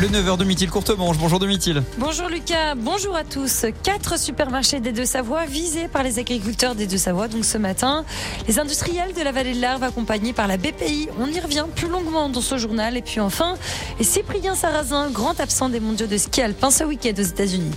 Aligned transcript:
Le 0.00 0.08
9h 0.08 0.38
de 0.38 0.44
Mithil 0.44 0.70
Courtemanche. 0.70 1.18
Bonjour 1.18 1.38
de 1.38 1.46
Mithil. 1.46 1.82
Bonjour 1.98 2.30
Lucas, 2.30 2.74
bonjour 2.74 3.14
à 3.14 3.22
tous. 3.22 3.66
Quatre 3.82 4.18
supermarchés 4.18 4.80
des 4.80 4.92
Deux-Savoie 4.92 5.44
visés 5.44 5.88
par 5.88 6.02
les 6.02 6.18
agriculteurs 6.18 6.74
des 6.74 6.86
Deux-Savoie. 6.86 7.28
Donc 7.28 7.44
ce 7.44 7.58
matin, 7.58 8.06
les 8.48 8.58
industriels 8.58 9.12
de 9.12 9.20
la 9.20 9.30
vallée 9.30 9.52
de 9.52 9.60
l'Arve 9.60 9.82
accompagnés 9.82 10.32
par 10.32 10.46
la 10.46 10.56
BPI. 10.56 11.10
On 11.20 11.26
y 11.26 11.38
revient 11.38 11.66
plus 11.76 11.88
longuement 11.88 12.30
dans 12.30 12.40
ce 12.40 12.56
journal. 12.56 12.96
Et 12.96 13.02
puis 13.02 13.20
enfin, 13.20 13.56
Cyprien 14.00 14.54
Sarrazin, 14.54 15.10
grand 15.10 15.38
absent 15.38 15.68
des 15.68 15.80
mondiaux 15.80 16.06
de 16.06 16.16
ski 16.16 16.40
alpin 16.40 16.70
ce 16.70 16.84
week-end 16.84 17.12
aux 17.18 17.22
États-Unis. 17.22 17.72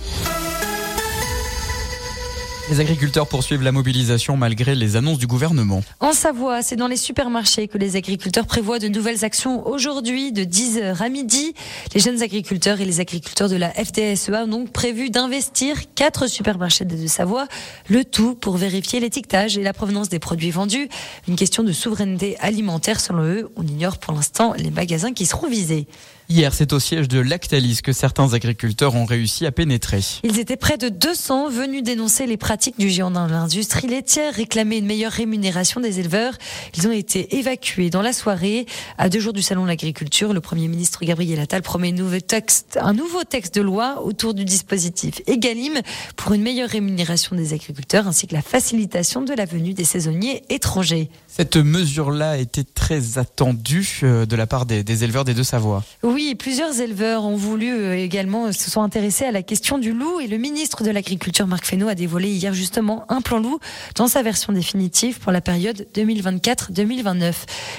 Les 2.70 2.80
agriculteurs 2.80 3.26
poursuivent 3.26 3.62
la 3.62 3.72
mobilisation 3.72 4.38
malgré 4.38 4.74
les 4.74 4.96
annonces 4.96 5.18
du 5.18 5.26
gouvernement. 5.26 5.82
En 6.00 6.14
Savoie, 6.14 6.62
c'est 6.62 6.76
dans 6.76 6.88
les 6.88 6.96
supermarchés 6.96 7.68
que 7.68 7.76
les 7.76 7.96
agriculteurs 7.96 8.46
prévoient 8.46 8.78
de 8.78 8.88
nouvelles 8.88 9.22
actions 9.22 9.68
aujourd'hui 9.68 10.32
de 10.32 10.44
10h 10.44 11.02
à 11.02 11.08
midi. 11.10 11.52
Les 11.92 12.00
jeunes 12.00 12.22
agriculteurs 12.22 12.80
et 12.80 12.86
les 12.86 13.00
agriculteurs 13.00 13.50
de 13.50 13.56
la 13.56 13.70
FDSEA 13.70 14.44
ont 14.44 14.48
donc 14.48 14.72
prévu 14.72 15.10
d'investir 15.10 15.76
quatre 15.94 16.26
supermarchés 16.26 16.86
de 16.86 17.06
Savoie, 17.06 17.48
le 17.90 18.02
tout 18.02 18.34
pour 18.34 18.56
vérifier 18.56 18.98
l'étiquetage 18.98 19.58
et 19.58 19.62
la 19.62 19.74
provenance 19.74 20.08
des 20.08 20.18
produits 20.18 20.50
vendus. 20.50 20.88
Une 21.28 21.36
question 21.36 21.64
de 21.64 21.72
souveraineté 21.72 22.38
alimentaire 22.40 22.98
selon 22.98 23.24
eux. 23.24 23.50
On 23.56 23.66
ignore 23.66 23.98
pour 23.98 24.14
l'instant 24.14 24.54
les 24.56 24.70
magasins 24.70 25.12
qui 25.12 25.26
seront 25.26 25.48
visés. 25.48 25.86
Hier, 26.30 26.54
c'est 26.54 26.72
au 26.72 26.80
siège 26.80 27.06
de 27.08 27.20
Lactalis 27.20 27.80
que 27.82 27.92
certains 27.92 28.32
agriculteurs 28.32 28.94
ont 28.94 29.04
réussi 29.04 29.44
à 29.44 29.52
pénétrer. 29.52 30.00
Ils 30.22 30.38
étaient 30.38 30.56
près 30.56 30.78
de 30.78 30.88
200 30.88 31.50
venus 31.50 31.82
dénoncer 31.82 32.26
les 32.26 32.38
pratiques 32.38 32.78
du 32.78 32.88
géant 32.88 33.10
dans 33.10 33.26
l'industrie 33.26 33.88
laitière, 33.88 34.32
réclamer 34.32 34.78
une 34.78 34.86
meilleure 34.86 35.12
rémunération 35.12 35.82
des 35.82 36.00
éleveurs. 36.00 36.32
Ils 36.78 36.88
ont 36.88 36.92
été 36.92 37.36
évacués 37.36 37.90
dans 37.90 38.00
la 38.00 38.14
soirée. 38.14 38.64
À 38.96 39.10
deux 39.10 39.20
jours 39.20 39.34
du 39.34 39.42
salon 39.42 39.64
de 39.64 39.68
l'agriculture, 39.68 40.32
le 40.32 40.40
Premier 40.40 40.66
ministre 40.66 41.04
Gabriel 41.04 41.40
Attal 41.40 41.60
promet 41.60 41.90
un 41.90 41.92
nouveau 41.92 42.20
texte, 42.20 42.78
un 42.80 42.94
nouveau 42.94 43.24
texte 43.24 43.56
de 43.56 43.60
loi 43.60 44.02
autour 44.02 44.32
du 44.32 44.46
dispositif 44.46 45.20
Egalim 45.26 45.74
pour 46.16 46.32
une 46.32 46.42
meilleure 46.42 46.70
rémunération 46.70 47.36
des 47.36 47.52
agriculteurs 47.52 48.08
ainsi 48.08 48.26
que 48.26 48.34
la 48.34 48.42
facilitation 48.42 49.20
de 49.20 49.34
la 49.34 49.44
venue 49.44 49.74
des 49.74 49.84
saisonniers 49.84 50.42
étrangers. 50.48 51.10
Cette 51.36 51.56
mesure-là 51.56 52.38
était 52.38 52.62
très 52.62 53.18
attendue 53.18 53.98
euh, 54.04 54.24
de 54.24 54.36
la 54.36 54.46
part 54.46 54.66
des, 54.66 54.84
des 54.84 55.02
éleveurs 55.02 55.24
des 55.24 55.34
Deux-Savoie. 55.34 55.82
Oui, 56.04 56.36
plusieurs 56.36 56.80
éleveurs 56.80 57.24
ont 57.24 57.34
voulu 57.34 57.72
euh, 57.72 57.98
également 57.98 58.52
se 58.52 58.70
sont 58.70 58.82
intéressés 58.82 59.24
à 59.24 59.32
la 59.32 59.42
question 59.42 59.78
du 59.78 59.92
loup 59.92 60.20
et 60.20 60.28
le 60.28 60.38
ministre 60.38 60.84
de 60.84 60.90
l'Agriculture 60.90 61.48
Marc 61.48 61.66
Fesneau 61.66 61.88
a 61.88 61.96
dévoilé 61.96 62.28
hier 62.28 62.54
justement 62.54 63.04
un 63.08 63.20
plan 63.20 63.40
loup 63.40 63.58
dans 63.96 64.06
sa 64.06 64.22
version 64.22 64.52
définitive 64.52 65.18
pour 65.18 65.32
la 65.32 65.40
période 65.40 65.88
2024-2029. 65.96 67.34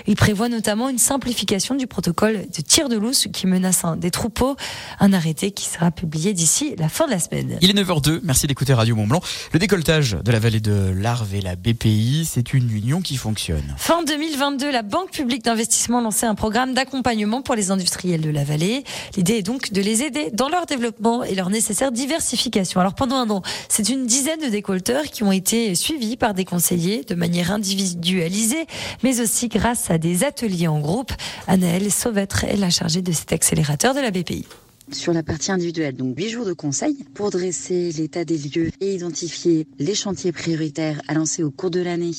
Il 0.07 0.17
prévoit 0.17 0.49
notamment 0.49 0.89
une 0.89 0.97
simplification 0.97 1.75
du 1.75 1.87
protocole 1.87 2.47
de 2.53 2.61
tir 2.61 2.89
de 2.89 2.97
loup 2.97 3.13
qui 3.31 3.47
menace 3.47 3.83
des 3.95 4.11
troupeaux, 4.11 4.57
un 4.99 5.13
arrêté 5.13 5.51
qui 5.51 5.69
sera 5.69 5.91
publié 5.91 6.33
d'ici 6.33 6.75
la 6.77 6.89
fin 6.89 7.05
de 7.05 7.11
la 7.11 7.19
semaine. 7.19 7.57
Il 7.61 7.69
est 7.69 7.81
9h02, 7.81 8.19
merci 8.21 8.47
d'écouter 8.47 8.73
Radio 8.73 8.97
Mont 8.97 9.07
Blanc. 9.07 9.21
Le 9.53 9.59
décolletage 9.59 10.17
de 10.21 10.31
la 10.33 10.39
vallée 10.39 10.59
de 10.59 10.93
l'Arve 10.93 11.33
et 11.33 11.39
la 11.39 11.55
BPI, 11.55 12.27
c'est 12.29 12.53
une 12.53 12.69
union 12.69 12.99
qui 12.99 13.15
fonctionne. 13.15 13.44
Fin 13.77 14.03
2022, 14.03 14.71
la 14.71 14.81
Banque 14.81 15.11
publique 15.11 15.43
d'investissement 15.43 16.01
lançait 16.01 16.25
un 16.25 16.35
programme 16.35 16.73
d'accompagnement 16.73 17.41
pour 17.41 17.55
les 17.55 17.69
industriels 17.69 18.21
de 18.21 18.29
la 18.29 18.43
vallée. 18.43 18.83
L'idée 19.15 19.33
est 19.33 19.41
donc 19.43 19.71
de 19.71 19.81
les 19.81 20.03
aider 20.03 20.29
dans 20.31 20.49
leur 20.49 20.65
développement 20.65 21.23
et 21.23 21.35
leur 21.35 21.49
nécessaire 21.49 21.91
diversification. 21.91 22.79
Alors 22.79 22.95
pendant 22.95 23.17
un 23.17 23.29
an, 23.29 23.41
c'est 23.69 23.89
une 23.89 24.07
dizaine 24.07 24.39
de 24.39 24.47
décolteurs 24.47 25.03
qui 25.03 25.23
ont 25.23 25.31
été 25.31 25.75
suivis 25.75 26.17
par 26.17 26.33
des 26.33 26.45
conseillers 26.45 27.03
de 27.03 27.13
manière 27.13 27.51
individualisée, 27.51 28.65
mais 29.03 29.21
aussi 29.21 29.47
grâce 29.47 29.91
à 29.91 29.97
des 29.97 30.23
ateliers 30.23 30.67
en 30.67 30.79
groupe. 30.79 31.11
Anaëlle 31.47 31.91
Sauvetre 31.91 32.45
est 32.45 32.57
la 32.57 32.69
chargée 32.69 33.01
de 33.01 33.11
cet 33.11 33.31
accélérateur 33.31 33.93
de 33.93 33.99
la 33.99 34.11
BPI 34.11 34.45
sur 34.91 35.13
la 35.13 35.23
partie 35.23 35.51
individuelle. 35.51 35.95
Donc 35.95 36.17
huit 36.17 36.29
jours 36.29 36.45
de 36.45 36.53
conseil 36.53 37.05
pour 37.13 37.31
dresser 37.31 37.91
l'état 37.93 38.23
des 38.25 38.37
lieux 38.37 38.69
et 38.81 38.93
identifier 38.93 39.67
les 39.79 39.95
chantiers 39.95 40.31
prioritaires 40.31 41.01
à 41.07 41.13
lancer 41.13 41.43
au 41.43 41.51
cours 41.51 41.71
de 41.71 41.81
l'année 41.81 42.11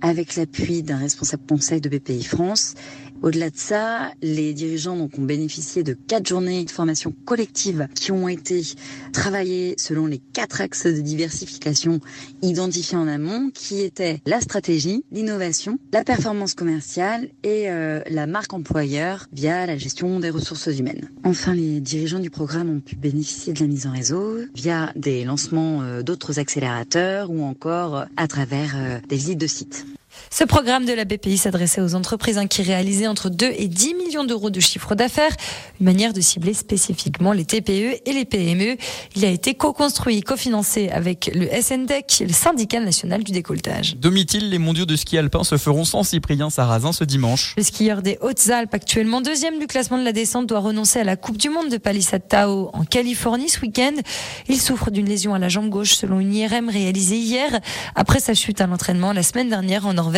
avec 0.00 0.36
l'appui 0.36 0.82
d'un 0.82 0.98
responsable 0.98 1.42
conseil 1.48 1.80
de 1.80 1.88
BPI 1.88 2.22
France. 2.22 2.74
Au-delà 3.22 3.50
de 3.50 3.56
ça, 3.56 4.12
les 4.22 4.54
dirigeants 4.54 4.96
ont 4.96 5.10
bénéficié 5.18 5.82
de 5.82 5.94
quatre 5.94 6.28
journées 6.28 6.64
de 6.64 6.70
formation 6.70 7.12
collective 7.24 7.88
qui 7.94 8.12
ont 8.12 8.28
été 8.28 8.62
travaillées 9.12 9.74
selon 9.76 10.06
les 10.06 10.18
quatre 10.32 10.60
axes 10.60 10.86
de 10.86 11.00
diversification 11.00 12.00
identifiés 12.42 12.96
en 12.96 13.08
amont, 13.08 13.50
qui 13.52 13.80
étaient 13.82 14.20
la 14.24 14.40
stratégie, 14.40 15.04
l'innovation, 15.10 15.78
la 15.92 16.04
performance 16.04 16.54
commerciale 16.54 17.28
et 17.42 17.70
euh, 17.70 18.00
la 18.08 18.26
marque 18.26 18.52
employeur 18.52 19.26
via 19.32 19.66
la 19.66 19.76
gestion 19.76 20.20
des 20.20 20.30
ressources 20.30 20.66
humaines. 20.66 21.10
Enfin, 21.24 21.54
les 21.54 21.80
dirigeants 21.80 22.20
du 22.20 22.30
programme 22.30 22.70
ont 22.70 22.80
pu 22.80 22.94
bénéficier 22.94 23.52
de 23.52 23.60
la 23.60 23.66
mise 23.66 23.86
en 23.86 23.92
réseau 23.92 24.38
via 24.54 24.92
des 24.94 25.24
lancements 25.24 25.82
euh, 25.82 26.02
d'autres 26.02 26.38
accélérateurs 26.38 27.30
ou 27.30 27.42
encore 27.42 28.04
à 28.16 28.28
travers 28.28 28.74
euh, 28.76 28.98
des 29.08 29.16
visites 29.16 29.38
de 29.38 29.46
sites. 29.48 29.86
Ce 30.30 30.44
programme 30.44 30.84
de 30.84 30.92
la 30.92 31.04
BPI 31.04 31.38
s'adressait 31.38 31.80
aux 31.80 31.94
entreprises 31.94 32.38
qui 32.50 32.62
réalisaient 32.62 33.06
entre 33.06 33.30
2 33.30 33.52
et 33.56 33.68
10 33.68 33.94
millions 33.94 34.24
d'euros 34.24 34.50
de 34.50 34.60
chiffre 34.60 34.94
d'affaires, 34.94 35.34
une 35.80 35.86
manière 35.86 36.12
de 36.12 36.20
cibler 36.20 36.54
spécifiquement 36.54 37.32
les 37.32 37.44
TPE 37.44 38.00
et 38.04 38.12
les 38.12 38.24
PME. 38.24 38.76
Il 39.16 39.24
a 39.24 39.28
été 39.28 39.54
co-construit, 39.54 40.20
cofinancé 40.20 40.88
avec 40.90 41.30
le 41.34 41.48
SNDEC, 41.60 42.24
le 42.26 42.32
syndicat 42.32 42.80
national 42.80 43.24
du 43.24 43.32
décolletage. 43.32 43.96
Domitil, 43.96 44.50
les 44.50 44.58
mondiaux 44.58 44.86
de 44.86 44.96
ski 44.96 45.16
alpin 45.18 45.44
se 45.44 45.56
feront 45.56 45.84
sans 45.84 46.02
Cyprien 46.02 46.50
Sarrazin 46.50 46.92
ce 46.92 47.04
dimanche? 47.04 47.54
Le 47.56 47.62
skieur 47.62 48.02
des 48.02 48.18
Hautes-Alpes, 48.20 48.74
actuellement 48.74 49.20
deuxième 49.20 49.58
du 49.58 49.66
classement 49.66 49.98
de 49.98 50.04
la 50.04 50.12
descente, 50.12 50.46
doit 50.46 50.60
renoncer 50.60 51.00
à 51.00 51.04
la 51.04 51.16
Coupe 51.16 51.38
du 51.38 51.48
Monde 51.48 51.70
de 51.70 51.78
Palisade 51.78 52.28
Tao 52.28 52.70
en 52.74 52.84
Californie 52.84 53.48
ce 53.48 53.60
week-end. 53.60 53.94
Il 54.48 54.60
souffre 54.60 54.90
d'une 54.90 55.06
lésion 55.06 55.34
à 55.34 55.38
la 55.38 55.48
jambe 55.48 55.70
gauche 55.70 55.94
selon 55.94 56.20
une 56.20 56.34
IRM 56.34 56.68
réalisée 56.68 57.16
hier 57.16 57.60
après 57.94 58.20
sa 58.20 58.34
chute 58.34 58.60
à 58.60 58.66
l'entraînement 58.66 59.12
la 59.12 59.22
semaine 59.22 59.48
dernière 59.48 59.86
en 59.86 59.94
Norvège. 59.94 60.17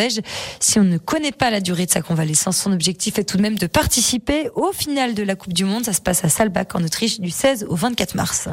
Si 0.59 0.79
on 0.79 0.83
ne 0.83 0.97
connaît 0.97 1.31
pas 1.31 1.49
la 1.49 1.61
durée 1.61 1.85
de 1.85 1.91
sa 1.91 2.01
convalescence, 2.01 2.57
son 2.57 2.71
objectif 2.71 3.19
est 3.19 3.23
tout 3.23 3.37
de 3.37 3.41
même 3.41 3.57
de 3.57 3.67
participer 3.67 4.49
au 4.55 4.71
final 4.71 5.13
de 5.13 5.23
la 5.23 5.35
Coupe 5.35 5.53
du 5.53 5.65
Monde. 5.65 5.85
Ça 5.85 5.93
se 5.93 6.01
passe 6.01 6.23
à 6.23 6.29
Salbach 6.29 6.67
en 6.73 6.83
Autriche 6.83 7.19
du 7.19 7.29
16 7.29 7.65
au 7.69 7.75
24 7.75 8.15
mars. 8.15 8.47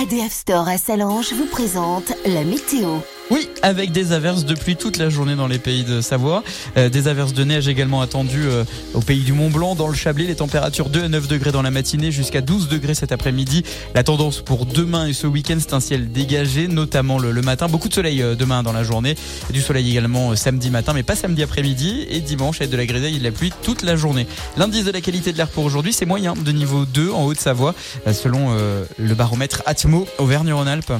ADF 0.00 0.32
Store 0.32 0.68
à 0.68 0.78
Salange 0.78 1.32
vous 1.32 1.46
présente 1.46 2.12
la 2.24 2.44
météo. 2.44 3.00
Oui, 3.30 3.48
avec 3.62 3.92
des 3.92 4.10
averses 4.10 4.44
de 4.44 4.54
pluie 4.54 4.74
toute 4.74 4.96
la 4.96 5.08
journée 5.08 5.36
dans 5.36 5.46
les 5.46 5.60
pays 5.60 5.84
de 5.84 6.00
Savoie. 6.00 6.42
Euh, 6.76 6.88
des 6.88 7.06
averses 7.06 7.32
de 7.32 7.44
neige 7.44 7.68
également 7.68 8.00
attendues 8.00 8.48
euh, 8.48 8.64
au 8.92 9.00
pays 9.00 9.20
du 9.20 9.32
Mont 9.32 9.50
Blanc, 9.50 9.76
dans 9.76 9.86
le 9.86 9.94
Chablais. 9.94 10.24
Les 10.24 10.34
températures 10.34 10.88
2 10.88 11.04
à 11.04 11.08
9 11.08 11.28
degrés 11.28 11.52
dans 11.52 11.62
la 11.62 11.70
matinée, 11.70 12.10
jusqu'à 12.10 12.40
12 12.40 12.68
degrés 12.68 12.94
cet 12.94 13.12
après-midi. 13.12 13.62
La 13.94 14.02
tendance 14.02 14.40
pour 14.40 14.66
demain 14.66 15.06
et 15.06 15.12
ce 15.12 15.28
week-end, 15.28 15.58
c'est 15.60 15.74
un 15.74 15.80
ciel 15.80 16.10
dégagé, 16.10 16.66
notamment 16.66 17.20
le, 17.20 17.32
matin. 17.40 17.68
Beaucoup 17.68 17.88
de 17.88 17.94
soleil 17.94 18.20
euh, 18.20 18.34
demain 18.34 18.64
dans 18.64 18.72
la 18.72 18.82
journée. 18.82 19.14
Du 19.52 19.60
soleil 19.60 19.88
également 19.88 20.34
samedi 20.34 20.70
matin, 20.70 20.92
mais 20.92 21.04
pas 21.04 21.14
samedi 21.14 21.44
après-midi. 21.44 22.06
Et 22.10 22.18
dimanche, 22.18 22.56
avec 22.60 22.70
de 22.70 22.76
la 22.76 22.86
grisaille 22.86 23.14
et 23.14 23.20
de 23.20 23.24
la 23.24 23.30
pluie 23.30 23.52
toute 23.62 23.82
la 23.82 23.94
journée. 23.94 24.26
L'indice 24.56 24.84
de 24.84 24.90
la 24.90 25.00
qualité 25.00 25.32
de 25.32 25.36
l'air 25.36 25.48
pour 25.48 25.64
aujourd'hui, 25.64 25.92
c'est 25.92 26.06
moyen 26.06 26.34
de 26.34 26.50
niveau 26.50 26.84
2 26.84 27.12
en 27.12 27.26
Haute-Savoie, 27.26 27.76
selon 28.12 28.56
le 28.98 29.14
baromètre 29.14 29.62
Atmo 29.66 30.06
Auvergne-Rhône-Alpes. 30.18 30.92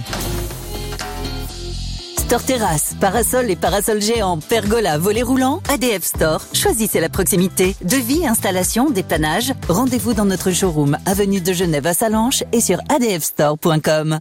Store 2.31 2.45
terrasse, 2.45 2.95
parasol 3.01 3.51
et 3.51 3.57
parasol 3.57 4.01
géant, 4.01 4.39
pergola, 4.39 4.99
volet 4.99 5.23
roulant, 5.23 5.61
ADF 5.69 6.05
Store. 6.05 6.41
Choisissez 6.53 7.01
la 7.01 7.09
proximité. 7.09 7.75
Devis, 7.83 8.25
installation, 8.25 8.89
dépannage. 8.89 9.53
Rendez-vous 9.69 10.15
dans 10.15 10.27
notre 10.27 10.53
showroom, 10.53 10.97
avenue 11.07 11.41
de 11.41 11.53
Genève 11.53 11.89
à 11.89 11.93
Salanches 11.93 12.45
et 12.53 12.61
sur 12.61 12.79
adfstore.com. 12.89 14.21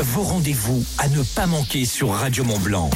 Vos 0.00 0.22
rendez-vous 0.22 0.84
à 0.98 1.06
ne 1.06 1.22
pas 1.22 1.46
manquer 1.46 1.84
sur 1.84 2.10
Radio 2.10 2.42
Mont 2.42 2.58
Blanc. 2.58 2.90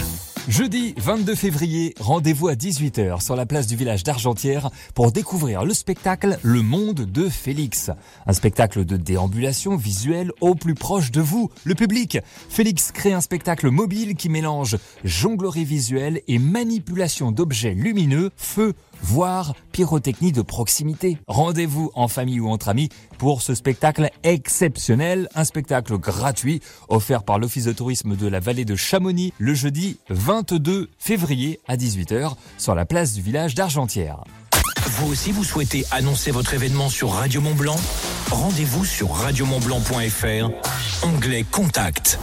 Jeudi 0.49 0.95
22 0.97 1.35
février, 1.35 1.95
rendez-vous 2.01 2.49
à 2.49 2.55
18h 2.55 3.23
sur 3.23 3.37
la 3.37 3.45
place 3.45 3.67
du 3.67 3.77
village 3.77 4.03
d'Argentière 4.03 4.71
pour 4.95 5.13
découvrir 5.13 5.63
le 5.63 5.75
spectacle 5.75 6.39
Le 6.43 6.63
Monde 6.63 7.03
de 7.03 7.29
Félix. 7.29 7.91
Un 8.27 8.33
spectacle 8.33 8.87
de 8.87 8.97
déambulation 8.97 9.77
visuelle 9.77 10.33
au 10.41 10.55
plus 10.55 10.73
proche 10.73 11.11
de 11.11 11.21
vous, 11.21 11.51
le 11.65 11.75
public. 11.75 12.19
Félix 12.49 12.93
crée 12.93 13.13
un 13.13 13.21
spectacle 13.21 13.69
mobile 13.69 14.15
qui 14.15 14.31
mélange 14.31 14.79
jonglerie 15.05 15.67
visuelle 15.67 16.23
et 16.29 16.39
manipulation 16.39 17.31
d'objets 17.31 17.75
lumineux, 17.75 18.31
feu, 18.39 18.73
voire 19.03 19.55
pyrotechnie 19.73 20.33
de 20.33 20.43
proximité. 20.43 21.19
Rendez-vous 21.27 21.91
en 21.95 22.09
famille 22.09 22.41
ou 22.41 22.49
entre 22.49 22.69
amis 22.69 22.89
pour 23.19 23.43
ce 23.43 23.55
spectacle 23.55 24.11
exceptionnel, 24.23 25.29
un 25.35 25.45
spectacle 25.45 25.99
gratuit 25.99 26.61
offert 26.89 27.23
par 27.23 27.39
l'Office 27.39 27.65
de 27.65 27.73
tourisme 27.73 28.17
de 28.17 28.27
la 28.27 28.41
vallée 28.41 28.65
de 28.65 28.77
Chamonix 28.77 29.33
le 29.39 29.55
jeudi 29.55 29.99
22 30.11 30.91
février 30.99 31.61
à 31.67 31.77
18h 31.77 32.35
sur 32.59 32.75
la 32.75 32.87
place 32.87 33.13
du 33.13 33.23
village 33.23 33.55
d'Argentière. 33.55 34.23
Vous 34.87 35.11
aussi 35.11 35.33
vous 35.33 35.45
souhaitez 35.45 35.85
annoncer 35.91 36.31
votre 36.31 36.55
événement 36.55 36.89
sur 36.89 37.11
Radio 37.11 37.41
Mont 37.41 37.55
Blanc? 37.55 37.77
Rendez-vous 38.31 38.85
sur 38.85 39.11
radiomontblanc.fr, 39.11 40.51
onglet 41.07 41.45
Contact. 41.51 42.19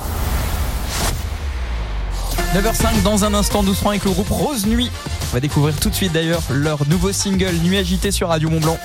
9h05 2.53 3.03
dans 3.03 3.25
un 3.25 3.33
instant, 3.33 3.63
serons 3.73 3.89
avec 3.89 4.05
le 4.05 4.11
groupe 4.11 4.29
Rose 4.29 4.65
Nuit. 4.65 4.91
On 5.29 5.33
va 5.33 5.39
découvrir 5.39 5.75
tout 5.75 5.89
de 5.89 5.95
suite 5.95 6.13
d'ailleurs 6.13 6.41
leur 6.49 6.87
nouveau 6.87 7.11
single 7.11 7.55
Nuit 7.63 7.77
agitée 7.77 8.11
sur 8.11 8.29
Radio 8.29 8.49
Mont 8.49 8.59
Blanc. 8.59 8.77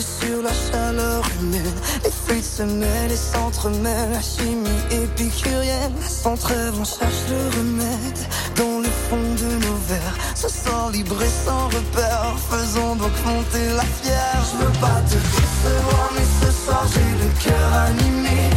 Sur 0.00 0.42
la 0.42 0.52
chaleur 0.52 1.22
humaine. 1.40 1.74
Les 2.04 2.10
feuilles 2.10 2.42
se 2.42 2.62
mêlent 2.62 3.12
et 3.12 3.16
s'entremêlent, 3.16 4.12
la 4.12 4.22
chimie 4.22 4.82
épicurienne. 4.90 5.92
Sans 6.06 6.36
trêve, 6.36 6.74
on 6.78 6.84
cherche 6.84 7.22
le 7.28 7.58
remède 7.58 8.18
dans 8.56 8.78
le 8.80 8.90
fond 9.08 9.26
de 9.42 9.66
nos 9.66 9.78
verres. 9.88 10.16
Se 10.34 10.48
sent 10.48 10.84
libre 10.92 11.20
et 11.22 11.34
sans 11.46 11.66
repère, 11.66 12.34
faisons 12.50 12.96
donc 12.96 13.12
monter 13.24 13.66
la 13.76 13.86
fière. 14.00 14.40
Je 14.50 14.64
veux 14.64 14.72
pas 14.80 15.00
te 15.08 15.14
décevoir, 15.14 16.10
mais 16.14 16.26
ce 16.40 16.50
soir 16.64 16.84
j'ai 16.92 17.24
le 17.24 17.30
cœur 17.42 17.72
animé. 17.88 18.50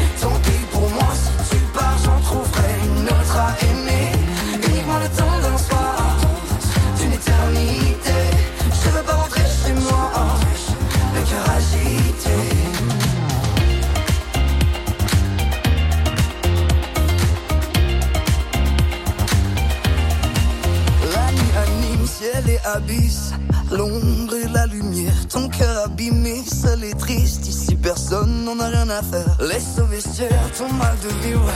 N'en 28.48 28.60
a 28.62 28.68
rien 28.68 28.90
à 28.90 29.02
faire. 29.02 29.26
Laisse 29.42 29.78
au 29.82 29.86
vestiaire 29.86 30.52
ton 30.58 30.72
mal 30.74 30.96
de 31.04 31.10
vivre. 31.26 31.52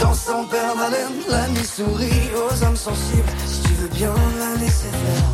Dans 0.00 0.14
son 0.14 0.44
père 0.46 0.74
haleine, 0.84 1.20
la 1.28 1.46
nuit 1.48 1.64
sourit 1.64 2.30
aux 2.34 2.64
âmes 2.64 2.76
sensibles. 2.76 3.32
Si 3.46 3.60
tu 3.62 3.72
veux 3.74 3.88
bien 3.88 4.14
la 4.38 4.60
laisser 4.60 4.90
faire. 5.04 5.28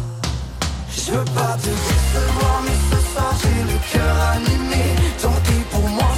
Je 0.90 1.12
veux 1.12 1.24
pas 1.24 1.56
te 1.62 1.68
décevoir, 1.68 2.62
mais 2.64 2.78
ce 2.90 2.98
soir 3.12 3.32
j'ai 3.40 3.62
le 3.72 3.78
cœur 3.92 4.16
animé. 4.36 4.84
Tant 5.22 5.38
pis 5.44 5.62
pour 5.70 5.88
moi, 5.88 6.12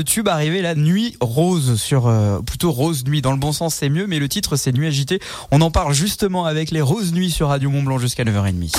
le, 0.00 0.04
tube 0.04 0.28
arriver 0.28 0.62
la 0.62 0.74
nuit 0.74 1.14
rose 1.20 1.78
sur 1.78 2.06
euh, 2.06 2.40
plutôt 2.40 2.72
rose 2.72 3.04
nuit 3.04 3.20
dans 3.20 3.32
le 3.32 3.38
bon 3.38 3.52
sens 3.52 3.74
c'est 3.74 3.90
mieux 3.90 4.06
mais 4.06 4.18
le 4.18 4.28
titre 4.28 4.56
c'est 4.56 4.72
nuit 4.72 4.86
agitée. 4.86 5.20
On 5.50 5.60
en 5.60 5.70
parle 5.70 5.92
justement 5.92 6.46
avec 6.46 6.70
les 6.70 6.80
roses 6.80 7.12
nuits 7.12 7.30
sur 7.30 7.48
Radio 7.48 7.68
Mont 7.68 7.82
Blanc 7.82 7.98
jusqu'à 7.98 8.24
9h30. 8.24 8.74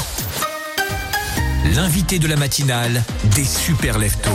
L'invité 1.76 2.18
de 2.18 2.28
la 2.28 2.38
matinale 2.38 3.04
des 3.36 3.44
super 3.44 4.00
leftos. 4.00 4.32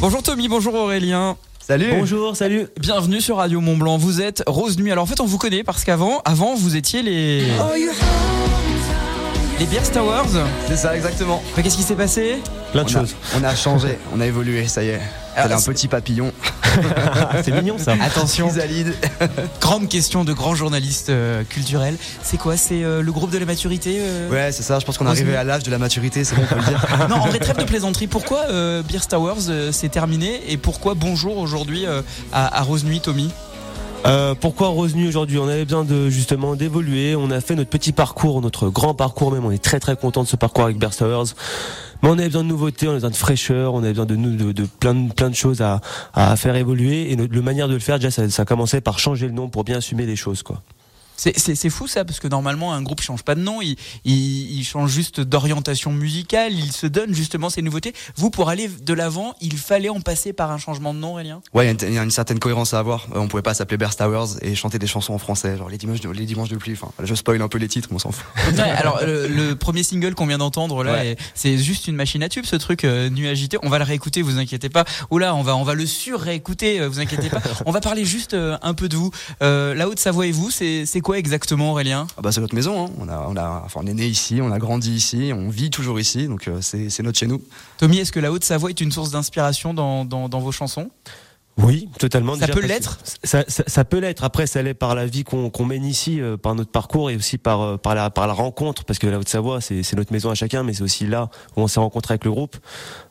Bonjour 0.00 0.24
Tommy, 0.24 0.48
bonjour 0.48 0.74
Aurélien. 0.74 1.36
Salut. 1.60 1.90
Bonjour, 1.90 2.36
salut. 2.36 2.66
Bienvenue 2.80 3.20
sur 3.20 3.36
Radio 3.36 3.60
Mont 3.60 3.76
Blanc. 3.76 3.98
Vous 3.98 4.20
êtes 4.20 4.42
Rose 4.46 4.76
Nuit. 4.76 4.90
Alors 4.90 5.04
en 5.04 5.06
fait, 5.06 5.20
on 5.20 5.26
vous 5.26 5.38
connaît 5.38 5.62
parce 5.62 5.84
qu'avant, 5.84 6.20
avant, 6.24 6.54
vous 6.56 6.76
étiez 6.76 7.02
les 7.02 7.44
les 9.58 9.66
Beers 9.66 9.90
Towers. 9.92 10.44
C'est 10.68 10.76
ça, 10.76 10.94
exactement. 10.96 11.42
Mais 11.56 11.62
qu'est-ce 11.62 11.76
qui 11.76 11.82
s'est 11.82 11.94
passé 11.94 12.36
Plein 12.72 12.84
de 12.84 12.90
on, 12.90 12.96
a, 12.96 13.00
choses. 13.00 13.16
on 13.38 13.44
a 13.44 13.54
changé, 13.54 13.98
on 14.14 14.20
a 14.20 14.26
évolué, 14.26 14.66
ça 14.68 14.82
y 14.82 14.88
est. 14.88 15.00
Ah, 15.36 15.48
T'as 15.48 15.54
un 15.56 15.58
c'est- 15.58 15.70
petit 15.72 15.88
papillon. 15.88 16.32
c'est 17.44 17.52
mignon 17.52 17.76
ça. 17.78 17.94
Attention. 18.02 18.50
Grande 19.60 19.88
question 19.88 20.24
de 20.24 20.32
grand 20.32 20.54
journaliste 20.54 21.08
euh, 21.10 21.42
culturel. 21.44 21.96
C'est 22.22 22.36
quoi 22.38 22.56
C'est 22.56 22.82
euh, 22.84 23.02
le 23.02 23.12
groupe 23.12 23.30
de 23.30 23.38
la 23.38 23.46
maturité 23.46 23.98
euh 24.00 24.28
Ouais, 24.30 24.52
c'est 24.52 24.62
ça, 24.62 24.78
je 24.78 24.84
pense 24.84 24.98
qu'on 24.98 25.06
est 25.06 25.10
arrivé 25.10 25.36
à 25.36 25.44
l'âge 25.44 25.62
de 25.62 25.70
la 25.70 25.78
maturité, 25.78 26.24
c'est 26.24 26.34
bon, 26.36 26.42
on 26.42 26.46
peut 26.54 26.60
le 26.60 26.66
dire. 26.66 26.86
Non, 27.08 27.16
en 27.16 27.26
vrai, 27.26 27.38
trêve 27.38 27.58
de 27.58 27.64
plaisanterie. 27.64 28.06
Pourquoi 28.06 28.44
euh, 28.50 28.82
Beers 28.82 29.06
Towers 29.08 29.48
euh, 29.48 29.72
c'est 29.72 29.88
terminé 29.88 30.40
et 30.48 30.56
pourquoi 30.56 30.94
bonjour 30.94 31.38
aujourd'hui 31.38 31.86
euh, 31.86 32.02
à, 32.32 32.58
à 32.58 32.62
Rose 32.62 32.84
Nuit, 32.84 33.00
Tommy? 33.00 33.30
Euh, 34.06 34.36
pourquoi 34.40 34.68
Rose 34.68 34.94
Nuit 34.94 35.08
aujourd'hui? 35.08 35.38
On 35.38 35.48
avait 35.48 35.64
besoin 35.64 35.84
de 35.84 36.08
justement 36.10 36.54
d'évoluer. 36.54 37.16
On 37.16 37.30
a 37.30 37.40
fait 37.40 37.56
notre 37.56 37.70
petit 37.70 37.90
parcours, 37.90 38.40
notre 38.40 38.68
grand 38.68 38.94
parcours 38.94 39.32
même. 39.32 39.44
On 39.44 39.50
est 39.50 39.62
très 39.62 39.80
très 39.80 39.96
content 39.96 40.22
de 40.22 40.28
ce 40.28 40.36
parcours 40.36 40.64
avec 40.64 40.78
Bear 40.78 40.94
Towers. 40.94 41.32
Mais 42.02 42.10
on 42.10 42.12
avait 42.12 42.26
besoin 42.26 42.44
de 42.44 42.48
nouveautés, 42.48 42.86
on 42.86 42.90
avait 42.90 42.98
besoin 42.98 43.10
de 43.10 43.16
fraîcheur, 43.16 43.74
on 43.74 43.78
avait 43.78 43.94
besoin 43.94 44.06
de, 44.06 44.14
de, 44.14 44.52
de 44.52 44.66
plein 44.76 45.30
de 45.30 45.34
choses 45.34 45.60
à, 45.62 45.80
faire 46.36 46.54
évoluer. 46.54 47.10
Et 47.10 47.16
notre, 47.16 47.34
le 47.34 47.42
manière 47.42 47.66
de 47.68 47.74
le 47.74 47.80
faire, 47.80 47.98
déjà, 47.98 48.10
ça, 48.10 48.28
ça 48.30 48.44
commençait 48.44 48.80
par 48.80 48.98
changer 48.98 49.26
le 49.26 49.32
nom 49.32 49.48
pour 49.48 49.64
bien 49.64 49.78
assumer 49.78 50.06
les 50.06 50.16
choses, 50.16 50.42
quoi. 50.42 50.62
C'est- 51.16 51.66
fou 51.70 51.86
ça, 51.88 52.04
parce 52.04 52.20
que 52.20 52.28
normalement 52.28 52.72
un 52.72 52.82
groupe 52.82 53.00
change 53.00 53.22
pas 53.22 53.34
de 53.34 53.40
nom, 53.40 53.60
il, 53.60 53.76
il, 54.04 54.58
il 54.58 54.64
change 54.64 54.90
juste 54.90 55.20
d'orientation 55.20 55.92
musicale, 55.92 56.52
il 56.52 56.70
se 56.72 56.86
donne 56.86 57.12
justement 57.14 57.50
ces 57.50 57.60
nouveautés. 57.62 57.92
Vous, 58.16 58.30
pour 58.30 58.48
aller 58.48 58.68
de 58.68 58.92
l'avant, 58.94 59.34
il 59.40 59.56
fallait 59.56 59.88
en 59.88 60.00
passer 60.00 60.32
par 60.32 60.50
un 60.52 60.58
changement 60.58 60.94
de 60.94 60.98
nom, 61.00 61.12
Aurélien? 61.12 61.40
Ouais, 61.54 61.64
il 61.64 61.66
y 61.66 61.70
a 61.70 61.72
une- 61.72 61.92
il 61.92 61.94
y, 61.94 61.98
a 61.98 62.02
une 62.02 62.10
certaine 62.10 62.38
cohérence 62.38 62.72
à 62.74 62.78
avoir. 62.78 63.06
Euh, 63.14 63.18
On 63.18 63.28
pouvait 63.28 63.42
pas 63.42 63.54
s'appeler 63.54 63.76
Bear 63.78 63.94
Towers 63.96 64.38
et 64.42 64.54
chanter 64.54 64.78
des 64.78 64.86
chansons 64.86 65.12
en 65.14 65.18
français, 65.18 65.56
genre 65.56 65.68
les 65.68 65.78
dimanches 65.78 66.00
de, 66.00 66.08
les 66.10 66.24
dimanches 66.26 66.48
de 66.50 66.56
pluie. 66.56 66.74
Enfin, 66.80 66.92
je 67.02 67.14
spoil 67.14 67.40
un 67.42 67.48
peu 67.48 67.58
les 67.58 67.68
titres, 67.68 67.88
mais 67.90 67.96
on 67.96 67.98
s'en 67.98 68.12
fout. 68.12 68.24
Ouais, 68.56 68.60
alors 68.60 69.00
le, 69.04 69.26
le 69.26 69.56
premier 69.56 69.82
single 69.82 70.14
qu'on 70.14 70.26
vient 70.26 70.38
d'entendre 70.38 70.82
là, 70.84 70.92
Ouais. 70.92 71.16
c'est 71.34 71.58
juste 71.58 71.88
une 71.88 71.96
machine 71.96 72.22
à 72.22 72.28
tube, 72.28 72.44
ce 72.46 72.56
truc 72.56 72.84
euh, 72.84 73.08
nu 73.10 73.26
agité. 73.28 73.58
On 73.62 73.68
va 73.68 73.78
le 73.78 73.84
réécouter, 73.84 74.22
vous 74.22 74.38
inquiétez 74.38 74.68
pas. 74.68 74.84
Oula, 75.10 75.34
on 75.34 75.42
va 75.42 75.56
on 75.56 75.62
va 75.64 75.74
le 75.74 75.86
sur-réécouter, 75.86 76.80
euh, 76.80 76.88
vous 76.88 77.00
inquiétez 77.00 77.28
pas. 77.28 77.40
On 77.66 77.70
va 77.72 77.80
parler 77.80 78.04
juste 78.04 78.34
euh, 78.34 78.56
un 78.62 78.74
peu 78.74 78.88
de 78.88 78.96
vous. 78.96 79.10
Euh, 79.42 79.74
la 79.74 79.88
Haute-Savoie 79.88 80.26
et 80.26 80.32
vous, 80.32 80.50
c'est 80.50 80.86
c'est 80.86 81.00
quoi 81.06 81.18
exactement, 81.18 81.70
Aurélien? 81.70 82.08
Ah 82.18 82.20
bah, 82.20 82.32
c'est 82.32 82.40
notre 82.40 82.56
maison, 82.56 82.84
hein. 82.86 82.90
on, 82.98 83.08
a, 83.08 83.26
on, 83.28 83.36
a, 83.36 83.62
enfin, 83.64 83.78
on 83.84 83.86
est 83.86 83.94
né 83.94 84.08
ici, 84.08 84.40
on 84.42 84.50
a 84.50 84.58
grandi 84.58 84.90
ici, 84.92 85.30
on 85.32 85.48
vit 85.48 85.70
toujours 85.70 86.00
ici, 86.00 86.26
donc 86.26 86.48
euh, 86.48 86.58
c'est 86.60 86.90
c'est 86.90 87.04
notre 87.04 87.16
chez 87.16 87.28
nous. 87.28 87.40
Tommy, 87.78 87.98
est-ce 87.98 88.10
que 88.10 88.18
la 88.18 88.32
Haute-Savoie 88.32 88.70
est 88.70 88.80
une 88.80 88.90
source 88.90 89.12
d'inspiration 89.12 89.72
dans, 89.72 90.04
dans, 90.04 90.28
dans 90.28 90.40
vos 90.40 90.50
chansons? 90.50 90.90
Oui, 91.58 91.88
totalement. 92.00 92.34
Ça 92.34 92.46
Déjà 92.46 92.54
peut 92.54 92.66
l'être? 92.66 92.98
ça, 93.22 93.44
ça, 93.46 93.62
ça 93.66 93.84
peut 93.84 94.00
l'être. 94.00 94.24
Après, 94.24 94.48
ça 94.48 94.62
l'est 94.62 94.74
par 94.74 94.96
la 94.96 95.06
vie 95.06 95.22
qu'on 95.22 95.48
qu'on 95.48 95.64
mène 95.64 95.84
ici, 95.84 96.20
euh, 96.20 96.36
par 96.36 96.56
notre 96.56 96.72
parcours 96.72 97.08
et 97.08 97.14
aussi 97.14 97.38
par 97.38 97.60
euh, 97.62 97.76
par 97.76 97.94
la 97.94 98.10
par 98.10 98.26
la 98.26 98.32
rencontre, 98.32 98.84
parce 98.84 98.98
que 98.98 99.06
la 99.06 99.18
Haute-Savoie, 99.20 99.60
c'est 99.60 99.84
c'est 99.84 99.94
notre 99.96 100.12
maison 100.12 100.30
à 100.30 100.34
chacun, 100.34 100.64
mais 100.64 100.74
c'est 100.74 100.82
aussi 100.82 101.06
là 101.06 101.30
où 101.56 101.60
on 101.62 101.68
s'est 101.68 101.80
rencontré 101.80 102.14
avec 102.14 102.24
le 102.24 102.32
groupe. 102.32 102.56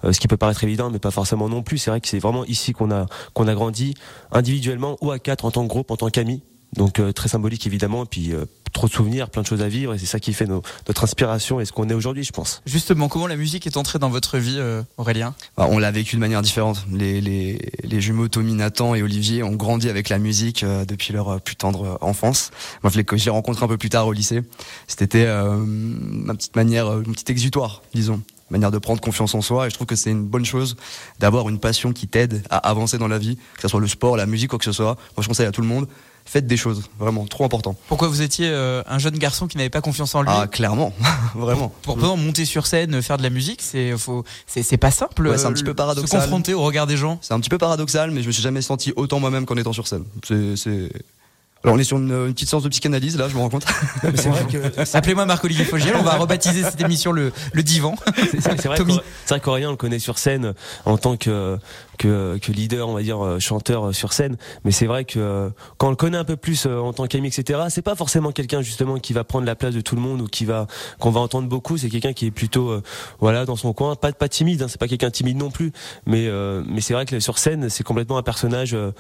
Euh, 0.03 0.11
ce 0.11 0.19
qui 0.19 0.27
peut 0.27 0.37
paraître 0.37 0.65
évident, 0.65 0.89
mais 0.91 0.99
pas 0.99 1.11
forcément 1.11 1.47
non 1.47 1.63
plus. 1.63 1.77
C'est 1.77 1.91
vrai 1.91 2.01
que 2.01 2.09
c'est 2.09 2.19
vraiment 2.19 2.43
ici 2.43 2.73
qu'on 2.73 2.91
a 2.91 3.05
qu'on 3.33 3.47
a 3.47 3.53
grandi 3.55 3.93
individuellement 4.33 4.97
ou 4.99 5.11
à 5.11 5.17
quatre 5.17 5.45
en 5.45 5.51
tant 5.51 5.63
que 5.63 5.69
groupe, 5.69 5.89
en 5.91 5.95
tant 5.95 6.09
qu'amis. 6.09 6.43
Donc 6.74 7.00
euh, 7.00 7.12
très 7.13 7.29
symbolique 7.29 7.65
évidemment, 7.67 8.03
et 8.03 8.07
puis 8.07 8.34
euh, 8.34 8.45
trop 8.74 8.88
de 8.88 8.91
souvenirs, 8.91 9.29
plein 9.29 9.41
de 9.43 9.48
choses 9.48 9.62
à 9.62 9.69
vivre, 9.69 9.93
et 9.93 9.98
c'est 9.98 10.05
ça 10.05 10.19
qui 10.19 10.34
fait 10.34 10.45
nos- 10.45 10.62
notre 10.88 11.03
inspiration 11.05 11.62
et 11.62 11.65
ce 11.65 11.72
qu'on 11.72 11.88
est 11.88 11.93
aujourd'hui, 11.93 12.24
je 12.25 12.34
pense. 12.34 12.62
Justement, 12.65 13.07
comment 13.07 13.27
la 13.27 13.38
musique 13.38 13.65
est 13.65 13.77
entrée 13.77 13.98
dans 13.98 14.10
votre 14.10 14.38
vie, 14.38 14.57
euh, 14.57 14.81
Aurélien? 14.98 15.34
Bah, 15.55 15.67
on 15.69 15.79
l'a 15.79 15.91
vécu 15.91 16.17
de 16.17 16.22
manière 16.22 16.41
différente. 16.41 16.86
Les, 16.91 17.22
les, 17.22 17.60
les 17.84 18.01
jumeaux 18.01 18.27
Tommy, 18.27 18.53
Nathan 18.53 18.93
et 18.93 19.01
Olivier 19.01 19.41
ont 19.43 19.53
grandi 19.55 19.89
avec 19.89 20.10
la 20.10 20.17
musique 20.17 20.63
euh, 20.63 20.84
depuis 20.84 21.13
leur 21.13 21.29
euh, 21.29 21.38
plus 21.39 21.55
tendre 21.55 21.86
euh, 21.86 21.98
enfance. 22.01 22.51
Moi, 22.84 22.91
je 22.93 22.98
l'ai 23.00 23.05
je 23.10 23.24
l'ai 23.25 23.31
rencontré 23.31 23.63
un 23.63 23.69
peu 23.69 23.77
plus 23.77 23.89
tard 23.89 24.07
au 24.07 24.12
lycée. 24.12 24.41
C'était 24.88 25.25
euh, 25.25 25.55
ma 25.57 26.34
petite 26.34 26.57
manière, 26.57 26.88
euh, 26.88 27.03
une 27.05 27.13
petite 27.13 27.29
exutoire, 27.29 27.84
disons. 27.93 28.22
Manière 28.51 28.69
de 28.69 28.77
prendre 28.77 29.01
confiance 29.01 29.34
en 29.34 29.41
soi. 29.41 29.65
Et 29.65 29.69
je 29.69 29.75
trouve 29.75 29.88
que 29.88 29.95
c'est 29.95 30.12
une 30.12 30.25
bonne 30.25 30.45
chose 30.45 30.75
d'avoir 31.19 31.48
une 31.50 31.60
passion 31.60 31.93
qui 31.93 32.07
t'aide 32.07 32.43
à 32.50 32.57
avancer 32.57 32.98
dans 32.98 33.07
la 33.07 33.17
vie, 33.17 33.38
que 33.55 33.62
ce 33.62 33.67
soit 33.69 33.79
le 33.79 33.88
sport, 33.88 34.17
la 34.17 34.25
musique, 34.27 34.50
quoi 34.50 34.60
que 34.60 34.65
ce 34.65 34.72
soit. 34.72 34.98
Moi, 35.15 35.24
je 35.24 35.27
conseille 35.27 35.48
à 35.48 35.51
tout 35.51 35.62
le 35.62 35.67
monde, 35.67 35.88
faites 36.25 36.48
des 36.48 36.58
choses. 36.58 36.84
Vraiment, 37.00 37.25
trop 37.25 37.46
important. 37.46 37.75
Pourquoi 37.88 38.08
vous 38.08 38.22
étiez 38.22 38.50
euh, 38.50 38.82
un 38.88 38.98
jeune 39.00 39.17
garçon 39.17 39.48
qui 39.48 39.58
n'avait 39.58 39.70
pas 39.70 39.82
confiance 39.82 40.13
en 40.15 40.22
lui 40.24 40.29
Ah, 40.32 40.48
clairement. 40.48 40.91
Vraiment. 41.36 41.72
Pour 41.84 41.96
pouvoir 41.96 42.17
monter 42.17 42.46
sur 42.46 42.67
scène, 42.67 43.01
faire 43.01 43.17
de 43.17 43.24
la 43.24 43.29
musique, 43.29 43.62
c'est 43.62 43.96
faut, 43.98 44.24
c'est 44.48 44.63
c'est 44.63 44.77
pas 44.77 44.91
simple. 44.91 45.27
Ouais, 45.27 45.38
c'est 45.38 45.46
un 45.46 45.50
euh, 45.50 45.53
petit 45.53 45.63
peu 45.63 45.72
Se 45.72 45.75
paradoxal. 45.75 46.22
confronter 46.22 46.53
au 46.53 46.62
regard 46.63 46.88
des 46.88 46.98
gens. 46.98 47.20
C'est 47.22 47.34
un 47.34 47.39
petit 47.39 47.50
peu 47.50 47.58
paradoxal, 47.58 48.12
mais 48.12 48.22
je 48.22 48.27
me 48.27 48.32
suis 48.32 48.44
jamais 48.44 48.62
senti 48.62 48.91
autant 48.96 49.20
moi-même 49.20 49.46
qu'en 49.46 49.55
étant 49.58 49.74
sur 49.74 49.88
scène. 49.88 50.03
C'est, 50.27 50.55
c'est... 50.58 50.89
Alors 51.63 51.77
on 51.77 51.79
est 51.79 51.84
sur 51.84 51.98
une, 51.98 52.12
une 52.12 52.34
petite 52.36 52.48
séance 52.50 52.62
de 52.62 52.70
psychanalyse 52.70 53.17
là, 53.17 53.27
je 53.27 53.34
me 53.34 53.39
rends 53.39 53.50
compte. 53.50 53.65
C'est 54.15 54.29
vrai 54.29 54.46
que 54.46 54.96
Appelez-moi 54.96 55.25
Marc-Olivier 55.25 55.65
Fogiel, 55.65 55.96
on 55.96 56.03
va 56.03 56.13
rebaptiser 56.20 56.62
cette 56.62 56.79
émission 56.79 57.12
le, 57.12 57.32
le 57.53 57.63
divan. 57.63 57.96
C'est 58.15 58.39
c'est- 58.39 58.62
c'est 58.62 58.67
vrai 58.67 58.77
c'est 58.77 59.29
vrai 59.34 59.39
qu'Aurélien 59.39 59.70
on 59.70 59.72
le 59.72 59.77
connaît 59.77 59.98
sur 59.98 60.20
scène 60.20 60.53
en 60.86 61.00
tant 61.00 61.17
que, 61.17 61.58
que 61.97 62.37
que 62.41 62.51
leader, 62.51 62.87
on 62.89 62.93
va 62.93 63.01
dire 63.03 63.23
euh, 63.23 63.39
chanteur 63.39 63.87
euh, 63.87 63.93
sur 63.93 64.13
scène. 64.13 64.37
Mais 64.63 64.71
c'est 64.71 64.85
vrai 64.85 65.05
que 65.05 65.19
euh, 65.19 65.49
quand 65.77 65.87
on 65.87 65.89
le 65.91 65.95
connaît 65.95 66.17
un 66.17 66.23
peu 66.23 66.35
plus 66.35 66.65
en 66.65 66.93
tant 66.93 67.05
qu'ami, 67.07 67.27
etc. 67.27 67.59
C'est 67.69 67.81
pas 67.81 67.95
forcément 67.95 68.31
quelqu'un 68.31 68.61
justement 68.61 68.97
qui 68.99 69.13
va 69.13 69.23
prendre 69.23 69.45
la 69.45 69.55
place 69.55 69.73
de 69.73 69.81
tout 69.81 69.95
le 69.95 70.01
monde 70.01 70.21
ou 70.21 70.27
qui 70.27 70.45
va 70.45 70.67
qu'on 70.99 71.11
va 71.11 71.19
entendre 71.19 71.47
beaucoup. 71.47 71.77
C'est 71.77 71.89
quelqu'un 71.89 72.13
qui 72.13 72.27
est 72.27 72.31
plutôt 72.31 72.69
euh, 72.69 72.83
voilà 73.19 73.45
dans 73.45 73.55
son 73.55 73.73
coin, 73.73 73.95
pas 73.95 74.11
pas 74.11 74.29
timide. 74.29 74.61
Hein, 74.61 74.67
c'est 74.67 74.79
pas 74.79 74.87
quelqu'un 74.87 75.07
de 75.07 75.13
timide 75.13 75.37
non 75.37 75.51
plus. 75.51 75.71
Mais 76.05 76.27
euh, 76.27 76.63
mais 76.67 76.81
c'est 76.81 76.93
vrai 76.93 77.05
que 77.05 77.19
sur 77.19 77.37
scène 77.37 77.69
c'est 77.69 77.83
complètement 77.83 78.17
un 78.17 78.23
personnage. 78.23 78.73
euh, 78.73 78.91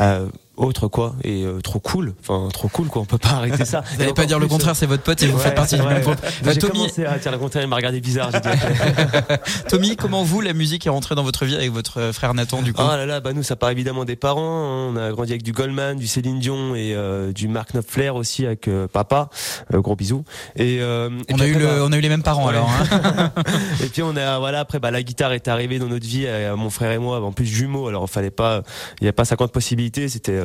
euh, 0.00 0.28
autre 0.56 0.88
quoi 0.88 1.14
et 1.22 1.44
euh, 1.44 1.60
trop 1.60 1.78
cool 1.78 2.14
enfin 2.20 2.48
trop 2.52 2.66
cool 2.68 2.88
quoi 2.88 3.02
on 3.02 3.04
peut 3.04 3.18
pas 3.18 3.30
arrêter 3.30 3.64
ça 3.64 3.82
Vous 3.92 3.98
n'allez 3.98 4.12
pas 4.12 4.26
dire 4.26 4.38
le 4.40 4.48
contraire, 4.48 4.74
c'est 4.74 4.86
votre 4.86 5.02
pote 5.04 5.20
et 5.22 5.26
vous 5.28 5.36
Ouais, 5.36 5.42
faites 5.44 5.54
partie 5.54 5.76
du 5.76 5.82
même 5.82 6.02
groupe. 6.02 6.16
J'ai 6.44 6.58
Tommy, 6.58 6.72
commencé 6.72 7.04
à 7.04 7.18
dire 7.18 7.30
le 7.32 7.38
contraire 7.38 7.62
il 7.62 7.68
m'a 7.68 7.76
regardé 7.76 8.00
bizarre 8.00 8.30
dit, 8.32 8.38
Tommy, 9.68 9.96
comment 9.96 10.22
vous 10.24 10.40
la 10.40 10.52
musique 10.52 10.86
est 10.86 10.90
rentrée 10.90 11.14
dans 11.14 11.22
votre 11.22 11.44
vie 11.44 11.54
avec 11.54 11.70
votre 11.70 11.98
euh, 11.98 12.12
frère 12.34 12.44
Nathan 12.44 12.62
du 12.62 12.72
coup 12.72 12.82
Ah 12.82 12.96
là 12.96 13.06
là, 13.06 13.20
bah 13.20 13.32
nous 13.32 13.42
ça 13.42 13.56
part 13.56 13.70
évidemment 13.70 14.04
des 14.04 14.16
parents. 14.16 14.40
hein. 14.88 14.92
On 14.92 14.96
a 14.96 15.10
grandi 15.12 15.32
avec 15.32 15.42
du 15.42 15.52
Goldman, 15.52 15.96
du 15.96 16.06
Céline 16.06 16.38
Dion 16.38 16.74
et 16.74 16.94
euh, 16.94 17.32
du 17.32 17.48
Mark 17.48 17.72
Knopfler 17.72 18.10
aussi 18.10 18.46
avec 18.46 18.68
euh, 18.68 18.86
papa. 18.88 19.28
Euh, 19.72 19.80
gros 19.80 19.96
bisous. 19.96 20.24
Et, 20.56 20.76
eu 20.76 20.78
le, 20.80 21.66
bah, 21.66 21.72
on 21.82 21.92
a 21.92 21.96
eu 21.96 22.00
les 22.00 22.08
mêmes 22.08 22.22
parents 22.22 22.44
Ouais. 22.46 22.50
alors. 22.54 22.68
hein. 22.70 23.32
et 23.82 23.86
puis 23.88 24.02
on 24.02 24.16
a 24.16 24.38
voilà 24.38 24.60
après 24.60 24.78
bah 24.80 24.90
la 24.90 25.02
guitare 25.02 25.32
est 25.32 25.48
arrivée 25.48 25.78
dans 25.78 25.86
notre 25.88 26.06
vie 26.06 26.24
euh, 26.26 26.56
mon 26.56 26.70
frère 26.70 26.90
et 26.92 26.98
moi 26.98 27.20
en 27.20 27.32
plus 27.32 27.46
jumeaux 27.46 27.88
alors 27.88 28.04
il 28.08 28.12
fallait 28.12 28.30
pas 28.30 28.62
il 29.00 29.04
y 29.04 29.08
a 29.08 29.12
pas 29.12 29.24
50 29.24 29.52
possibilités 29.52 30.08
c'était 30.08 30.38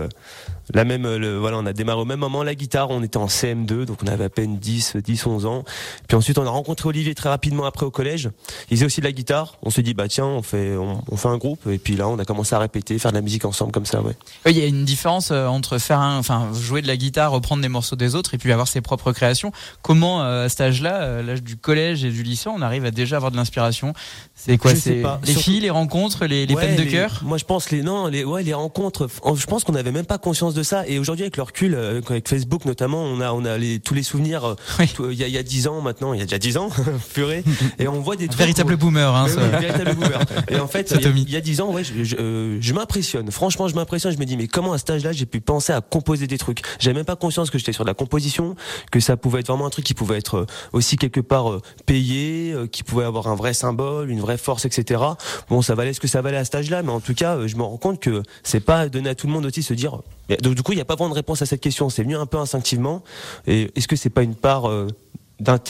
la 0.74 0.84
même 0.84 1.03
le, 1.15 1.38
voilà 1.38 1.58
on 1.58 1.65
a 1.65 1.74
démarré 1.74 2.00
au 2.01 2.05
même 2.05 2.19
moment 2.19 2.43
la 2.43 2.55
guitare 2.55 2.89
on 2.91 3.01
était 3.03 3.17
en 3.17 3.25
CM2 3.27 3.86
donc 3.86 4.00
on 4.03 4.08
avait 4.08 4.25
à 4.25 4.29
peine 4.29 4.58
10 4.58 4.98
10 5.03 5.25
11 5.25 5.46
ans 5.46 5.63
puis 6.08 6.15
ensuite 6.15 6.38
on 6.38 6.46
a 6.46 6.50
rencontré 6.50 6.88
Olivier 6.89 7.15
très 7.15 7.29
rapidement 7.29 7.65
après 7.65 7.86
au 7.86 7.91
collège 7.91 8.29
il 8.69 8.77
faisait 8.77 8.86
aussi 8.86 9.01
de 9.01 9.05
la 9.05 9.12
guitare 9.12 9.55
on 9.63 9.69
s'est 9.72 9.81
dit 9.84 9.93
bah 9.93 10.08
tiens 10.08 10.25
on 10.25 10.41
fait 10.43 10.75
on, 10.77 11.01
on 11.12 11.17
fait 11.17 11.27
un 11.29 11.38
groupe 11.38 11.67
et 11.67 11.78
puis 11.79 11.95
là 11.95 12.07
on 12.07 12.19
a 12.19 12.25
commencé 12.25 12.53
à 12.55 12.59
répéter 12.59 13.00
faire 13.00 13.12
de 13.12 13.17
la 13.17 13.21
musique 13.21 13.45
ensemble 13.45 13.71
comme 13.71 13.86
ça 13.86 14.01
ouais 14.01 14.15
Oui, 14.45 14.51
Il 14.51 14.57
y 14.57 14.62
a 14.62 14.65
une 14.67 14.86
différence 14.86 15.31
euh, 15.31 15.48
entre 15.48 15.77
faire 15.79 16.00
un, 16.00 16.17
enfin 16.17 16.50
jouer 16.53 16.81
de 16.81 16.88
la 16.88 16.98
guitare, 16.98 17.31
reprendre 17.31 17.62
des 17.62 17.69
morceaux 17.69 17.95
des 17.95 18.15
autres 18.15 18.33
et 18.33 18.38
puis 18.38 18.51
avoir 18.51 18.67
ses 18.67 18.81
propres 18.81 19.12
créations. 19.12 19.51
Comment 19.81 20.21
euh, 20.24 20.45
à 20.45 20.50
cet 20.50 20.62
âge-là, 20.62 21.01
euh, 21.01 21.24
l'âge 21.24 21.41
du 21.43 21.57
collège 21.57 22.03
et 22.03 22.12
du 22.12 22.24
lycée, 22.24 22.50
on 22.50 22.62
arrive 22.62 22.86
à 22.86 22.91
déjà 22.91 23.15
avoir 23.15 23.31
de 23.31 23.38
l'inspiration? 23.38 23.93
C'est 24.36 24.57
quoi? 24.57 24.71
Je 24.71 24.75
sais 24.79 24.89
C'est 24.98 25.01
pas. 25.01 25.19
les 25.24 25.31
Surtout- 25.33 25.43
filles, 25.43 25.59
les 25.62 25.69
rencontres, 25.69 26.25
les, 26.25 26.45
les 26.45 26.53
Ouais, 26.55 26.65
peines 26.67 26.75
de 26.77 26.83
les- 26.83 26.89
cœur? 26.91 27.21
Moi, 27.24 27.38
je 27.38 27.45
pense 27.45 27.71
les 27.71 27.81
non, 27.81 28.07
les 28.07 28.24
ouais, 28.24 28.43
les 28.43 28.53
rencontres. 28.53 29.07
Je 29.36 29.45
pense 29.45 29.63
qu'on 29.63 29.74
n'avait 29.74 29.91
même 29.91 30.05
pas 30.05 30.17
conscience 30.17 30.53
de 30.53 30.63
ça. 30.63 30.88
Et 30.88 31.00
aujourd'hui, 31.00 31.24
avec 31.24 31.38
le 31.38 31.43
recul, 31.43 31.74
euh, 31.75 32.01
avec 32.09 32.27
Facebook 32.27 32.65
notamment, 32.65 33.01
on 33.03 33.21
a 33.21 33.31
on 33.31 33.45
a 33.45 33.57
les, 33.57 33.79
tous 33.79 33.93
les 33.93 34.03
souvenirs. 34.03 34.43
euh, 34.45 34.55
Oui. 34.79 34.89
Il 35.12 35.17
y 35.17 35.24
a 35.24 35.27
il 35.27 35.33
y 35.33 35.38
a 35.38 35.43
dix 35.43 35.67
ans 35.67 35.81
maintenant, 35.81 36.13
il 36.13 36.19
y 36.19 36.21
a 36.21 36.25
déjà 36.25 36.38
dix 36.39 36.57
ans, 36.57 36.69
purée. 37.13 37.43
Et 37.79 37.88
on 37.88 38.00
voit 38.01 38.15
des 38.15 38.27
trucs. 38.27 38.39
Véritable 38.39 38.74
où- 38.74 38.77
boomer, 38.77 39.15
hein, 39.15 39.27
ça. 39.27 39.41
oui, 39.41 39.59
véritable 39.62 39.95
boomer. 39.95 40.19
Et 40.50 40.57
en 40.59 40.67
fait, 40.67 40.89
C'est 40.89 40.95
il 40.95 41.01
y 41.01 41.05
a- 41.05 41.09
Tommy. 41.09 41.21
il 41.27 41.33
y 41.33 41.38
a 41.38 41.41
dix 41.41 41.62
ans, 41.62 41.68
ouais, 41.69 41.83
euh, 42.19 42.57
je 42.59 42.73
m'impressionne. 42.73 43.31
Franchement, 43.31 43.67
je 43.67 43.75
m'impressionne. 43.75 44.11
Je 44.11 44.17
me 44.17 44.25
dis, 44.25 44.38
mais 44.38 44.47
comment 44.47 44.73
à 44.73 44.77
cet 44.77 44.89
âge-là, 44.89 45.11
j'ai 45.11 45.25
pu 45.25 45.41
penser 45.41 45.73
à 45.73 45.81
composer 45.81 46.27
des 46.27 46.38
trucs? 46.38 46.61
J'avais 46.79 46.95
même 46.95 47.05
pas 47.05 47.15
conscience 47.15 47.49
que 47.49 47.57
j'étais 47.57 47.73
sur 47.73 47.83
de 47.83 47.89
la 47.89 47.93
composition, 47.93 48.55
que 48.91 48.99
ça 48.99 49.17
pouvait 49.17 49.41
être 49.41 49.47
vraiment 49.47 49.65
un 49.65 49.69
truc 49.69 49.85
qui 49.85 49.93
pouvait 49.93 50.17
être 50.17 50.38
euh, 50.38 50.45
aussi 50.73 50.97
quelque 50.97 51.19
part 51.21 51.51
euh, 51.51 51.61
payé, 51.85 52.55
qui 52.71 52.83
pouvait 52.83 53.05
avoir 53.05 53.27
un 53.27 53.35
vrai 53.35 53.53
symbole, 53.53 54.09
une 54.09 54.19
vraie 54.19 54.38
force, 54.38 54.65
etc. 54.65 55.01
Bon, 55.49 55.61
ça 55.61 55.75
valait 55.75 55.93
ce 55.93 55.99
que 55.99 56.07
ça 56.07 56.21
valait 56.21 56.38
à 56.38 56.45
cet 56.45 56.55
âge-là, 56.55 56.83
mais 56.83 56.91
en 56.91 56.99
tout 56.99 57.13
cas, 57.13 57.47
je 57.47 57.55
me 57.55 57.63
rends 57.63 57.77
compte 57.77 57.99
que 57.99 58.23
c'est 58.43 58.59
pas 58.59 58.89
donné 58.89 59.09
à 59.09 59.15
tout 59.15 59.27
le 59.27 59.33
monde 59.33 59.45
aussi 59.45 59.63
se 59.63 59.73
dire. 59.73 59.99
Donc 60.41 60.55
du 60.55 60.61
coup, 60.61 60.73
il 60.73 60.75
n'y 60.75 60.81
a 60.81 60.85
pas 60.85 60.95
vraiment 60.95 61.09
de 61.09 61.15
réponse 61.15 61.41
à 61.41 61.45
cette 61.45 61.61
question. 61.61 61.89
C'est 61.89 62.03
venu 62.03 62.15
un 62.15 62.25
peu 62.25 62.38
instinctivement. 62.38 63.03
Et 63.47 63.71
est-ce 63.75 63.88
que 63.88 63.95
c'est 63.95 64.09
pas 64.09 64.23
une 64.23 64.35
part 64.35 64.69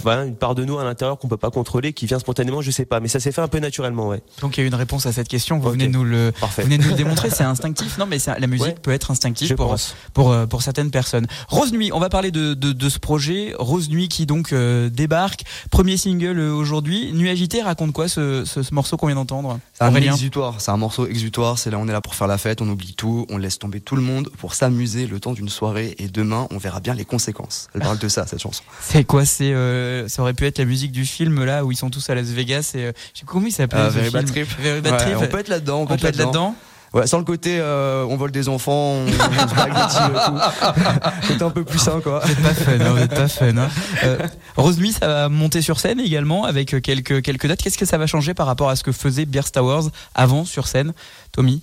voilà, 0.04 0.24
une 0.26 0.36
part 0.36 0.56
de 0.56 0.66
nous 0.66 0.78
à 0.80 0.84
l'intérieur 0.84 1.18
qu'on 1.20 1.28
peut 1.28 1.38
pas 1.38 1.52
contrôler, 1.52 1.94
qui 1.94 2.06
vient 2.06 2.20
spontanément, 2.20 2.62
je 2.62 2.72
sais 2.72 2.86
pas, 2.86 3.00
mais 3.00 3.08
ça 3.08 3.20
s'est 3.20 3.32
fait 3.32 3.42
un 3.42 3.48
peu 3.48 3.60
naturellement, 3.60 4.08
ouais. 4.08 4.22
Donc 4.42 4.58
il 4.58 4.62
y 4.62 4.64
a 4.64 4.66
eu 4.66 4.68
une 4.68 4.76
réponse 4.76 5.06
à 5.06 5.12
cette 5.12 5.28
question. 5.28 5.60
Vous 5.60 5.70
venez 5.72 5.88
nous 5.88 6.04
le, 6.04 6.32
Parfait. 6.40 6.64
vous 6.64 6.70
venez 6.70 6.84
nous 6.84 6.90
le 6.90 6.96
démontrer. 6.96 7.30
C'est 7.30 7.44
instinctif, 7.44 7.98
non 7.98 8.06
Mais 8.06 8.18
la 8.38 8.48
musique 8.48 8.60
Ouais. 8.68 8.76
peut 8.82 8.92
être 8.92 9.12
instinctive 9.12 9.56
pour 9.56 9.76
pour 10.14 10.32
euh, 10.32 10.46
pour 10.46 10.62
certaines 10.62 10.92
personnes. 10.92 11.28
Rose 11.48 11.72
Nuit, 11.72 11.92
on 11.94 12.00
va 12.00 12.10
parler 12.10 12.32
de 12.32 12.54
de, 12.54 12.72
de 12.72 12.90
ce 12.90 13.00
projet. 13.00 13.54
Rose 13.58 13.90
Nuit 13.90 14.08
qui 14.10 14.26
donc 14.26 14.52
euh, 14.54 14.90
débarque. 14.90 15.44
Premier 15.72 15.98
single 15.98 16.40
euh, 16.40 16.52
aujourd'hui. 16.54 17.12
Nuit 17.14 17.30
agitée 17.30 17.62
raconte 17.62 17.94
quoi 17.94 18.08
ce, 18.08 18.44
ce, 18.46 18.64
ce 18.64 18.74
morceau 18.74 18.98
qu'on 18.98 19.08
vient 19.08 19.16
d'entendre? 19.16 19.60
C'est 19.74 19.84
un 19.84 19.96
exutoire, 19.96 20.56
c'est 20.60 20.72
un 20.72 20.78
morceau 20.78 21.08
exutoire, 21.08 21.58
c'est 21.58 21.70
là 21.72 21.78
on 21.80 21.88
est 21.88 21.92
là 21.94 22.02
pour 22.02 22.16
faire 22.16 22.28
la 22.28 22.38
fête, 22.38 22.62
on 22.62 22.70
oublie 22.70 22.96
tout, 22.96 23.26
on 23.30 23.38
laisse 23.38 23.60
tomber 23.60 23.80
tout 23.82 23.96
le 23.96 24.02
monde 24.02 24.30
pour 24.40 24.54
s'amuser 24.56 25.08
le 25.08 25.20
temps 25.20 25.34
d'une 25.34 25.50
soirée 25.50 25.96
et 26.00 26.08
demain 26.08 26.48
on 26.52 26.58
verra 26.58 26.80
bien 26.80 26.94
les 26.94 27.06
conséquences. 27.06 27.68
Elle 27.76 27.82
parle 27.82 27.98
de 28.00 28.08
ça 28.08 28.26
cette 28.28 28.42
chanson. 28.42 28.64
C'est 28.82 29.04
quoi? 29.06 29.26
C'est 29.26 29.54
euh, 29.60 30.08
ça 30.08 30.22
aurait 30.22 30.34
pu 30.34 30.46
être 30.46 30.58
la 30.58 30.66
musique 30.66 30.92
du 30.92 31.06
film 31.06 31.44
là 31.44 31.63
où 31.66 31.72
ils 31.72 31.75
sont 31.78 31.89
tous 31.89 32.10
à 32.10 32.16
Las 32.16 32.28
Vegas 32.28 32.72
et 32.75 32.86
euh, 32.86 32.92
je 33.13 33.20
sais 33.20 33.25
comment 33.25 33.46
il 33.48 33.51
Very 33.92 34.10
film 34.10 34.24
Bad 34.24 34.25
Trip. 34.32 34.48
Very 34.60 34.82
Bad 34.82 34.94
Ouais, 34.94 34.98
Trip. 35.00 35.18
on 35.20 35.28
peut 35.28 35.39
être 35.39 35.48
là-dedans, 35.50 35.82
on 35.82 35.86
peut 35.86 35.94
On 35.94 36.08
être 36.08 36.18
là-dedans. 36.18 36.56
Ouais, 36.92 37.06
sans 37.06 37.20
le 37.20 37.24
côté 37.24 37.60
euh, 37.60 38.04
on 38.10 38.16
vole 38.18 38.32
des 38.32 38.50
enfants, 38.50 38.72
on, 38.74 39.06
on 39.06 39.12
se 39.12 39.56
bague. 39.56 39.74
C'est 41.28 41.42
un 41.44 41.51
peu 41.51 41.63
plus 41.63 41.78
sain 41.78 42.01
quoi. 42.01 42.20
Vous 42.25 42.42
pas 42.42 42.54
fun, 42.56 42.72
hein, 42.80 42.96
vous 42.98 43.08
pas 43.08 43.28
fun. 43.28 43.58
Hein. 43.58 43.70
Ça 44.92 45.08
va 45.08 45.30
monter 45.30 45.62
sur 45.62 45.80
scène 45.80 46.00
également 46.00 46.46
avec 46.46 46.82
quelques 46.82 47.22
quelques 47.22 47.46
dates. 47.48 47.62
Qu'est-ce 47.62 47.78
que 47.78 47.86
ça 47.86 48.00
va 48.00 48.08
changer 48.08 48.34
par 48.34 48.48
rapport 48.48 48.70
à 48.70 48.75
ce 48.75 48.84
que 48.84 48.92
faisait 48.92 49.25
Beers 49.25 49.51
Towers 49.54 49.89
avant 50.16 50.46
sur 50.46 50.68
scène, 50.68 50.94
Tommy? 51.32 51.62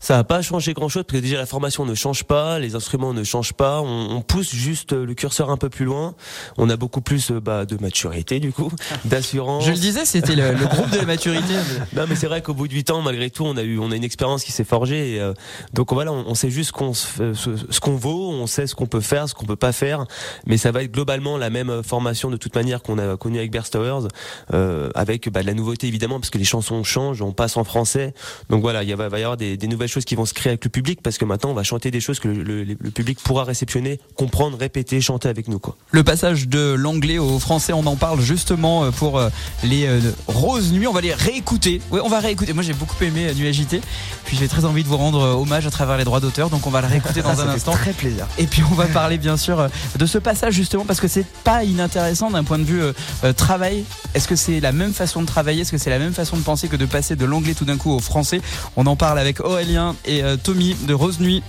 Ça 0.00 0.16
n'a 0.16 0.24
pas 0.24 0.42
changé 0.42 0.74
grand-chose 0.74 1.02
parce 1.04 1.18
que 1.18 1.22
déjà 1.22 1.38
la 1.38 1.46
formation 1.46 1.84
ne 1.84 1.94
change 1.94 2.24
pas, 2.24 2.58
les 2.58 2.74
instruments 2.76 3.12
ne 3.12 3.24
changent 3.24 3.52
pas, 3.52 3.80
on, 3.80 4.16
on 4.16 4.20
pousse 4.20 4.54
juste 4.54 4.92
euh, 4.92 5.04
le 5.04 5.14
curseur 5.14 5.50
un 5.50 5.56
peu 5.56 5.68
plus 5.68 5.84
loin. 5.84 6.14
On 6.56 6.70
a 6.70 6.76
beaucoup 6.76 7.00
plus 7.00 7.30
euh, 7.32 7.40
bah, 7.40 7.64
de 7.64 7.76
maturité 7.80 8.38
du 8.38 8.52
coup, 8.52 8.70
d'assurance. 9.04 9.64
Je 9.64 9.70
le 9.72 9.76
disais, 9.76 10.04
c'était 10.04 10.36
le, 10.36 10.52
le 10.52 10.66
groupe 10.66 10.90
de 10.90 10.98
la 10.98 11.04
maturité. 11.06 11.54
Non 11.94 12.04
mais 12.08 12.14
c'est 12.14 12.28
vrai 12.28 12.42
qu'au 12.42 12.54
bout 12.54 12.68
de 12.68 12.74
8 12.74 12.90
ans, 12.90 13.02
malgré 13.02 13.28
tout, 13.30 13.44
on 13.44 13.56
a 13.56 13.62
eu, 13.62 13.78
on 13.78 13.90
a 13.90 13.96
une 13.96 14.04
expérience 14.04 14.44
qui 14.44 14.52
s'est 14.52 14.64
forgée. 14.64 15.14
Et, 15.14 15.20
euh, 15.20 15.34
donc 15.72 15.92
voilà, 15.92 16.12
on, 16.12 16.24
on 16.28 16.34
sait 16.34 16.50
juste 16.50 16.72
qu'on 16.72 16.94
ce, 16.94 17.34
ce 17.34 17.80
qu'on 17.80 17.96
vaut, 17.96 18.30
on 18.30 18.46
sait 18.46 18.66
ce 18.68 18.74
qu'on 18.76 18.86
peut 18.86 19.00
faire, 19.00 19.28
ce 19.28 19.34
qu'on 19.34 19.46
peut 19.46 19.56
pas 19.56 19.72
faire. 19.72 20.04
Mais 20.46 20.58
ça 20.58 20.70
va 20.70 20.84
être 20.84 20.92
globalement 20.92 21.36
la 21.36 21.50
même 21.50 21.70
euh, 21.70 21.82
formation 21.82 22.30
de 22.30 22.36
toute 22.36 22.54
manière 22.54 22.82
qu'on 22.82 22.98
a 22.98 23.16
connue 23.16 23.38
avec 23.38 23.50
Bear 23.50 23.68
Towers, 23.68 24.06
euh, 24.54 24.90
avec 24.94 25.28
bah, 25.28 25.42
de 25.42 25.46
la 25.46 25.54
nouveauté 25.54 25.88
évidemment 25.88 26.20
parce 26.20 26.30
que 26.30 26.38
les 26.38 26.44
chansons 26.44 26.84
changent, 26.84 27.20
on 27.20 27.32
passe 27.32 27.56
en 27.56 27.64
français. 27.64 28.14
Donc 28.48 28.60
voilà, 28.62 28.84
il 28.84 28.94
va, 28.94 29.08
va 29.08 29.18
y 29.18 29.22
avoir 29.22 29.36
des, 29.36 29.56
des 29.56 29.66
nouvelles 29.66 29.87
choses 29.88 30.04
qui 30.04 30.14
vont 30.14 30.26
se 30.26 30.34
créer 30.34 30.50
avec 30.50 30.64
le 30.64 30.70
public 30.70 31.00
parce 31.02 31.18
que 31.18 31.24
maintenant 31.24 31.50
on 31.50 31.54
va 31.54 31.62
chanter 31.62 31.90
des 31.90 32.00
choses 32.00 32.20
que 32.20 32.28
le, 32.28 32.42
le- 32.64 32.76
le 32.78 32.90
public 32.90 33.18
pourra 33.22 33.44
réceptionner, 33.44 33.98
comprendre, 34.14 34.56
répéter, 34.58 35.00
chanter 35.00 35.28
avec 35.28 35.48
nous 35.48 35.58
quoi. 35.58 35.76
Le 35.90 36.04
passage 36.04 36.48
de 36.48 36.72
l'anglais 36.74 37.18
au 37.18 37.38
français, 37.38 37.72
on 37.72 37.86
en 37.86 37.96
parle 37.96 38.20
justement 38.20 38.84
euh, 38.84 38.90
pour 38.90 39.18
euh, 39.18 39.28
les 39.64 39.86
euh, 39.86 40.00
Roses 40.26 40.72
Nuits. 40.72 40.86
On 40.86 40.92
va 40.92 41.00
les 41.00 41.14
réécouter. 41.14 41.80
Ouais, 41.90 42.00
on 42.04 42.08
va 42.08 42.20
réécouter. 42.20 42.52
Moi, 42.52 42.62
j'ai 42.62 42.74
beaucoup 42.74 43.02
aimé 43.02 43.32
Nuit 43.34 43.48
agitée. 43.48 43.80
Puis 44.24 44.36
j'ai 44.36 44.48
très 44.48 44.64
envie 44.64 44.82
de 44.84 44.88
vous 44.88 44.96
rendre 44.96 45.20
hommage 45.20 45.66
à 45.66 45.70
travers 45.70 45.96
les 45.96 46.04
droits 46.04 46.20
d'auteur. 46.20 46.50
Donc 46.50 46.66
on 46.66 46.70
va 46.70 46.80
le 46.80 46.86
réécouter 46.88 47.22
dans 47.22 47.34
Ça 47.34 47.42
un 47.42 47.46
fait 47.46 47.52
instant. 47.56 47.72
Très 47.72 47.92
plaisir. 47.92 48.26
Et 48.38 48.46
puis 48.46 48.62
on 48.70 48.74
va 48.74 48.86
parler 48.86 49.18
bien 49.18 49.36
sûr 49.36 49.68
de 49.98 50.06
ce 50.06 50.18
passage 50.18 50.54
justement 50.54 50.84
parce 50.84 51.00
que 51.00 51.08
c'est 51.08 51.26
pas 51.44 51.64
inintéressant 51.64 52.30
d'un 52.30 52.44
point 52.44 52.58
de 52.58 52.64
vue 52.64 52.82
euh, 52.82 53.32
travail. 53.32 53.84
Est-ce 54.14 54.28
que 54.28 54.36
c'est 54.36 54.60
la 54.60 54.72
même 54.72 54.92
façon 54.92 55.22
de 55.22 55.26
travailler? 55.26 55.62
Est-ce 55.62 55.72
que 55.72 55.78
c'est 55.78 55.90
la 55.90 55.98
même 55.98 56.12
façon 56.14 56.36
de 56.36 56.42
penser 56.42 56.68
que 56.68 56.76
de 56.76 56.86
passer 56.86 57.16
de 57.16 57.24
l'anglais 57.24 57.54
tout 57.54 57.64
d'un 57.64 57.76
coup 57.76 57.90
au 57.90 58.00
français? 58.00 58.40
On 58.76 58.86
en 58.86 58.96
parle 58.96 59.18
avec 59.18 59.40
Aurélien 59.40 59.77
Et 60.04 60.22
euh, 60.22 60.36
Tommy 60.36 60.74
de 60.86 60.94
Rose 60.94 61.20
Nuit 61.20 61.42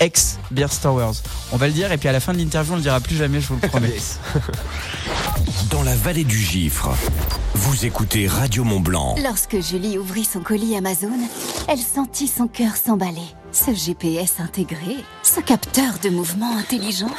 ex 0.00 0.38
Beer 0.50 0.68
Towers. 0.82 1.12
On 1.52 1.56
va 1.56 1.66
le 1.66 1.72
dire 1.72 1.92
et 1.92 1.98
puis 1.98 2.08
à 2.08 2.12
la 2.12 2.20
fin 2.20 2.32
de 2.32 2.38
l'interview 2.38 2.72
on 2.72 2.76
le 2.76 2.82
dira 2.82 3.00
plus 3.00 3.16
jamais, 3.16 3.40
je 3.40 3.48
vous 3.48 3.58
le 3.62 3.68
promets. 3.68 3.94
Dans 5.70 5.82
la 5.82 5.94
vallée 5.94 6.24
du 6.24 6.38
Gifre, 6.38 6.90
vous 7.54 7.84
écoutez 7.84 8.26
Radio 8.26 8.64
Mont 8.64 8.80
Blanc. 8.80 9.14
Lorsque 9.22 9.60
Julie 9.60 9.98
ouvrit 9.98 10.24
son 10.24 10.40
colis 10.40 10.74
Amazon, 10.76 11.12
elle 11.68 11.78
sentit 11.78 12.28
son 12.28 12.48
cœur 12.48 12.76
s'emballer. 12.76 13.18
Ce 13.52 13.74
GPS 13.74 14.40
intégré, 14.40 14.96
ce 15.22 15.40
capteur 15.40 15.98
de 16.02 16.08
mouvement 16.08 16.56
intelligent, 16.56 17.10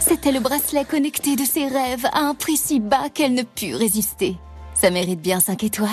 c'était 0.00 0.32
le 0.32 0.40
bracelet 0.40 0.84
connecté 0.84 1.36
de 1.36 1.44
ses 1.44 1.66
rêves 1.66 2.06
à 2.12 2.20
un 2.20 2.34
prix 2.34 2.56
si 2.56 2.80
bas 2.80 3.08
qu'elle 3.12 3.34
ne 3.34 3.42
put 3.42 3.74
résister. 3.74 4.36
Ça 4.74 4.90
mérite 4.90 5.20
bien 5.20 5.40
5 5.40 5.64
étoiles. 5.64 5.90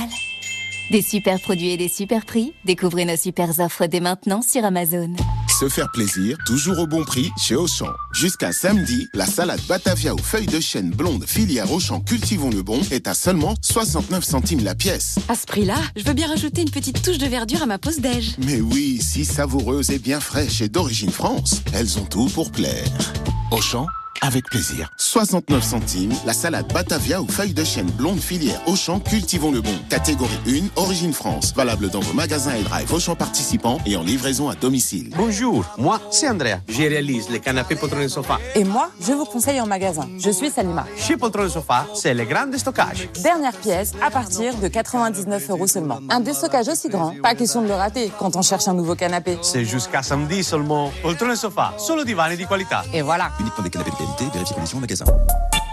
Des 0.93 1.01
super 1.01 1.39
produits 1.39 1.71
et 1.71 1.77
des 1.77 1.87
super 1.87 2.23
prix, 2.23 2.53
découvrez 2.65 3.03
nos 3.03 3.15
super 3.15 3.59
offres 3.59 3.87
dès 3.87 3.99
maintenant 3.99 4.43
sur 4.43 4.63
Amazon. 4.63 5.11
Se 5.59 5.67
faire 5.67 5.91
plaisir, 5.91 6.37
toujours 6.45 6.77
au 6.77 6.85
bon 6.85 7.03
prix 7.03 7.31
chez 7.35 7.55
Auchan. 7.55 7.87
Jusqu'à 8.13 8.51
samedi, 8.51 9.07
la 9.15 9.25
salade 9.25 9.59
Batavia 9.67 10.13
aux 10.13 10.19
feuilles 10.19 10.45
de 10.45 10.59
chêne 10.59 10.91
blonde 10.91 11.25
filière 11.25 11.71
Auchan 11.71 11.99
Cultivons 11.99 12.51
le 12.51 12.61
Bon 12.61 12.79
est 12.91 13.07
à 13.07 13.15
seulement 13.15 13.55
69 13.63 14.23
centimes 14.23 14.63
la 14.63 14.75
pièce. 14.75 15.17
À 15.29 15.35
ce 15.35 15.47
prix-là, 15.47 15.77
je 15.95 16.03
veux 16.03 16.13
bien 16.13 16.27
rajouter 16.27 16.61
une 16.61 16.69
petite 16.69 17.01
touche 17.01 17.17
de 17.17 17.25
verdure 17.25 17.63
à 17.63 17.65
ma 17.65 17.79
pause 17.79 17.97
déj. 17.97 18.35
Mais 18.45 18.61
oui, 18.61 18.99
si 19.01 19.25
savoureuse 19.25 19.89
et 19.89 19.97
bien 19.97 20.19
fraîche 20.19 20.61
et 20.61 20.69
d'origine 20.69 21.09
France, 21.09 21.63
elles 21.73 21.97
ont 21.97 22.05
tout 22.05 22.27
pour 22.27 22.51
plaire. 22.51 22.85
Auchan 23.49 23.87
avec 24.23 24.45
plaisir. 24.45 24.89
69 24.97 25.61
centimes, 25.61 26.13
la 26.25 26.31
salade 26.31 26.71
Batavia 26.73 27.21
aux 27.21 27.27
feuilles 27.27 27.53
de 27.53 27.63
chêne 27.65 27.91
blonde 27.91 28.21
filière 28.21 28.59
Auchan 28.67 28.99
Cultivons 29.01 29.51
le 29.51 29.59
Bon. 29.59 29.77
Catégorie 29.89 30.39
1, 30.47 30.79
origine 30.81 31.13
France. 31.13 31.53
Valable 31.53 31.89
dans 31.89 31.99
vos 31.99 32.13
magasins 32.13 32.55
et 32.55 32.63
drive 32.63 32.91
Auchan 32.93 33.15
participants 33.15 33.79
et 33.85 33.97
en 33.97 34.03
livraison 34.03 34.49
à 34.49 34.55
domicile. 34.55 35.13
Bonjour, 35.17 35.65
moi 35.77 35.99
c'est 36.09 36.29
Andrea. 36.29 36.59
Je 36.69 36.83
réalise 36.83 37.29
les 37.29 37.41
canapés 37.41 37.75
poltron 37.75 38.07
sofa. 38.07 38.39
Et 38.55 38.63
moi, 38.63 38.89
je 39.01 39.11
vous 39.11 39.25
conseille 39.25 39.59
en 39.59 39.67
magasin. 39.67 40.07
Je 40.17 40.29
suis 40.29 40.49
Salima. 40.49 40.85
Chez 40.97 41.17
Poltron 41.17 41.49
Sofa, 41.49 41.85
c'est 41.93 42.13
le 42.13 42.23
grand 42.23 42.47
déstockage. 42.47 43.09
Dernière 43.21 43.55
pièce 43.55 43.91
à 44.01 44.09
partir 44.09 44.55
de 44.55 44.69
99 44.69 45.49
euros 45.49 45.67
seulement. 45.67 45.99
Un 46.09 46.21
déstockage 46.21 46.69
aussi 46.69 46.87
grand, 46.87 47.13
pas 47.21 47.35
question 47.35 47.61
de 47.61 47.67
le 47.67 47.73
rater 47.73 48.09
quand 48.17 48.37
on 48.37 48.41
cherche 48.41 48.69
un 48.69 48.73
nouveau 48.73 48.95
canapé. 48.95 49.37
C'est 49.41 49.65
jusqu'à 49.65 50.01
samedi 50.01 50.45
seulement. 50.45 50.91
Poltron 51.01 51.35
Sofa, 51.35 51.73
solo 51.77 52.05
divani 52.05 52.37
di 52.37 52.45
qualità. 52.45 52.83
Et 52.93 53.01
voilà. 53.01 53.31
Uniquement 53.41 53.63
des 53.63 53.69
canapés 53.69 53.91
de 53.91 54.12
vérifiez 54.19 54.55
conditions 54.55 54.77
au 54.77 54.81
magasin. 54.81 55.05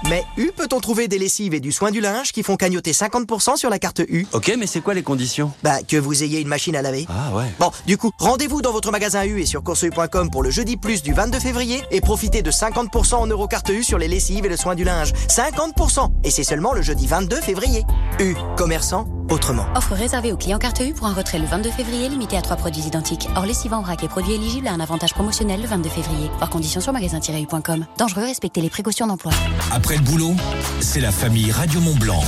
Mais 0.08 0.24
U 0.38 0.50
peut-on 0.56 0.80
trouver 0.80 1.08
des 1.08 1.18
lessives 1.18 1.52
et 1.52 1.60
du 1.60 1.72
soin 1.72 1.90
du 1.90 2.00
linge 2.00 2.32
qui 2.32 2.42
font 2.42 2.56
cagnoter 2.56 2.92
50% 2.92 3.56
sur 3.56 3.68
la 3.68 3.78
carte 3.78 4.00
U? 4.08 4.26
Ok, 4.32 4.52
mais 4.58 4.66
c'est 4.66 4.80
quoi 4.80 4.94
les 4.94 5.02
conditions? 5.02 5.52
Bah, 5.62 5.82
que 5.86 5.98
vous 5.98 6.22
ayez 6.22 6.40
une 6.40 6.48
machine 6.48 6.74
à 6.74 6.82
laver. 6.82 7.06
Ah 7.10 7.34
ouais. 7.36 7.44
Bon, 7.58 7.70
du 7.86 7.98
coup, 7.98 8.10
rendez-vous 8.18 8.62
dans 8.62 8.72
votre 8.72 8.90
magasin 8.90 9.24
U 9.24 9.40
et 9.40 9.46
sur 9.46 9.62
courseu.com 9.62 10.30
pour 10.30 10.42
le 10.42 10.50
jeudi 10.50 10.78
plus 10.78 11.02
du 11.02 11.12
22 11.12 11.38
février 11.38 11.82
et 11.90 12.00
profitez 12.00 12.40
de 12.40 12.50
50% 12.50 13.16
en 13.16 13.26
euro 13.26 13.46
carte 13.46 13.68
U 13.68 13.84
sur 13.84 13.98
les 13.98 14.08
lessives 14.08 14.46
et 14.46 14.48
le 14.48 14.56
soin 14.56 14.74
du 14.74 14.84
linge. 14.84 15.12
50% 15.28 16.08
Et 16.24 16.30
c'est 16.30 16.44
seulement 16.44 16.72
le 16.72 16.80
jeudi 16.82 17.06
22 17.06 17.36
février. 17.36 17.84
U, 18.20 18.34
commerçant, 18.56 19.06
autrement. 19.28 19.66
Offre 19.76 19.92
réservée 19.92 20.32
aux 20.32 20.36
clients 20.38 20.58
carte 20.58 20.80
U 20.80 20.94
pour 20.94 21.06
un 21.06 21.14
retrait 21.14 21.38
le 21.38 21.46
22 21.46 21.70
février 21.70 22.08
limité 22.08 22.38
à 22.38 22.42
trois 22.42 22.56
produits 22.56 22.82
identiques. 22.82 23.28
Or, 23.36 23.44
lessive 23.44 23.74
en 23.74 23.82
vrac 23.82 24.02
et 24.02 24.08
produits 24.08 24.32
éligibles 24.32 24.66
à 24.66 24.72
un 24.72 24.80
avantage 24.80 25.12
promotionnel 25.12 25.60
le 25.60 25.68
22 25.68 25.90
février. 25.90 26.30
Par 26.40 26.48
condition 26.48 26.80
sur 26.80 26.92
magasin-u.com. 26.92 27.86
Dangereux, 27.98 28.26
respectez 28.30 28.60
les 28.60 28.70
précautions 28.70 29.08
d'emploi. 29.08 29.32
Après 29.72 29.96
le 29.96 30.02
boulot, 30.02 30.34
c'est 30.80 31.00
la 31.00 31.10
famille 31.10 31.50
Radio 31.50 31.80
Mont 31.80 31.96
Blanc. 31.96 32.22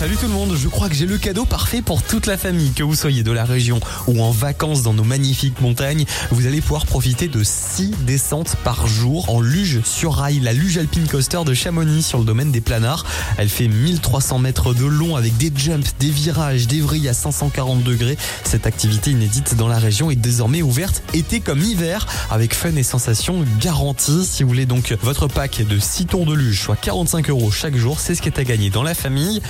Salut 0.00 0.16
tout 0.16 0.28
le 0.28 0.32
monde, 0.32 0.56
je 0.56 0.66
crois 0.66 0.88
que 0.88 0.94
j'ai 0.94 1.04
le 1.04 1.18
cadeau 1.18 1.44
parfait 1.44 1.82
pour 1.82 2.02
toute 2.02 2.24
la 2.24 2.38
famille. 2.38 2.72
Que 2.72 2.82
vous 2.82 2.94
soyez 2.94 3.22
de 3.22 3.32
la 3.32 3.44
région 3.44 3.80
ou 4.06 4.22
en 4.22 4.30
vacances 4.30 4.82
dans 4.82 4.94
nos 4.94 5.04
magnifiques 5.04 5.60
montagnes, 5.60 6.06
vous 6.30 6.46
allez 6.46 6.62
pouvoir 6.62 6.86
profiter 6.86 7.28
de 7.28 7.42
6 7.44 7.90
descentes 8.06 8.56
par 8.64 8.86
jour 8.86 9.28
en 9.28 9.42
luge 9.42 9.82
sur 9.84 10.14
rail, 10.14 10.40
la 10.40 10.54
luge 10.54 10.78
alpine 10.78 11.06
coaster 11.06 11.40
de 11.44 11.52
Chamonix 11.52 12.02
sur 12.02 12.18
le 12.18 12.24
domaine 12.24 12.50
des 12.50 12.62
planards. 12.62 13.04
Elle 13.36 13.50
fait 13.50 13.68
1300 13.68 14.38
mètres 14.38 14.72
de 14.72 14.86
long 14.86 15.16
avec 15.16 15.36
des 15.36 15.52
jumps, 15.54 15.94
des 15.98 16.08
virages, 16.08 16.66
des 16.66 16.80
vrilles 16.80 17.10
à 17.10 17.12
540 17.12 17.82
degrés. 17.82 18.16
Cette 18.42 18.66
activité 18.66 19.10
inédite 19.10 19.54
dans 19.54 19.68
la 19.68 19.78
région 19.78 20.10
est 20.10 20.16
désormais 20.16 20.62
ouverte 20.62 21.02
été 21.12 21.40
comme 21.40 21.60
hiver 21.60 22.06
avec 22.30 22.54
fun 22.54 22.74
et 22.74 22.84
sensations 22.84 23.44
garanties. 23.60 24.24
Si 24.24 24.44
vous 24.44 24.48
voulez 24.48 24.64
donc 24.64 24.96
votre 25.02 25.26
pack 25.26 25.60
de 25.68 25.78
6 25.78 26.06
tours 26.06 26.24
de 26.24 26.32
luge, 26.32 26.62
soit 26.62 26.76
45 26.76 27.28
euros 27.28 27.50
chaque 27.50 27.76
jour, 27.76 28.00
c'est 28.00 28.14
ce 28.14 28.22
qui 28.22 28.30
est 28.30 28.38
à 28.38 28.44
gagner 28.44 28.70
dans 28.70 28.82
la 28.82 28.94
famille. 28.94 29.42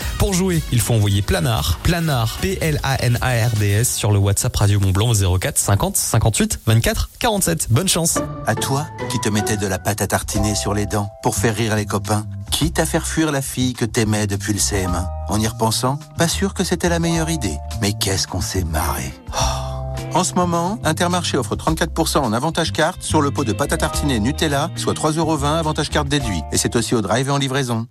Il 0.49 0.81
faut 0.81 0.95
envoyer 0.95 1.21
Planard, 1.21 1.79
Planard, 1.83 2.39
P-L-A-N-A-R-D-S 2.41 3.95
sur 3.95 4.11
le 4.11 4.19
WhatsApp 4.19 4.57
Radio 4.57 4.81
Mont 4.81 4.91
Blanc 4.91 5.13
04 5.13 5.59
50 5.59 5.97
58 5.97 6.61
24 6.67 7.11
47. 7.19 7.67
Bonne 7.71 7.89
chance. 7.89 8.19
À 8.47 8.55
toi, 8.55 8.87
qui 9.11 9.21
te 9.21 9.29
mettais 9.29 9.59
de 9.59 9.67
la 9.67 9.79
pâte 9.79 10.01
à 10.01 10.07
tartiner 10.07 10.55
sur 10.55 10.73
les 10.73 10.87
dents 10.87 11.11
pour 11.23 11.35
faire 11.35 11.55
rire 11.55 11.77
les 11.77 11.85
copains, 11.85 12.25
quitte 12.51 12.79
à 12.79 12.87
faire 12.87 13.07
fuir 13.07 13.33
la 13.33 13.43
fille 13.43 13.75
que 13.75 13.85
t'aimais 13.85 14.27
depuis 14.27 14.55
le 14.55 14.59
CM1. 14.59 15.07
En 15.29 15.39
y 15.39 15.47
repensant, 15.47 15.99
pas 16.17 16.29
sûr 16.29 16.55
que 16.55 16.65
c'était 16.65 16.89
la 16.89 17.01
meilleure 17.01 17.29
idée. 17.29 17.59
Mais 17.83 17.93
qu'est-ce 17.93 18.27
qu'on 18.27 18.41
s'est 18.41 18.65
marré. 18.65 19.13
Oh. 19.35 20.15
En 20.15 20.25
ce 20.25 20.35
moment, 20.35 20.79
Intermarché 20.85 21.37
offre 21.37 21.55
34% 21.55 22.19
en 22.19 22.33
avantage 22.33 22.73
carte 22.73 23.03
sur 23.03 23.21
le 23.21 23.31
pot 23.31 23.45
de 23.45 23.53
pâte 23.53 23.73
à 23.75 23.77
tartiner 23.77 24.19
Nutella, 24.19 24.71
soit 24.75 24.95
3,20€ 24.95 25.59
avantage 25.59 25.91
carte 25.91 26.09
déduit. 26.09 26.43
Et 26.51 26.57
c'est 26.57 26.75
aussi 26.77 26.95
au 26.95 27.03
drive 27.03 27.29
et 27.29 27.31
en 27.31 27.39
livraison. 27.39 27.87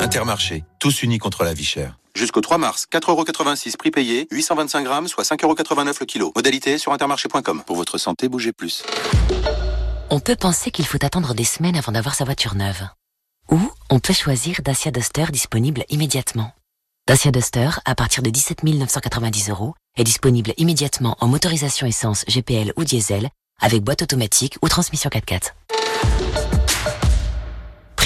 Intermarché, 0.00 0.64
tous 0.78 1.02
unis 1.02 1.18
contre 1.18 1.42
la 1.42 1.52
vie 1.52 1.64
chère. 1.64 1.98
Jusqu'au 2.14 2.40
3 2.40 2.56
mars, 2.56 2.86
4,86€ 2.92 3.76
prix 3.76 3.90
payé, 3.90 4.28
825 4.30 4.84
grammes, 4.84 5.08
soit 5.08 5.24
5,89€ 5.24 5.96
le 6.00 6.06
kilo. 6.06 6.32
Modalité 6.36 6.78
sur 6.78 6.92
intermarché.com. 6.92 7.62
Pour 7.66 7.76
votre 7.76 7.98
santé, 7.98 8.28
bougez 8.28 8.52
plus. 8.52 8.84
On 10.10 10.20
peut 10.20 10.36
penser 10.36 10.70
qu'il 10.70 10.86
faut 10.86 11.04
attendre 11.04 11.34
des 11.34 11.44
semaines 11.44 11.76
avant 11.76 11.90
d'avoir 11.90 12.14
sa 12.14 12.24
voiture 12.24 12.54
neuve. 12.54 12.88
Ou 13.50 13.58
on 13.90 13.98
peut 13.98 14.12
choisir 14.12 14.60
Dacia 14.62 14.92
Duster 14.92 15.26
disponible 15.32 15.84
immédiatement. 15.88 16.52
Dacia 17.08 17.32
Duster, 17.32 17.70
à 17.84 17.94
partir 17.94 18.22
de 18.22 18.30
17 18.30 18.62
990 18.62 19.50
euros, 19.50 19.74
est 19.96 20.04
disponible 20.04 20.52
immédiatement 20.58 21.16
en 21.20 21.26
motorisation 21.26 21.86
essence 21.86 22.24
GPL 22.28 22.72
ou 22.76 22.84
diesel, 22.84 23.30
avec 23.60 23.82
boîte 23.82 24.02
automatique 24.02 24.58
ou 24.62 24.68
transmission 24.68 25.10
4x4. 25.10 26.57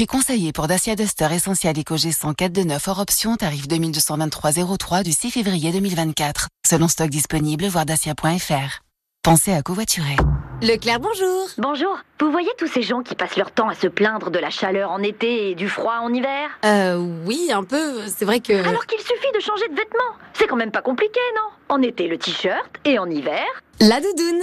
Prix 0.02 0.18
conseillé 0.18 0.50
pour 0.50 0.66
Dacia 0.66 0.96
Duster 0.96 1.28
Essentiel 1.30 1.78
EcoG 1.78 2.10
104 2.10 2.50
de 2.50 2.64
9 2.64 2.88
hors 2.88 2.98
option, 2.98 3.36
tarif 3.36 3.68
2223,03 3.68 5.04
du 5.04 5.12
6 5.12 5.30
février 5.30 5.70
2024. 5.70 6.48
Selon 6.66 6.88
stock 6.88 7.08
disponible, 7.08 7.66
voir 7.66 7.86
dacia.fr. 7.86 8.80
Pensez 9.22 9.52
à 9.52 9.62
covoiturer. 9.62 10.16
Leclerc, 10.60 10.98
bonjour. 10.98 11.46
Bonjour. 11.56 11.96
Vous 12.18 12.32
voyez 12.32 12.50
tous 12.58 12.66
ces 12.66 12.82
gens 12.82 13.02
qui 13.02 13.14
passent 13.14 13.36
leur 13.36 13.52
temps 13.52 13.68
à 13.68 13.76
se 13.76 13.86
plaindre 13.86 14.32
de 14.32 14.40
la 14.40 14.50
chaleur 14.50 14.90
en 14.90 15.00
été 15.04 15.50
et 15.50 15.54
du 15.54 15.68
froid 15.68 15.98
en 16.02 16.12
hiver? 16.12 16.50
Euh, 16.64 16.96
oui, 17.24 17.50
un 17.52 17.62
peu. 17.62 18.00
C'est 18.08 18.24
vrai 18.24 18.40
que. 18.40 18.54
Alors 18.54 18.86
qu'il 18.86 18.98
suffit 18.98 19.32
de 19.32 19.38
changer 19.38 19.68
de 19.68 19.76
vêtements. 19.76 20.16
C'est 20.32 20.48
quand 20.48 20.56
même 20.56 20.72
pas 20.72 20.82
compliqué, 20.82 21.20
non? 21.36 21.76
En 21.76 21.80
été, 21.80 22.08
le 22.08 22.18
t-shirt 22.18 22.72
et 22.84 22.98
en 22.98 23.08
hiver? 23.08 23.44
La 23.78 24.00
doudoune. 24.00 24.42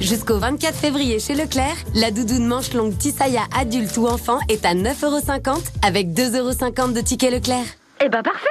Jusqu'au 0.00 0.38
24 0.38 0.74
février 0.74 1.18
chez 1.18 1.34
Leclerc, 1.34 1.76
la 1.94 2.10
doudoune 2.10 2.46
manche 2.46 2.72
longue 2.72 2.96
Tisaya 2.96 3.42
adulte 3.54 3.96
ou 3.98 4.06
enfant 4.06 4.38
est 4.48 4.64
à 4.64 4.74
9,50€ 4.74 5.58
avec 5.86 6.08
2,50€ 6.08 6.94
de 6.94 7.00
ticket 7.02 7.30
Leclerc. 7.30 7.66
Eh 8.02 8.08
ben 8.08 8.22
parfait 8.22 8.48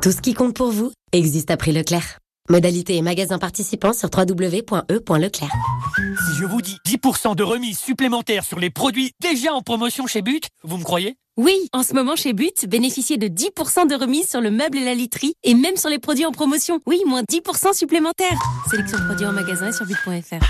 Tout 0.00 0.12
ce 0.12 0.20
qui 0.20 0.32
compte 0.32 0.54
pour 0.54 0.70
vous 0.70 0.92
existe 1.12 1.50
à 1.50 1.56
prix 1.56 1.72
Leclerc. 1.72 2.18
Modalité 2.54 2.96
et 2.96 3.00
magasin 3.00 3.38
participants 3.38 3.94
sur 3.94 4.10
www.e.leclerc. 4.14 5.50
Si 5.96 6.36
je 6.38 6.44
vous 6.44 6.60
dis 6.60 6.76
10% 6.86 7.34
de 7.34 7.42
remise 7.42 7.78
supplémentaire 7.78 8.44
sur 8.44 8.58
les 8.58 8.68
produits 8.68 9.12
déjà 9.22 9.54
en 9.54 9.62
promotion 9.62 10.06
chez 10.06 10.20
But, 10.20 10.48
vous 10.62 10.76
me 10.76 10.84
croyez? 10.84 11.16
Oui, 11.38 11.56
en 11.72 11.82
ce 11.82 11.94
moment 11.94 12.16
chez 12.16 12.34
But, 12.34 12.68
bénéficiez 12.68 13.16
de 13.16 13.28
10% 13.28 13.88
de 13.88 13.94
remise 13.94 14.28
sur 14.28 14.42
le 14.42 14.50
meuble 14.50 14.76
et 14.76 14.84
la 14.84 14.94
literie 14.94 15.32
et 15.42 15.54
même 15.54 15.78
sur 15.78 15.88
les 15.88 15.98
produits 15.98 16.26
en 16.26 16.32
promotion. 16.32 16.80
Oui, 16.84 17.00
moins 17.06 17.22
10% 17.22 17.72
supplémentaires. 17.72 18.38
Sélection 18.70 18.98
de 18.98 19.04
produits 19.06 19.26
en 19.26 19.32
magasin 19.32 19.70
et 19.70 19.72
sur 19.72 19.86
but.fr. 19.86 20.44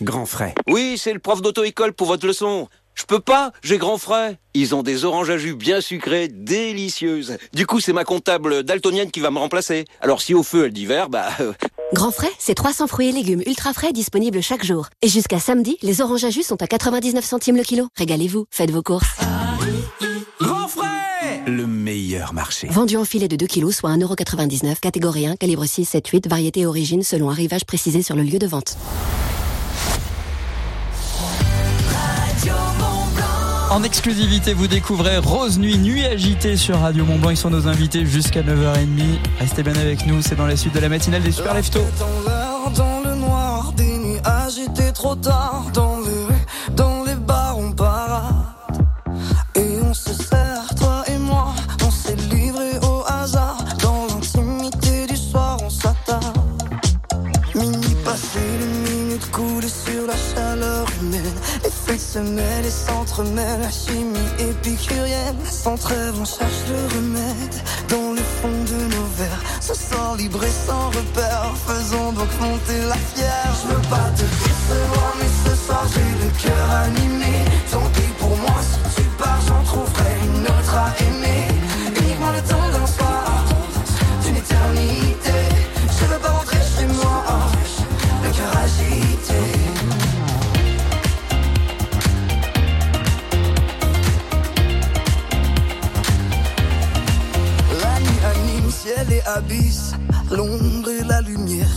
Grand 0.00 0.24
frais. 0.24 0.54
Oui, 0.66 0.96
c'est 0.96 1.12
le 1.12 1.18
prof 1.18 1.42
d'auto-école 1.42 1.92
pour 1.92 2.06
votre 2.06 2.26
leçon. 2.26 2.68
Je 3.00 3.06
peux 3.06 3.18
pas, 3.20 3.52
j'ai 3.62 3.78
grand 3.78 3.96
frais. 3.96 4.38
Ils 4.52 4.74
ont 4.74 4.82
des 4.82 5.06
oranges 5.06 5.30
à 5.30 5.38
jus 5.38 5.54
bien 5.54 5.80
sucrées, 5.80 6.28
délicieuses. 6.28 7.38
Du 7.54 7.64
coup, 7.66 7.80
c'est 7.80 7.94
ma 7.94 8.04
comptable 8.04 8.62
daltonienne 8.62 9.10
qui 9.10 9.20
va 9.20 9.30
me 9.30 9.38
remplacer. 9.38 9.86
Alors 10.02 10.20
si 10.20 10.34
au 10.34 10.42
feu 10.42 10.66
elle 10.66 10.72
dit 10.74 10.84
vert, 10.84 11.08
bah... 11.08 11.30
euh, 11.40 11.54
Grand 11.94 12.10
frais, 12.10 12.30
c'est 12.38 12.54
300 12.54 12.88
fruits 12.88 13.08
et 13.08 13.12
légumes 13.12 13.42
ultra 13.46 13.72
frais 13.72 13.94
disponibles 13.94 14.42
chaque 14.42 14.66
jour. 14.66 14.88
Et 15.00 15.08
jusqu'à 15.08 15.40
samedi, 15.40 15.78
les 15.80 16.02
oranges 16.02 16.24
à 16.24 16.30
jus 16.30 16.42
sont 16.42 16.60
à 16.62 16.66
99 16.66 17.24
centimes 17.24 17.56
le 17.56 17.62
kilo. 17.62 17.88
Régalez-vous, 17.96 18.44
faites 18.50 18.70
vos 18.70 18.82
courses. 18.82 19.16
Grand 20.38 20.68
frais 20.68 21.40
Le 21.46 21.66
meilleur 21.66 22.34
marché. 22.34 22.68
Vendu 22.68 22.98
en 22.98 23.06
filet 23.06 23.28
de 23.28 23.36
2 23.36 23.46
kilos, 23.46 23.76
soit 23.76 23.90
1,99€, 23.96 24.78
catégorie 24.78 25.26
1, 25.26 25.36
calibre 25.36 25.64
6, 25.64 25.86
7, 25.86 26.06
8, 26.06 26.28
variété 26.28 26.60
et 26.60 26.66
origine 26.66 27.02
selon 27.02 27.30
arrivage 27.30 27.64
précisé 27.64 28.02
sur 28.02 28.14
le 28.14 28.24
lieu 28.24 28.38
de 28.38 28.46
vente. 28.46 28.76
En 33.70 33.84
exclusivité, 33.84 34.52
vous 34.52 34.66
découvrez 34.66 35.18
Rose 35.18 35.60
Nuit, 35.60 35.78
Nuit 35.78 36.04
agitée 36.04 36.56
sur 36.56 36.80
Radio 36.80 37.04
Mont 37.04 37.20
Blanc. 37.20 37.30
Ils 37.30 37.36
sont 37.36 37.50
nos 37.50 37.68
invités 37.68 38.04
jusqu'à 38.04 38.42
9h30. 38.42 39.18
Restez 39.38 39.62
bien 39.62 39.76
avec 39.76 40.06
nous, 40.06 40.20
c'est 40.22 40.34
dans 40.34 40.46
la 40.46 40.56
suite 40.56 40.74
de 40.74 40.80
la 40.80 40.88
matinale 40.88 41.22
des 41.22 41.30
Super 41.30 41.54
Leftos. 41.54 41.78
Dans 45.72 45.99
se 62.12 62.18
mêlent 62.18 62.66
et 62.66 62.70
s'entremêlent. 62.70 63.60
La 63.60 63.70
chimie 63.70 64.30
épicurienne. 64.38 65.36
Sans 65.48 65.76
trêve, 65.76 66.14
on 66.20 66.24
cherche 66.24 66.62
le 66.68 66.96
remède. 66.96 67.54
Dans 67.88 68.12
le 68.12 68.22
fond 68.38 68.58
de 68.72 68.78
nos 68.94 69.08
verres, 69.16 69.42
ce 69.60 69.74
sort 69.74 70.16
libre 70.16 70.42
et 70.42 70.56
sans 70.66 70.88
repère. 70.88 71.52
Faisons 71.66 72.12
donc 72.12 72.30
monter 72.40 72.80
la 72.88 72.96
fière. 73.14 73.52
Je 73.62 73.74
veux 73.74 73.82
pas 73.88 74.10
te 74.16 74.22
décevoir, 74.22 75.14
mais 75.18 75.30
ce 75.44 75.56
soir 75.64 75.84
j'ai 75.92 76.24
le 76.24 76.30
cœur 76.42 76.70
animé. 76.86 77.49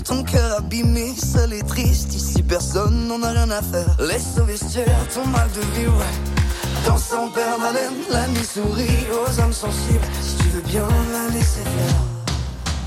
Ton 0.03 0.23
cœur 0.23 0.57
abîmé, 0.57 1.13
seul 1.15 1.53
et 1.53 1.63
triste. 1.63 2.13
Ici 2.13 2.43
personne 2.43 3.07
n'en 3.07 3.21
a 3.23 3.29
rien 3.29 3.49
à 3.49 3.61
faire. 3.61 3.95
Laisse 3.99 4.37
au 4.39 4.43
vestiaire 4.43 5.07
ton 5.13 5.25
mal 5.27 5.49
de 5.55 5.61
vivre. 5.79 6.03
Dans 6.85 6.97
son 6.97 7.29
père 7.29 7.61
haleine, 7.63 7.93
la 8.11 8.27
nuit 8.27 8.45
sourit 8.45 9.07
aux 9.11 9.39
âmes 9.39 9.53
sensibles. 9.53 10.07
Si 10.21 10.35
tu 10.37 10.49
veux 10.49 10.61
bien 10.61 10.87
la 11.11 11.33
laisser 11.33 11.61
faire. 11.61 11.95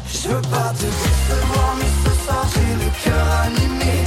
Je 0.09 0.29
veux 0.29 0.43
pas 0.43 0.73
te 0.75 0.85
décevoir, 0.85 1.77
mais 1.79 1.91
ce 2.05 2.25
soir 2.25 2.47
j'ai 2.55 2.85
le 2.85 2.91
cœur 3.05 3.27
animé. 3.45 4.06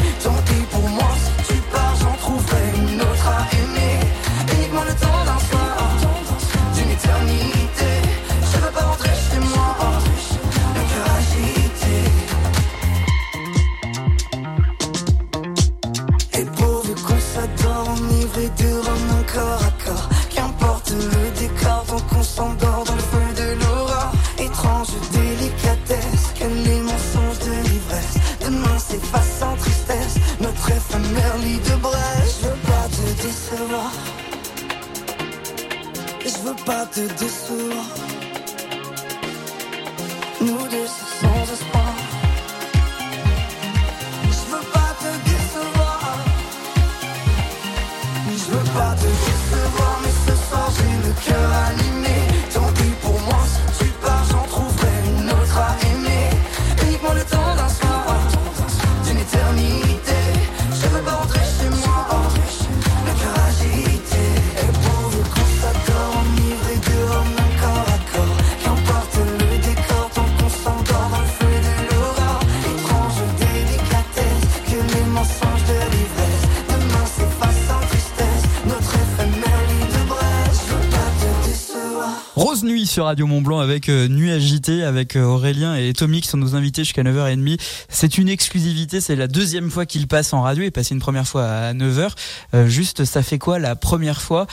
Sur 82.86 83.06
Radio 83.06 83.28
Mont 83.28 83.42
Blanc 83.42 83.60
avec 83.60 83.90
euh, 83.90 84.08
Nuit 84.08 84.32
agitée 84.32 84.84
avec 84.84 85.16
euh, 85.16 85.24
Aurélien 85.24 85.76
et 85.76 85.92
Tommy 85.94 86.22
qui 86.22 86.28
sont 86.28 86.38
nos 86.38 86.56
invités 86.56 86.84
jusqu'à 86.84 87.04
9h30. 87.04 87.60
C'est 87.90 88.18
une 88.18 88.30
exclusivité, 88.30 89.02
c'est 89.02 89.16
la 89.16 89.28
deuxième 89.28 89.70
fois 89.70 89.86
qu'ils 89.86 90.08
passent 90.08 90.34
en 90.34 90.42
radio 90.42 90.64
et 90.64 90.72
passé 90.72 90.94
une 90.94 91.02
première 91.02 91.28
fois 91.28 91.46
à 91.46 91.74
9h. 91.74 92.12
Euh, 92.54 92.68
juste, 92.68 93.06
ça 93.06 93.22
fait 93.24 93.38
quoi 93.38 93.60
la 93.60 93.76
première 93.76 94.22
fois 94.22 94.48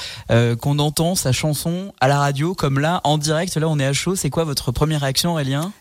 qu'on 0.61 0.79
entend 0.79 1.15
sa 1.15 1.33
chanson 1.33 1.93
à 2.01 2.09
la 2.09 2.19
radio 2.19 2.55
comme 2.55 2.79
là 2.79 3.01
en 3.05 3.19
direct? 3.19 3.57
Là, 3.57 3.69
on 3.69 3.79
est 3.79 3.87
à 3.87 3.93
chaud. 3.93 4.17
C'est 4.17 4.31
quoi 4.31 4.45
votre 4.45 4.73
première 4.73 5.03
réaction, 5.03 5.33
Aurélien? 5.33 5.73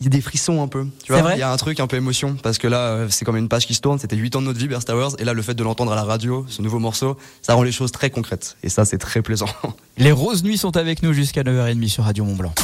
Il 0.00 0.04
y 0.04 0.06
a 0.06 0.10
des 0.10 0.20
frissons 0.20 0.62
un 0.62 0.68
peu. 0.68 0.86
Tu 1.02 1.12
vois, 1.12 1.32
il 1.32 1.38
y 1.38 1.42
a 1.42 1.50
un 1.50 1.56
truc 1.56 1.80
un 1.80 1.86
peu 1.86 1.96
émotion 1.96 2.36
parce 2.42 2.58
que 2.58 2.68
là, 2.68 2.78
euh, 2.78 3.06
c'est 3.10 3.24
comme 3.24 3.36
une 3.36 3.48
page 3.48 3.66
qui 3.66 3.74
se 3.74 3.80
tourne. 3.80 3.98
C'était 3.98 4.16
8 4.16 4.36
ans 4.36 4.40
de 4.40 4.46
notre 4.46 4.58
vie, 4.58 4.68
Bear 4.68 4.84
Towers, 4.84 5.16
et 5.18 5.24
là, 5.24 5.32
le 5.32 5.42
fait 5.42 5.54
de 5.54 5.62
l'entendre 5.64 5.92
à 5.92 5.96
la 5.96 6.04
radio, 6.04 6.44
ce 6.48 6.62
nouveau 6.62 6.78
morceau, 6.78 7.16
ça 7.40 7.54
rend 7.54 7.62
les 7.62 7.72
choses 7.72 7.90
très 7.90 8.10
concrètes. 8.10 8.56
Et 8.62 8.68
ça, 8.68 8.84
c'est 8.84 8.98
très 8.98 9.22
plaisant. 9.22 9.48
Les 9.96 10.12
Roses 10.12 10.44
Nuits 10.44 10.58
sont 10.58 10.76
avec 10.76 11.02
nous 11.02 11.12
jusqu'à 11.12 11.42
9h30 11.42 11.88
sur 11.88 12.04
Radio 12.04 12.24
Mont 12.24 12.36
Blanc. 12.36 12.54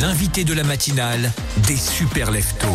L'invité 0.00 0.44
de 0.44 0.54
la 0.54 0.64
matinale 0.64 1.32
des 1.66 1.76
super 1.76 2.30
leftos. 2.30 2.66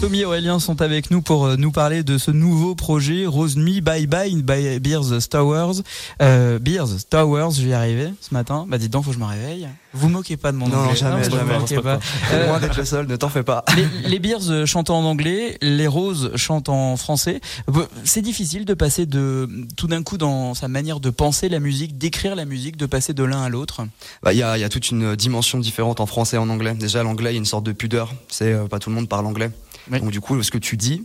Tommy 0.00 0.20
et 0.20 0.24
Aurélien 0.26 0.58
sont 0.58 0.82
avec 0.82 1.10
nous 1.10 1.22
pour 1.22 1.46
euh, 1.46 1.56
nous 1.56 1.70
parler 1.70 2.02
de 2.02 2.18
ce 2.18 2.30
nouveau 2.30 2.74
projet 2.74 3.24
Rose 3.24 3.56
Nuit 3.56 3.80
Bye 3.80 4.06
Bye 4.06 4.42
by 4.42 4.78
Beers 4.78 5.26
Towers. 5.30 5.80
Euh, 6.20 6.58
Beers 6.58 7.04
Towers, 7.08 7.52
je 7.56 7.62
vais 7.62 7.68
y 7.70 7.72
arriver 7.72 8.12
ce 8.20 8.34
matin. 8.34 8.66
Bah 8.68 8.76
dites 8.76 8.90
donc, 8.92 9.04
faut 9.04 9.10
que 9.12 9.16
je 9.16 9.20
me 9.20 9.24
réveille. 9.26 9.66
Vous 9.94 10.10
moquez 10.10 10.36
pas 10.36 10.52
de 10.52 10.58
mon 10.58 10.68
Non, 10.68 10.76
anglais. 10.78 10.96
jamais, 10.96 11.22
vous 11.26 11.36
jamais, 11.36 11.54
c'est 11.66 11.76
pas. 11.80 11.98
toi. 12.28 12.38
Loin 12.46 12.60
d'être 12.60 12.76
le 12.76 12.84
seul, 12.84 13.06
ne 13.06 13.16
t'en 13.16 13.30
fais 13.30 13.44
pas. 13.44 13.64
Les, 13.76 13.86
les 14.10 14.18
Beers 14.18 14.50
euh, 14.50 14.66
chantent 14.66 14.90
en 14.90 15.02
anglais, 15.04 15.56
les 15.62 15.86
Roses 15.86 16.32
chantent 16.36 16.68
en 16.68 16.96
français. 16.98 17.40
Euh, 17.74 17.86
C'est 18.04 18.20
difficile 18.22 18.66
de 18.66 18.74
passer 18.74 19.06
de 19.06 19.48
tout 19.76 19.86
d'un 19.86 20.02
coup 20.02 20.18
dans 20.18 20.52
sa 20.52 20.68
manière 20.68 21.00
de 21.00 21.08
penser 21.08 21.48
la 21.48 21.60
musique, 21.60 21.96
d'écrire 21.96 22.34
la 22.36 22.44
musique, 22.44 22.76
de 22.76 22.86
passer 22.86 23.14
de 23.14 23.24
l'un 23.24 23.42
à 23.42 23.48
l'autre. 23.48 23.80
Bah, 24.22 24.34
il 24.34 24.38
y 24.38 24.42
a, 24.42 24.58
y 24.58 24.64
a 24.64 24.68
toute 24.68 24.90
une 24.90 25.16
dimension 25.16 25.58
différente 25.58 26.00
en 26.00 26.06
français 26.06 26.36
et 26.36 26.40
en 26.40 26.50
anglais. 26.50 26.74
Déjà, 26.74 27.02
l'anglais, 27.02 27.30
il 27.30 27.34
y 27.34 27.36
a 27.36 27.38
une 27.38 27.44
sorte 27.46 27.64
de 27.64 27.72
pudeur. 27.72 28.12
C'est 28.28 28.52
euh, 28.52 28.66
pas 28.66 28.78
tout 28.80 28.90
le 28.90 28.96
monde 28.96 29.08
parle 29.08 29.24
anglais. 29.26 29.50
Donc 29.90 30.10
du 30.10 30.20
coup, 30.20 30.42
ce 30.42 30.50
que 30.50 30.58
tu 30.58 30.76
dis, 30.76 31.04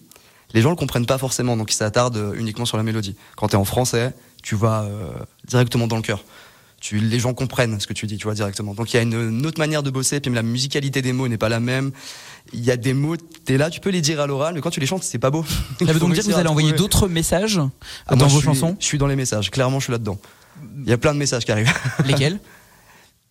les 0.54 0.62
gens 0.62 0.70
le 0.70 0.76
comprennent 0.76 1.06
pas 1.06 1.18
forcément, 1.18 1.56
donc 1.58 1.72
ils 1.72 1.76
s'attardent 1.76 2.34
uniquement 2.36 2.66
sur 2.66 2.78
la 2.78 2.84
mélodie. 2.84 3.16
Quand 3.36 3.48
tu 3.50 3.54
es 3.54 3.58
en 3.58 3.66
français, 3.66 4.14
tu 4.42 4.56
vas 4.56 4.84
euh, 4.84 5.10
directement 5.48 5.88
dans 5.88 5.98
le 5.98 6.02
cœur. 6.02 6.24
Tu, 6.82 6.98
les 6.98 7.20
gens 7.20 7.34
comprennent 7.34 7.78
ce 7.82 7.88
que 7.88 7.92
tu 7.94 8.08
dis, 8.08 8.16
tu 8.18 8.24
vois 8.24 8.34
directement. 8.34 8.74
Donc 8.74 8.94
il 8.94 8.96
y 8.96 9.00
a 9.00 9.02
une, 9.04 9.14
une 9.14 9.46
autre 9.46 9.60
manière 9.60 9.84
de 9.84 9.90
bosser, 9.90 10.22
puis 10.22 10.30
même 10.32 10.36
la 10.36 10.50
musicalité 10.50 11.02
des 11.02 11.12
mots 11.12 11.28
n'est 11.28 11.38
pas 11.38 11.50
la 11.50 11.60
même. 11.60 11.92
Il 12.54 12.64
y 12.64 12.72
a 12.72 12.78
des 12.78 12.94
mots, 12.94 13.18
t'es 13.18 13.58
là, 13.58 13.70
tu 13.70 13.82
peux 13.82 13.90
les 13.90 14.00
dire 14.00 14.22
à 14.22 14.28
l'oral, 14.28 14.54
mais 14.56 14.62
quand 14.62 14.70
tu 14.70 14.80
les 14.80 14.86
chantes, 14.86 15.04
c'est 15.04 15.20
pas 15.20 15.30
beau. 15.30 15.44
Ça 15.80 15.92
veut 15.92 16.00
donc 16.00 16.14
dire 16.14 16.24
que 16.24 16.32
vous 16.32 16.38
allez 16.40 16.48
envoyer 16.48 16.72
d'autres 16.72 17.10
messages 17.10 17.60
Ah, 18.08 18.16
dans 18.16 18.20
moi, 18.20 18.28
vos 18.28 18.36
je 18.36 18.38
suis- 18.38 18.46
chansons 18.46 18.78
Je 18.80 18.86
suis 18.86 18.98
dans 18.98 19.08
les 19.08 19.18
messages, 19.18 19.52
clairement, 19.52 19.80
je 19.80 19.84
suis 19.86 19.92
là-dedans. 19.92 20.18
Il 20.84 20.90
y 20.90 20.94
a 20.94 20.98
plein 20.98 21.14
de 21.14 21.20
messages 21.20 21.44
qui 21.44 21.52
arrivent. 21.52 21.72
Lesquels? 22.06 22.40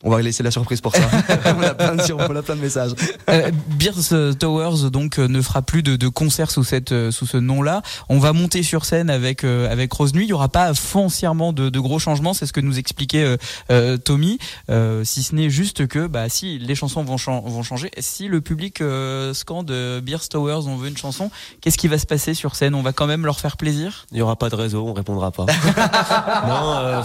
On 0.05 0.11
va 0.11 0.23
laisser 0.23 0.43
la 0.45 0.51
surprise 0.51 0.81
pour 0.81 0.95
ça. 0.95 1.03
on, 1.57 1.63
a 1.63 1.75
plein 1.75 1.97
de, 1.97 2.13
on 2.13 2.37
a 2.37 2.43
plein 2.43 2.55
de 2.55 2.61
messages. 2.61 2.93
Euh, 3.29 3.51
Beers 3.79 4.37
Towers 4.39 4.91
donc 4.91 5.19
euh, 5.19 5.27
ne 5.27 5.43
fera 5.43 5.63
plus 5.63 5.83
de, 5.83 5.97
de 5.97 6.09
concerts 6.09 6.53
sous 6.53 6.63
cette 6.63 6.93
euh, 6.93 7.11
sous 7.11 7.27
ce 7.27 7.37
nom-là. 7.37 7.83
On 8.09 8.19
va 8.19 8.33
monter 8.33 8.63
sur 8.63 8.85
scène 8.85 9.11
avec 9.11 9.43
euh, 9.43 9.71
avec 9.71 9.93
Rose 9.93 10.15
Nuit. 10.15 10.25
Il 10.25 10.29
y 10.29 10.33
aura 10.33 10.49
pas 10.49 10.73
foncièrement 10.73 11.53
de, 11.53 11.69
de 11.69 11.81
gros 11.81 11.99
changements, 11.99 12.33
c'est 12.33 12.47
ce 12.47 12.53
que 12.53 12.61
nous 12.61 12.79
expliquait 12.79 13.25
euh, 13.25 13.37
euh, 13.71 13.97
Tommy. 13.97 14.39
Euh, 14.71 15.03
si 15.05 15.23
ce 15.23 15.35
n'est 15.35 15.51
juste 15.51 15.89
que 15.89 16.07
bah 16.07 16.29
si 16.29 16.59
les 16.59 16.75
chansons 16.77 17.03
vont 17.03 17.17
vont 17.17 17.63
changer, 17.65 17.91
si 17.99 18.29
le 18.29 18.41
public 18.41 18.81
euh, 18.81 19.35
scande 19.35 19.73
Beers 20.03 20.29
Towers, 20.31 20.67
on 20.69 20.77
veut 20.77 20.89
une 20.89 20.97
chanson, 20.97 21.31
qu'est-ce 21.61 21.79
qui 21.79 21.89
va 21.89 21.99
se 21.99 22.07
passer 22.07 22.35
sur 22.35 22.55
scène? 22.55 22.75
On 22.75 22.83
va 22.83 22.93
quand 22.93 23.07
même 23.07 23.25
leur 23.25 23.41
faire 23.41 23.57
plaisir? 23.57 24.07
Il 24.13 24.15
n'y 24.15 24.23
aura 24.23 24.37
pas 24.37 24.49
de 24.49 24.55
réseau, 24.55 24.87
on 24.87 24.93
répondra 24.93 25.33
pas. 25.33 25.47
non, 26.47 26.73
euh, 26.77 27.03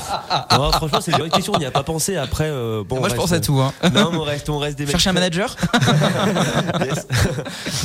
non, 0.51 0.71
franchement, 0.71 1.01
c'est 1.01 1.11
une 1.11 1.17
bonne 1.17 1.29
question. 1.31 1.53
On 1.55 1.59
n'y 1.59 1.65
a 1.65 1.71
pas 1.71 1.83
pensé. 1.83 2.17
Après, 2.17 2.49
euh, 2.49 2.82
bon. 2.83 2.99
Moi, 2.99 3.09
je 3.09 3.13
reste- 3.13 3.21
pense 3.21 3.31
à 3.33 3.39
tout, 3.39 3.59
hein. 3.59 3.73
Non, 3.93 4.11
on 4.13 4.21
reste, 4.23 4.49
on 4.49 4.57
reste 4.59 4.77
des 4.77 4.83
mecs. 4.85 4.91
Chercher 4.91 5.09
un 5.09 5.13
manager 5.13 5.55
Yes. 6.79 7.07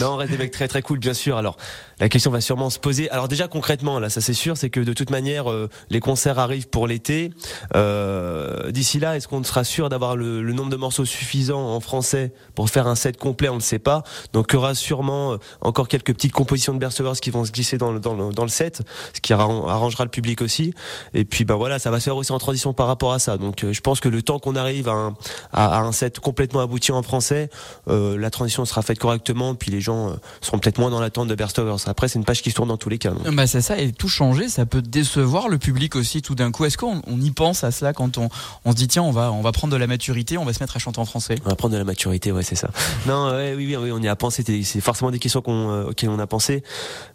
non, 0.00 0.12
on 0.12 0.16
reste 0.16 0.32
des 0.32 0.38
mecs 0.38 0.50
très 0.50 0.68
très 0.68 0.82
cool, 0.82 0.98
bien 0.98 1.14
sûr. 1.14 1.36
Alors, 1.36 1.56
la 2.00 2.08
question 2.08 2.30
va 2.30 2.40
sûrement 2.40 2.70
se 2.70 2.78
poser. 2.78 3.10
Alors 3.10 3.28
déjà 3.28 3.48
concrètement, 3.48 3.98
là, 3.98 4.08
ça 4.10 4.20
c'est 4.20 4.32
sûr, 4.34 4.56
c'est 4.56 4.70
que 4.70 4.80
de 4.80 4.92
toute 4.92 5.10
manière, 5.10 5.50
euh, 5.50 5.68
les 5.90 6.00
concerts 6.00 6.38
arrivent 6.38 6.68
pour 6.68 6.86
l'été. 6.86 7.30
Euh, 7.76 8.70
D'ici 8.70 8.98
là, 9.00 9.16
est-ce 9.16 9.28
qu'on 9.28 9.42
sera 9.44 9.64
sûr 9.64 9.88
d'avoir 9.88 10.16
le, 10.16 10.42
le 10.42 10.52
nombre 10.52 10.70
de 10.70 10.76
morceaux 10.76 11.04
suffisant 11.04 11.60
en 11.74 11.80
français 11.80 12.32
pour 12.54 12.68
faire 12.70 12.86
un 12.86 12.94
set 12.94 13.16
complet? 13.16 13.48
On 13.48 13.56
ne 13.56 13.60
sait 13.60 13.78
pas. 13.78 14.02
Donc, 14.32 14.46
il 14.50 14.54
y 14.54 14.56
aura 14.56 14.74
sûrement 14.74 15.32
euh, 15.32 15.36
encore 15.60 15.88
quelques 15.88 16.12
petites 16.12 16.32
compositions 16.32 16.74
de 16.74 16.78
Berserkers 16.78 17.14
qui 17.20 17.30
vont 17.30 17.44
se 17.44 17.52
glisser 17.52 17.78
dans 17.78 17.92
le, 17.92 18.00
dans 18.00 18.14
le, 18.14 18.32
dans 18.32 18.42
le 18.42 18.48
set, 18.48 18.82
ce 19.14 19.20
qui 19.20 19.32
arran- 19.32 19.66
arrangera 19.68 20.04
le 20.04 20.10
public 20.10 20.42
aussi. 20.42 20.74
Et 21.14 21.24
puis, 21.24 21.44
ben 21.44 21.54
voilà, 21.56 21.78
ça 21.78 21.90
va 21.90 21.98
se 22.00 22.04
faire 22.04 22.16
aussi 22.16 22.32
en 22.32 22.38
transition 22.38 22.72
par 22.72 22.86
rapport 22.86 23.12
à 23.12 23.18
ça. 23.18 23.36
Donc, 23.38 23.64
euh, 23.64 23.72
je 23.72 23.80
pense 23.80 24.00
que 24.00 24.08
le 24.08 24.22
temps 24.22 24.38
qu'on 24.38 24.56
arrive 24.56 24.87
à 24.88 24.92
un, 24.92 25.16
à, 25.52 25.78
à 25.78 25.80
un 25.80 25.92
set 25.92 26.20
complètement 26.20 26.60
abouti 26.60 26.92
en 26.92 27.02
français, 27.02 27.50
euh, 27.88 28.18
la 28.18 28.30
transition 28.30 28.64
sera 28.64 28.82
faite 28.82 28.98
correctement, 28.98 29.54
puis 29.54 29.70
les 29.70 29.80
gens 29.80 30.10
euh, 30.10 30.14
seront 30.40 30.58
peut-être 30.58 30.78
moins 30.78 30.90
dans 30.90 31.00
l'attente 31.00 31.28
de 31.28 31.34
Berstowers. 31.34 31.76
Après, 31.86 32.08
c'est 32.08 32.18
une 32.18 32.24
page 32.24 32.42
qui 32.42 32.50
se 32.50 32.56
tourne 32.56 32.68
dans 32.68 32.76
tous 32.76 32.88
les 32.88 32.98
cas. 32.98 33.10
donc. 33.10 33.28
Bah 33.34 33.46
c'est 33.46 33.60
ça, 33.60 33.78
et 33.78 33.92
tout 33.92 34.08
changer, 34.08 34.48
ça 34.48 34.66
peut 34.66 34.82
décevoir 34.82 35.48
le 35.48 35.58
public 35.58 35.96
aussi 35.96 36.22
tout 36.22 36.34
d'un 36.34 36.50
coup. 36.50 36.64
Est-ce 36.64 36.78
qu'on 36.78 37.02
on 37.06 37.20
y 37.20 37.30
pense 37.30 37.64
à 37.64 37.70
cela 37.70 37.92
quand 37.92 38.18
on, 38.18 38.28
on 38.64 38.70
se 38.72 38.76
dit 38.76 38.88
tiens, 38.88 39.02
on 39.02 39.10
va, 39.12 39.30
on 39.32 39.42
va 39.42 39.52
prendre 39.52 39.72
de 39.72 39.78
la 39.78 39.86
maturité, 39.86 40.38
on 40.38 40.44
va 40.44 40.52
se 40.52 40.62
mettre 40.62 40.76
à 40.76 40.78
chanter 40.78 40.98
en 40.98 41.04
français? 41.04 41.36
On 41.44 41.48
va 41.48 41.56
prendre 41.56 41.74
de 41.74 41.78
la 41.78 41.84
maturité, 41.84 42.32
ouais, 42.32 42.42
c'est 42.42 42.56
ça. 42.56 42.70
Non, 43.06 43.30
ouais, 43.30 43.54
oui, 43.56 43.66
oui, 43.68 43.76
oui, 43.76 43.92
on 43.92 44.02
y 44.02 44.08
a 44.08 44.16
pensé. 44.16 44.42
C'est- 44.64 44.80
forcément 44.80 45.10
des 45.10 45.18
questions 45.18 45.40
qu'on, 45.42 45.70
euh, 45.70 45.84
auxquelles 45.90 46.08
on 46.10 46.18
a 46.18 46.26
pensé, 46.26 46.62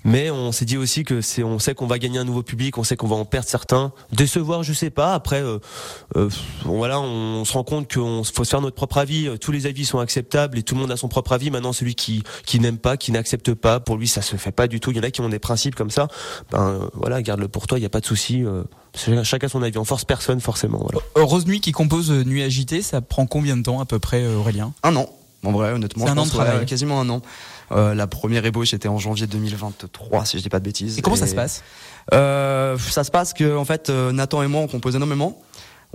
mais 0.04 0.30
on 0.30 0.52
s'est 0.52 0.66
dit 0.66 0.78
aussi 0.78 1.04
que 1.04 1.22
c'est, 1.22 1.44
on 1.44 1.60
sait 1.60 1.74
qu'on 1.76 1.88
va 1.88 1.98
gagner 2.00 2.20
un 2.20 2.24
nouveau 2.24 2.44
public, 2.44 2.78
on 2.78 2.84
sait 2.84 2.96
qu'on 2.96 3.08
va 3.08 3.16
en 3.16 3.26
perdre 3.26 3.48
certains. 3.48 3.92
Décevoir, 4.12 4.64
je 4.64 4.74
sais 4.74 4.90
pas. 4.90 5.14
Après, 5.14 5.42
euh, 5.42 5.60
euh, 6.16 6.30
bon, 6.66 6.78
voilà, 6.78 7.00
on, 7.00 7.44
se 7.46 7.54
rend 7.54 7.63
compte 7.64 7.92
qu'on 7.94 8.24
faut 8.24 8.44
se 8.44 8.50
faire 8.50 8.62
notre 8.62 8.76
propre 8.76 8.98
avis. 8.98 9.28
Euh, 9.28 9.38
Tous 9.38 9.52
les 9.52 9.66
avis 9.66 9.86
sont 9.86 10.00
acceptables 10.00 10.58
et 10.58 10.64
tout 10.64 10.76
le 10.76 10.82
monde 10.82 10.92
a 10.92 10.98
son 10.98 11.08
propre 11.08 11.32
avis. 11.34 11.50
Maintenant, 11.52 11.74
celui 11.74 11.96
qui 11.96 12.24
qui 12.46 12.60
n'aime 12.60 12.78
pas, 12.78 12.98
qui 12.98 13.12
n'accepte 13.12 13.54
pas, 13.54 13.80
pour 13.80 13.98
lui, 13.98 14.08
ça 14.08 14.22
se 14.22 14.36
fait 14.36 14.52
pas 14.52 14.68
du 14.68 14.80
tout. 14.80 14.92
Il 14.92 14.98
y 14.98 15.00
en 15.00 15.04
a 15.04 15.12
qui 15.12 15.22
ont 15.22 15.30
des 15.30 15.40
principes 15.40 15.76
comme 15.76 15.90
ça. 15.92 16.08
Ben 16.52 16.62
euh, 16.62 16.88
voilà, 16.94 17.22
garde-le 17.22 17.48
pour 17.48 17.68
toi. 17.68 17.80
Il 17.80 17.82
y 17.82 17.86
a 17.86 17.90
pas 17.90 18.00
de 18.02 18.06
souci. 18.06 18.44
euh, 18.44 18.64
chacun- 19.24 19.48
son 19.48 19.64
avis. 19.64 19.78
On 19.78 19.86
force 19.86 20.06
personne 20.06 20.40
forcément. 20.42 20.80
Voilà. 20.80 21.00
Rose 21.28 21.46
Nuit 21.46 21.60
qui 21.62 21.72
compose 21.72 22.12
Nuit 22.12 22.44
agitée, 22.44 22.82
ça 22.82 23.02
prend 23.02 23.26
combien 23.26 23.58
de 23.58 23.64
temps 23.64 23.80
à 23.80 23.86
peu 23.86 24.00
près, 24.00 24.26
Aurélien? 24.28 24.74
Un 24.84 24.96
an. 24.96 25.10
En 25.46 25.52
vrai, 25.52 25.74
honnêtement, 25.74 26.06
je 26.08 26.12
un 26.12 26.18
an 26.18 26.24
de 26.24 26.30
travail. 26.30 26.60
ouais, 26.60 26.66
quasiment 26.66 27.02
un 27.02 27.10
an. 27.10 27.22
Euh, 27.74 27.94
la 27.96 28.08
première 28.08 28.46
ébauche 28.46 28.74
était 28.74 28.88
en 28.88 28.98
janvier 28.98 29.28
2023, 29.28 30.24
si 30.26 30.38
je 30.38 30.44
dis 30.44 30.48
pas 30.50 30.60
de 30.60 30.64
bêtises. 30.64 30.98
Et 30.98 31.02
comment 31.02 31.16
ça 31.18 31.28
se 31.28 31.36
passe? 31.36 31.64
euh, 32.14 32.78
Ça 32.78 33.04
se 33.04 33.12
passe 33.12 33.34
que 33.34 33.56
en 33.58 33.66
fait, 33.66 33.90
Nathan 33.90 34.42
et 34.44 34.48
moi, 34.48 34.62
on 34.62 34.68
compose 34.68 34.96
énormément. 34.96 35.42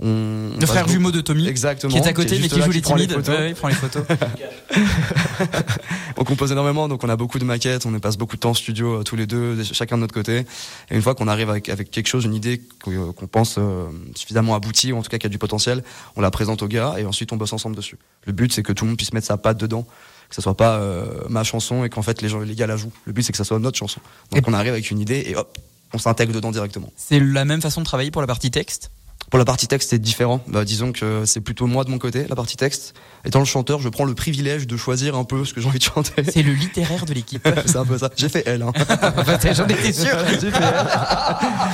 On, 0.01 0.51
Le 0.59 0.65
frère 0.65 0.87
jumeau 0.87 1.11
de 1.11 1.19
Tommy, 1.19 1.47
exactement, 1.47 1.91
qui 1.91 1.99
est 1.99 2.07
à 2.07 2.13
côté 2.13 2.35
mais 2.35 2.43
juste 2.43 2.53
qui 2.53 2.59
là, 2.59 2.65
joue 2.65 2.71
les 2.71 2.81
prend 2.81 2.95
timides. 2.95 3.11
photos. 3.11 3.35
Ouais, 3.35 3.41
ouais, 3.41 3.49
il 3.49 3.55
prend 3.55 3.67
les 3.67 3.73
photos. 3.73 4.03
on 6.17 6.23
compose 6.23 6.53
énormément, 6.53 6.87
donc 6.87 7.03
on 7.03 7.09
a 7.09 7.17
beaucoup 7.17 7.37
de 7.37 7.43
maquettes, 7.43 7.85
on 7.85 7.99
passe 7.99 8.17
beaucoup 8.17 8.37
de 8.37 8.39
temps 8.39 8.51
en 8.51 8.53
studio 8.53 8.99
euh, 8.99 9.03
tous 9.03 9.17
les 9.17 9.27
deux, 9.27 9.61
chacun 9.63 9.97
de 9.97 10.01
notre 10.01 10.13
côté. 10.13 10.45
Et 10.89 10.95
une 10.95 11.01
fois 11.01 11.15
qu'on 11.15 11.27
arrive 11.27 11.49
avec, 11.49 11.67
avec 11.67 11.91
quelque 11.91 12.07
chose, 12.07 12.23
une 12.23 12.33
idée 12.33 12.61
qu'on 12.81 12.91
euh, 12.91 13.11
qu'on 13.11 13.27
pense 13.27 13.55
euh, 13.57 13.87
suffisamment 14.15 14.55
aboutie, 14.55 14.93
ou 14.93 14.97
en 14.97 15.01
tout 15.01 15.09
cas 15.09 15.17
qui 15.17 15.25
a 15.25 15.29
du 15.29 15.37
potentiel, 15.37 15.83
on 16.15 16.21
la 16.21 16.31
présente 16.31 16.61
aux 16.61 16.67
gars 16.67 16.95
et 16.97 17.05
ensuite 17.05 17.33
on 17.33 17.37
bosse 17.37 17.53
ensemble 17.53 17.75
dessus. 17.75 17.97
Le 18.25 18.31
but 18.31 18.53
c'est 18.53 18.63
que 18.63 18.71
tout 18.71 18.85
le 18.85 18.89
monde 18.89 18.97
puisse 18.97 19.13
mettre 19.13 19.27
sa 19.27 19.37
patte 19.37 19.57
dedans, 19.57 19.85
que 20.29 20.35
ça 20.35 20.41
soit 20.41 20.55
pas 20.55 20.77
euh, 20.77 21.23
ma 21.29 21.43
chanson 21.43 21.83
et 21.83 21.89
qu'en 21.89 22.03
fait 22.03 22.21
les 22.21 22.29
gens, 22.29 22.39
les 22.39 22.55
gars 22.55 22.67
la 22.67 22.77
jouent. 22.77 22.93
Le 23.05 23.11
but 23.11 23.23
c'est 23.23 23.33
que 23.33 23.37
ça 23.37 23.43
soit 23.43 23.59
notre 23.59 23.77
chanson. 23.77 23.99
Donc 24.31 24.47
on 24.47 24.53
arrive 24.53 24.71
avec 24.71 24.89
une 24.91 24.99
idée 24.99 25.25
et 25.27 25.35
hop, 25.35 25.57
on 25.93 25.97
s'intègre 25.97 26.33
dedans 26.33 26.51
directement. 26.51 26.91
C'est 26.95 27.19
la 27.19 27.45
même 27.45 27.61
façon 27.61 27.81
de 27.81 27.85
travailler 27.85 28.11
pour 28.11 28.21
la 28.21 28.27
partie 28.27 28.51
texte? 28.51 28.91
Pour 29.29 29.37
la 29.37 29.45
partie 29.45 29.67
texte, 29.67 29.91
c'est 29.91 29.99
différent. 29.99 30.41
Bah, 30.47 30.65
disons 30.65 30.91
que 30.91 31.23
c'est 31.25 31.41
plutôt 31.41 31.67
moi 31.67 31.83
de 31.83 31.91
mon 31.91 31.99
côté, 31.99 32.25
la 32.27 32.35
partie 32.35 32.57
texte. 32.57 32.95
Étant 33.25 33.37
le 33.37 33.45
chanteur, 33.45 33.79
je 33.79 33.87
prends 33.89 34.05
le 34.05 34.15
privilège 34.15 34.65
de 34.65 34.75
choisir 34.75 35.15
un 35.15 35.23
peu 35.23 35.45
ce 35.45 35.53
que 35.53 35.61
j'ai 35.61 35.67
envie 35.67 35.77
de 35.77 35.83
chanter. 35.83 36.23
C'est 36.27 36.41
le 36.41 36.53
littéraire 36.53 37.05
de 37.05 37.13
l'équipe. 37.13 37.47
c'est 37.67 37.75
un 37.75 37.85
peu 37.85 37.99
ça. 37.99 38.09
J'ai 38.17 38.27
fait 38.27 38.47
L. 38.47 38.63
Hein. 38.63 38.71
J'en 39.53 39.67
étais 39.67 39.93
sûr. 39.93 40.17
J'ai 40.31 40.49
fait 40.49 40.57
L. 40.57 40.87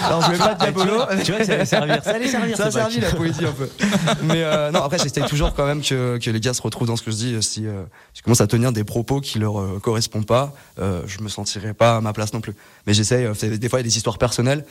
Alors, 0.03 0.21
je 0.21 0.25
voulais 0.25 0.37
pas 0.37 0.53
de 0.55 0.59
diabolo. 0.59 1.01
Tu 1.23 1.31
vois, 1.31 1.45
ça 1.45 1.53
allait 1.53 1.65
servir. 1.65 2.03
Ça 2.03 2.09
allait 2.11 2.27
servir. 2.27 2.57
Ça 2.57 2.65
a 2.65 2.71
servi 2.71 2.99
la 2.99 3.11
poésie 3.11 3.45
un 3.45 3.51
peu. 3.53 3.69
Mais 4.23 4.43
euh, 4.43 4.71
non, 4.71 4.83
après, 4.83 4.97
j'essaye 4.97 5.23
toujours 5.25 5.53
quand 5.53 5.65
même 5.65 5.81
que, 5.81 6.17
que 6.17 6.29
les 6.29 6.39
gars 6.41 6.53
se 6.53 6.61
retrouvent 6.61 6.87
dans 6.87 6.97
ce 6.97 7.03
que 7.03 7.11
je 7.11 7.15
dis. 7.15 7.37
Si 7.41 7.65
euh, 7.65 7.83
je 8.15 8.21
commence 8.21 8.41
à 8.41 8.47
tenir 8.47 8.73
des 8.73 8.83
propos 8.83 9.21
qui 9.21 9.39
leur 9.39 9.61
euh, 9.61 9.79
correspondent 9.81 10.25
pas, 10.25 10.53
euh, 10.79 11.03
je 11.07 11.21
me 11.21 11.29
sentirai 11.29 11.73
pas 11.73 11.97
à 11.97 12.01
ma 12.01 12.11
place 12.11 12.33
non 12.33 12.41
plus. 12.41 12.53
Mais 12.85 12.93
j'essaye. 12.93 13.25
euh, 13.25 13.57
des 13.57 13.69
fois, 13.69 13.79
il 13.79 13.83
y 13.83 13.85
a 13.85 13.89
des 13.89 13.95
histoires 13.97 14.17
personnelles. 14.17 14.65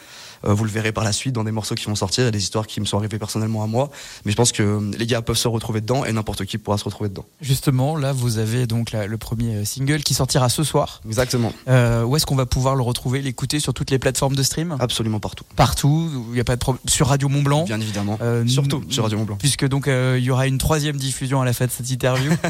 Euh, 0.47 0.55
vous 0.55 0.65
le 0.65 0.71
verrez 0.71 0.93
par 0.93 1.05
la 1.05 1.13
suite 1.13 1.35
dans 1.35 1.45
des 1.45 1.53
morceaux 1.53 1.75
qui 1.75 1.85
vont 1.87 1.95
sortir. 1.95 2.23
Il 2.25 2.27
y 2.27 2.29
a 2.29 2.33
des 2.33 2.43
histoires 2.43 2.67
qui 2.67 2.81
me 2.81 2.87
sont 2.87 2.99
arrivées 2.99 3.19
personnellement 3.19 3.63
à 3.63 3.67
moi. 3.67 3.91
Mais 4.25 4.33
je 4.33 4.37
pense 4.37 4.53
que 4.53 4.63
euh, 4.63 4.91
les 4.99 5.07
gars 5.07 5.23
peuvent 5.23 5.37
se 5.37 5.49
retrouver 5.49 5.81
dedans 5.81 6.05
et 6.05 6.13
n'importe 6.13 6.45
qui 6.45 6.59
pourra 6.59 6.79
se 6.79 6.85
retrouver 6.85 7.09
dedans. 7.11 7.25
Justement, 7.41 7.97
là, 7.97 8.13
vous 8.13 8.39
avez 8.39 8.67
donc 8.67 8.93
la- 8.93 9.07
le 9.07 9.19
premier 9.19 9.57
euh, 9.57 9.65
single 9.65 10.03
qui 10.03 10.15
sortira 10.15 10.49
ce 10.49 10.65
soir. 10.65 11.01
Exactement. 11.07 11.53
Euh, 11.69 12.03
où 12.05 12.17
est-ce 12.17 12.27
qu'on 12.27 12.37
va 12.37 12.47
pouvoir 12.47 12.75
le 12.75 12.83
retrouver, 12.83 13.23
l'écouter 13.23 13.61
sur 13.61 13.75
toutes 13.75 13.91
les 13.91 13.99
plateformes 13.99 14.35
de 14.37 14.43
stream? 14.43 14.77
Absolument 14.81 15.21
partout. 15.21 15.45
Partout, 15.57 16.11
il 16.33 16.37
y 16.37 16.41
a 16.41 16.45
pas 16.45 16.57
de 16.57 16.61
problème. 16.61 16.81
Sur 16.89 17.09
Radio 17.09 17.29
Mont 17.29 17.43
Blanc. 17.43 17.65
Bien 17.65 17.81
évidemment. 17.81 18.19
Euh, 18.23 18.47
Surtout 18.47 18.83
sur 18.91 19.03
Radio 19.05 19.19
Mont 19.19 19.25
Blanc. 19.25 19.37
Puisque 19.39 19.67
donc 19.67 19.89
euh, 19.89 20.17
il 20.19 20.25
y 20.25 20.31
aura 20.31 20.47
une 20.47 20.59
troisième 20.59 20.97
diffusion 20.97 21.41
à 21.41 21.45
la 21.45 21.53
fin 21.53 21.67
de 21.67 21.71
cette 21.71 21.91
interview. 21.91 22.33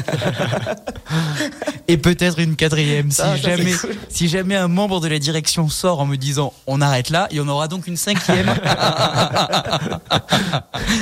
Et 1.87 1.97
peut-être 1.97 2.39
une 2.39 2.55
quatrième 2.55 3.11
si 3.11 3.21
jamais, 3.41 3.73
cool. 3.73 3.95
si 4.09 4.27
jamais 4.27 4.55
un 4.55 4.67
membre 4.67 4.99
de 4.99 5.07
la 5.07 5.19
direction 5.19 5.69
sort 5.69 5.99
en 5.99 6.05
me 6.05 6.15
disant 6.17 6.53
on 6.67 6.81
arrête 6.81 7.09
là, 7.09 7.27
il 7.31 7.37
y 7.37 7.39
en 7.39 7.47
aura 7.47 7.67
donc 7.67 7.84
une 7.87 7.97
cinquième. 7.97 8.47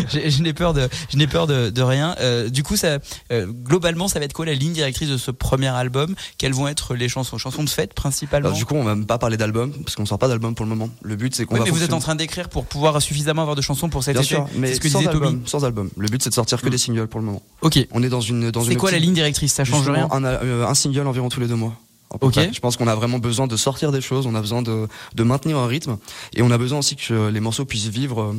Je 0.09 0.41
n'ai 0.41 0.53
peur 0.53 0.73
de, 0.73 0.87
je 1.09 1.17
n'ai 1.17 1.27
peur 1.27 1.47
de, 1.47 1.69
de 1.69 1.81
rien. 1.81 2.15
Euh, 2.19 2.49
du 2.49 2.63
coup, 2.63 2.75
ça, 2.75 2.97
euh, 3.31 3.45
globalement, 3.47 4.07
ça 4.07 4.19
va 4.19 4.25
être 4.25 4.33
quoi 4.33 4.45
la 4.45 4.53
ligne 4.53 4.73
directrice 4.73 5.09
de 5.09 5.17
ce 5.17 5.31
premier 5.31 5.67
album? 5.67 6.15
Quelles 6.37 6.53
vont 6.53 6.67
être 6.67 6.95
les 6.95 7.09
chansons, 7.09 7.37
chansons 7.37 7.63
de 7.63 7.69
fête 7.69 7.93
principalement? 7.93 8.47
Alors, 8.49 8.57
du 8.57 8.65
coup, 8.65 8.75
on 8.75 8.83
va 8.83 8.95
même 8.95 9.05
pas 9.05 9.17
parler 9.17 9.37
d'album 9.37 9.71
parce 9.83 9.95
qu'on 9.95 10.05
sort 10.05 10.19
pas 10.19 10.27
d'album 10.27 10.55
pour 10.55 10.65
le 10.65 10.69
moment. 10.69 10.89
Le 11.01 11.15
but, 11.15 11.35
c'est 11.35 11.45
qu'on 11.45 11.55
Oui, 11.55 11.59
va 11.59 11.65
mais 11.65 11.71
vous 11.71 11.83
êtes 11.83 11.93
en 11.93 11.99
train 11.99 12.15
d'écrire 12.15 12.49
pour 12.49 12.65
pouvoir 12.65 13.01
suffisamment 13.01 13.41
avoir 13.41 13.55
de 13.55 13.61
chansons 13.61 13.89
pour 13.89 14.03
cet 14.03 14.13
Bien 14.15 14.21
été. 14.21 14.35
sûr, 14.35 14.47
mais 14.55 14.69
c'est 14.69 14.75
ce 14.75 14.79
que 14.81 14.89
sans 14.89 14.99
disait 14.99 15.11
album, 15.11 15.33
Tommy. 15.35 15.49
sans 15.49 15.65
album. 15.65 15.89
Le 15.97 16.07
but 16.07 16.21
c'est 16.23 16.29
de 16.29 16.35
sortir 16.35 16.61
que 16.61 16.69
des 16.69 16.77
singles 16.77 17.07
pour 17.07 17.19
le 17.19 17.25
moment. 17.25 17.41
Ok. 17.61 17.79
On 17.91 18.03
est 18.03 18.09
dans 18.09 18.21
une 18.21 18.51
dans 18.51 18.63
C'est 18.63 18.75
quoi 18.75 18.91
la 18.91 18.99
ligne 18.99 19.13
directrice? 19.13 19.53
Ça 19.53 19.63
change 19.65 19.83
Justement, 19.85 20.07
rien? 20.07 20.23
un, 20.23 20.25
euh, 20.25 20.67
un 20.67 20.73
single 20.73 21.07
environ 21.07 21.29
tous 21.29 21.39
les 21.39 21.47
deux 21.47 21.55
mois. 21.55 21.73
Ok. 22.21 22.33
près. 22.33 22.51
Je 22.53 22.59
pense 22.59 22.77
qu'on 22.77 22.87
a 22.87 22.95
vraiment 22.95 23.19
besoin 23.19 23.47
de 23.47 23.55
sortir 23.57 23.91
des 23.91 24.01
choses, 24.01 24.25
on 24.25 24.35
a 24.35 24.41
besoin 24.41 24.61
de, 24.61 24.87
de 25.15 25.23
maintenir 25.23 25.57
un 25.57 25.67
rythme 25.67 25.97
et 26.35 26.41
on 26.41 26.51
a 26.51 26.57
besoin 26.57 26.79
aussi 26.79 26.95
que 26.95 27.27
les 27.29 27.39
morceaux 27.39 27.65
puissent 27.65 27.87
vivre 27.87 28.35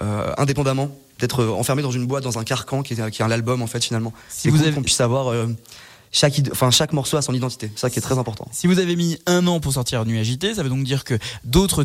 euh, 0.00 0.32
indépendamment, 0.38 0.88
d'être 1.18 1.44
enfermés 1.44 1.82
dans 1.82 1.90
une 1.90 2.06
boîte, 2.06 2.24
dans 2.24 2.38
un 2.38 2.44
carcan 2.44 2.82
qui 2.82 2.94
est, 2.94 3.10
qui 3.10 3.22
est 3.22 3.24
un 3.24 3.30
album 3.30 3.60
en 3.62 3.66
fait 3.66 3.84
finalement. 3.84 4.12
Si 4.28 4.48
vous 4.48 4.56
cool 4.56 4.66
avez- 4.66 4.74
qu'on 4.74 4.82
puisse 4.82 5.00
avoir 5.00 5.28
euh, 5.28 5.46
chaque, 6.12 6.40
enfin, 6.50 6.70
chaque 6.70 6.92
morceau 6.92 7.16
a 7.18 7.22
son 7.22 7.34
identité, 7.34 7.70
ça 7.76 7.90
qui 7.90 7.98
est 7.98 8.02
très 8.02 8.18
important. 8.18 8.48
Si 8.52 8.66
vous 8.66 8.78
avez 8.78 8.96
mis 8.96 9.18
un 9.26 9.46
an 9.46 9.60
pour 9.60 9.72
sortir 9.72 10.04
Nuit 10.06 10.18
agitée, 10.18 10.54
ça 10.54 10.62
veut 10.62 10.68
donc 10.70 10.82
dire 10.84 11.04
que 11.04 11.18
d'autres 11.44 11.84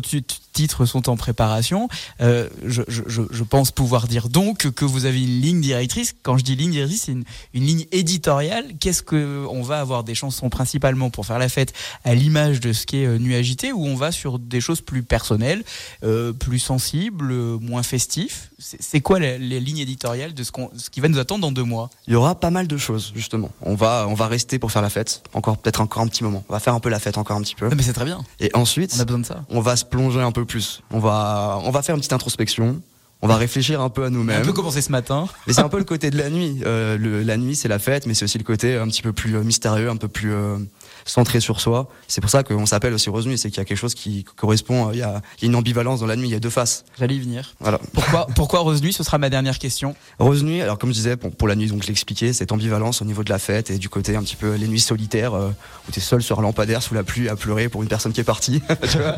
titres 0.56 0.86
sont 0.86 1.08
en 1.08 1.16
préparation. 1.16 1.88
Euh, 2.20 2.48
je, 2.64 2.82
je- 2.88 3.02
je- 3.06 3.22
je 3.30 3.44
pense 3.44 3.70
pouvoir 3.70 4.08
dire 4.08 4.28
donc 4.28 4.70
que 4.72 4.84
vous 4.84 5.04
avez 5.04 5.22
une 5.22 5.40
ligne 5.40 5.60
directrice. 5.60 6.14
Quand 6.22 6.38
je 6.38 6.44
dis 6.44 6.56
ligne 6.56 6.70
directrice, 6.72 7.02
c'est 7.06 7.12
une, 7.12 7.24
une 7.54 7.64
ligne 7.66 7.84
éditoriale. 7.92 8.64
Qu'est-ce 8.80 9.02
que 9.02 9.44
on 9.50 9.62
va 9.62 9.80
avoir 9.80 10.02
des 10.02 10.14
chansons 10.14 10.48
principalement 10.48 11.10
pour 11.10 11.26
faire 11.26 11.38
la 11.38 11.48
fête 11.48 11.72
à 12.04 12.14
l'image 12.14 12.60
de 12.60 12.72
ce 12.72 12.86
qu'est 12.86 13.04
euh, 13.06 13.18
Nuit 13.18 13.34
agitée, 13.34 13.72
ou 13.72 13.84
on 13.86 13.96
va 13.96 14.10
sur 14.12 14.38
des 14.38 14.60
choses 14.60 14.80
plus 14.80 15.02
personnelles, 15.02 15.62
euh, 16.04 16.32
plus 16.32 16.58
sensibles, 16.58 17.32
moins 17.60 17.82
festifs? 17.82 18.50
C'est 18.58 19.00
quoi 19.02 19.18
la, 19.20 19.36
les 19.38 19.60
lignes 19.60 19.78
éditoriales 19.78 20.32
de 20.32 20.42
ce, 20.42 20.50
qu'on- 20.52 20.70
ce 20.76 20.88
qui 20.88 21.00
va 21.00 21.08
nous 21.08 21.18
attendre 21.18 21.42
dans 21.42 21.52
deux 21.52 21.62
mois? 21.64 21.90
Il 22.06 22.14
y 22.14 22.16
aura 22.16 22.34
pas 22.40 22.50
mal 22.50 22.66
de 22.66 22.76
choses 22.78 23.12
justement. 23.14 23.50
On 23.60 23.74
va 23.74 24.06
on 24.08 24.14
va 24.14 24.26
rester 24.26 24.58
pour 24.58 24.72
faire 24.72 24.82
la 24.82 24.88
fête, 24.90 25.22
encore 25.34 25.58
peut-être 25.58 25.80
encore 25.82 26.02
un 26.02 26.08
petit 26.08 26.24
moment. 26.24 26.42
On 26.48 26.52
va 26.54 26.60
faire 26.60 26.74
un 26.74 26.80
peu 26.80 26.88
la 26.88 26.98
fête 26.98 27.18
encore 27.18 27.36
un 27.36 27.42
petit 27.42 27.54
peu. 27.54 27.68
Non, 27.68 27.76
mais 27.76 27.82
c'est 27.82 27.92
très 27.92 28.04
bien. 28.06 28.24
Et 28.40 28.50
ensuite, 28.54 28.94
On 28.96 29.00
a 29.00 29.04
besoin 29.04 29.20
de 29.20 29.26
ça. 29.26 29.44
on 29.50 29.60
va 29.60 29.76
se 29.76 29.84
plonger 29.84 30.20
un 30.22 30.32
peu 30.32 30.45
plus. 30.46 30.82
On 30.90 30.98
va, 30.98 31.58
on 31.64 31.70
va 31.70 31.82
faire 31.82 31.94
une 31.94 32.00
petite 32.00 32.12
introspection. 32.14 32.80
On 33.22 33.28
va 33.28 33.36
réfléchir 33.36 33.80
un 33.80 33.88
peu 33.88 34.04
à 34.04 34.08
On 34.08 34.10
nous-mêmes. 34.10 34.42
un 34.42 34.44
peu 34.44 34.52
commencé 34.52 34.82
ce 34.82 34.92
matin. 34.92 35.26
Mais 35.46 35.52
c'est 35.54 35.62
un 35.62 35.68
peu 35.70 35.78
le 35.78 35.84
côté 35.84 36.10
de 36.10 36.18
la 36.18 36.28
nuit. 36.30 36.60
Euh, 36.66 36.98
le- 36.98 37.22
la 37.22 37.36
nuit, 37.38 37.56
c'est 37.56 37.66
la 37.68 37.78
fête, 37.78 38.06
mais 38.06 38.12
c'est 38.14 38.24
aussi 38.24 38.36
le 38.38 38.44
côté 38.44 38.76
un 38.76 38.86
petit 38.88 39.00
peu 39.02 39.12
plus 39.12 39.36
euh, 39.36 39.42
mystérieux, 39.42 39.88
un 39.88 39.96
peu 39.96 40.06
plus 40.08 40.32
euh, 40.34 40.58
centré 41.06 41.40
sur 41.40 41.60
soi. 41.60 41.88
C'est 42.08 42.20
pour 42.20 42.28
ça 42.30 42.42
qu'on 42.42 42.66
s'appelle 42.66 42.92
aussi 42.92 43.08
Rose 43.08 43.26
Nuit, 43.26 43.38
c'est 43.38 43.48
qu'il 43.48 43.58
y 43.58 43.60
a 43.60 43.64
quelque 43.64 43.78
chose 43.78 43.94
qui 43.94 44.24
correspond. 44.36 44.88
euh, 44.88 44.90
Il 44.92 44.98
y 44.98 45.02
a, 45.02 45.22
il 45.38 45.44
y 45.44 45.46
a 45.46 45.48
une 45.48 45.56
ambivalence 45.56 46.00
dans 46.00 46.06
la 46.06 46.16
nuit. 46.16 46.28
Il 46.28 46.32
y 46.32 46.34
a 46.34 46.40
deux 46.40 46.50
faces. 46.50 46.84
J'allais 46.98 47.14
y 47.14 47.20
venir. 47.20 47.54
Voilà. 47.60 47.78
Pourquoi, 47.94 48.26
pourquoi 48.34 48.60
Rose 48.60 48.82
Nuit 48.82 48.92
Ce 48.92 49.02
sera 49.04 49.16
ma 49.18 49.30
dernière 49.30 49.58
question. 49.58 49.94
Rose 50.18 50.42
Nuit, 50.42 50.60
alors 50.60 50.78
comme 50.78 50.90
je 50.90 50.94
disais, 50.94 51.16
pour, 51.16 51.30
pour 51.30 51.48
la 51.48 51.54
nuit, 51.54 51.68
donc 51.68 51.82
je 51.82 51.88
l'expliquais, 51.88 52.32
cette 52.32 52.52
ambivalence 52.52 53.00
au 53.00 53.04
niveau 53.04 53.22
de 53.24 53.30
la 53.30 53.38
fête 53.38 53.70
et 53.70 53.78
du 53.78 53.88
côté 53.88 54.16
un 54.16 54.22
petit 54.22 54.36
peu 54.36 54.54
les 54.54 54.68
nuits 54.68 54.80
solitaires 54.80 55.34
euh, 55.34 55.50
où 55.88 55.92
t'es 55.92 56.00
seul 56.00 56.22
sur 56.22 56.38
un 56.40 56.42
lampadaire 56.42 56.82
sous 56.82 56.94
la 56.94 57.04
pluie 57.04 57.28
à 57.28 57.36
pleurer 57.36 57.68
pour 57.68 57.82
une 57.82 57.88
personne 57.88 58.12
qui 58.12 58.20
est 58.20 58.24
partie. 58.24 58.60
tu 58.90 58.98
vois. 58.98 59.16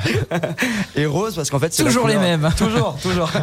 et 0.94 1.06
Rose 1.06 1.34
parce 1.34 1.50
qu'en 1.50 1.58
fait 1.58 1.72
c'est 1.72 1.84
Toujours 1.84 2.06
les 2.08 2.16
mêmes. 2.18 2.48
Toujours, 2.56 2.96
toujours. 3.02 3.30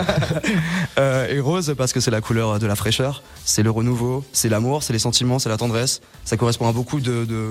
Euh, 0.97 1.27
et 1.27 1.39
rose 1.39 1.73
parce 1.77 1.91
que 1.91 1.99
c'est 1.99 2.11
la 2.11 2.21
couleur 2.21 2.57
de 2.59 2.65
la 2.67 2.75
fraîcheur, 2.75 3.21
c'est 3.43 3.63
le 3.63 3.71
renouveau, 3.71 4.23
c'est 4.31 4.47
l'amour, 4.49 4.81
c'est 4.83 4.93
les 4.93 4.99
sentiments, 4.99 5.39
c'est 5.39 5.49
la 5.49 5.57
tendresse. 5.57 5.99
Ça 6.23 6.37
correspond 6.37 6.69
à 6.69 6.71
beaucoup 6.71 6.99
de, 7.01 7.25
de, 7.25 7.49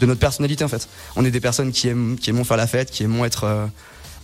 de 0.00 0.06
notre 0.06 0.20
personnalité 0.20 0.64
en 0.64 0.68
fait. 0.68 0.88
On 1.16 1.24
est 1.24 1.30
des 1.30 1.40
personnes 1.40 1.72
qui 1.72 1.88
aiment, 1.88 2.16
qui 2.16 2.30
aimons 2.30 2.44
faire 2.44 2.56
la 2.56 2.66
fête, 2.66 2.90
qui 2.90 3.02
aimons 3.02 3.24
être 3.24 3.44
euh, 3.44 3.66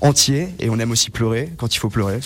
entiers 0.00 0.48
et 0.58 0.70
on 0.70 0.78
aime 0.78 0.90
aussi 0.90 1.10
pleurer 1.10 1.52
quand 1.56 1.74
il 1.74 1.78
faut 1.78 1.90
pleurer. 1.90 2.20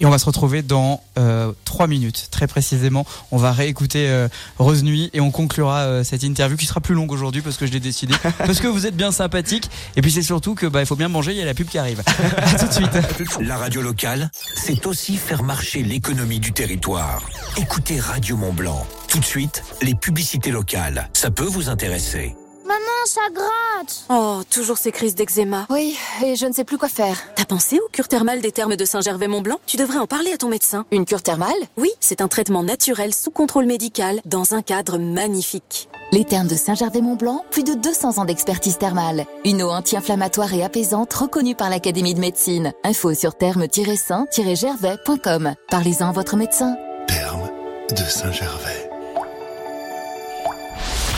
Et 0.00 0.06
on 0.06 0.10
va 0.10 0.18
se 0.18 0.24
retrouver 0.24 0.62
dans 0.62 1.02
euh, 1.18 1.52
3 1.66 1.86
minutes, 1.86 2.28
très 2.30 2.46
précisément. 2.46 3.06
On 3.30 3.36
va 3.36 3.52
réécouter 3.52 4.08
euh, 4.08 4.28
Rose 4.58 4.82
Nuit 4.82 5.10
et 5.12 5.20
on 5.20 5.30
conclura 5.30 5.80
euh, 5.80 6.04
cette 6.04 6.22
interview 6.22 6.56
qui 6.56 6.64
sera 6.64 6.80
plus 6.80 6.94
longue 6.94 7.12
aujourd'hui 7.12 7.42
parce 7.42 7.58
que 7.58 7.66
je 7.66 7.72
l'ai 7.72 7.80
décidé. 7.80 8.14
parce 8.38 8.60
que 8.60 8.66
vous 8.66 8.86
êtes 8.86 8.96
bien 8.96 9.12
sympathique. 9.12 9.70
Et 9.96 10.02
puis 10.02 10.10
c'est 10.10 10.22
surtout 10.22 10.54
que 10.54 10.66
bah, 10.66 10.80
il 10.80 10.86
faut 10.86 10.96
bien 10.96 11.08
manger, 11.08 11.32
il 11.32 11.36
y 11.38 11.42
a 11.42 11.44
la 11.44 11.54
pub 11.54 11.68
qui 11.68 11.78
arrive. 11.78 12.02
à 12.36 12.58
tout 12.58 12.66
de 12.66 12.72
suite. 12.72 13.42
La 13.42 13.58
radio 13.58 13.82
locale, 13.82 14.30
c'est 14.56 14.86
aussi 14.86 15.16
faire 15.18 15.42
marcher 15.42 15.82
l'économie 15.82 16.40
du 16.40 16.52
territoire. 16.52 17.22
Écoutez 17.58 18.00
Radio 18.00 18.38
Mont 18.38 18.54
Blanc. 18.54 18.86
Tout 19.08 19.18
de 19.18 19.24
suite, 19.24 19.62
les 19.82 19.94
publicités 19.94 20.50
locales. 20.50 21.10
Ça 21.12 21.30
peut 21.30 21.44
vous 21.44 21.68
intéresser. 21.68 22.34
Maman, 22.70 23.04
ça 23.04 23.20
gratte 23.34 24.04
Oh, 24.10 24.42
toujours 24.48 24.78
ces 24.78 24.92
crises 24.92 25.16
d'eczéma. 25.16 25.66
Oui, 25.70 25.98
et 26.24 26.36
je 26.36 26.46
ne 26.46 26.52
sais 26.52 26.62
plus 26.62 26.78
quoi 26.78 26.88
faire. 26.88 27.18
T'as 27.34 27.44
pensé 27.44 27.80
au 27.80 27.88
cure 27.90 28.06
thermale 28.06 28.40
des 28.40 28.52
thermes 28.52 28.76
de 28.76 28.84
Saint-Gervais-Mont-Blanc? 28.84 29.58
Tu 29.66 29.76
devrais 29.76 29.98
en 29.98 30.06
parler 30.06 30.30
à 30.32 30.36
ton 30.36 30.48
médecin. 30.48 30.86
Une 30.92 31.04
cure 31.04 31.22
thermale? 31.22 31.50
Oui, 31.76 31.90
c'est 31.98 32.20
un 32.20 32.28
traitement 32.28 32.62
naturel 32.62 33.12
sous 33.12 33.32
contrôle 33.32 33.66
médical 33.66 34.20
dans 34.24 34.54
un 34.54 34.62
cadre 34.62 34.98
magnifique. 34.98 35.88
Les 36.12 36.24
thermes 36.24 36.46
de 36.46 36.54
Saint-Gervais-Mont-Blanc, 36.54 37.44
plus 37.50 37.64
de 37.64 37.74
200 37.74 38.18
ans 38.18 38.24
d'expertise 38.24 38.78
thermale. 38.78 39.26
Une 39.44 39.64
eau 39.64 39.70
anti-inflammatoire 39.70 40.54
et 40.54 40.62
apaisante 40.62 41.12
reconnue 41.12 41.56
par 41.56 41.70
l'Académie 41.70 42.14
de 42.14 42.20
médecine. 42.20 42.72
Info 42.84 43.14
sur 43.14 43.34
thermes-saint-gervais.com. 43.34 45.54
Parlez-en 45.68 46.08
à 46.08 46.12
votre 46.12 46.36
médecin. 46.36 46.76
Terme 47.08 47.50
de 47.90 48.04
Saint-Gervais. 48.04 48.79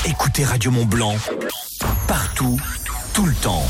Écoutez 0.04 0.44
Radio 0.44 0.72
Mont 0.72 0.84
Blanc 0.84 1.16
partout, 2.08 2.58
tout 3.14 3.24
le 3.24 3.34
temps. 3.34 3.64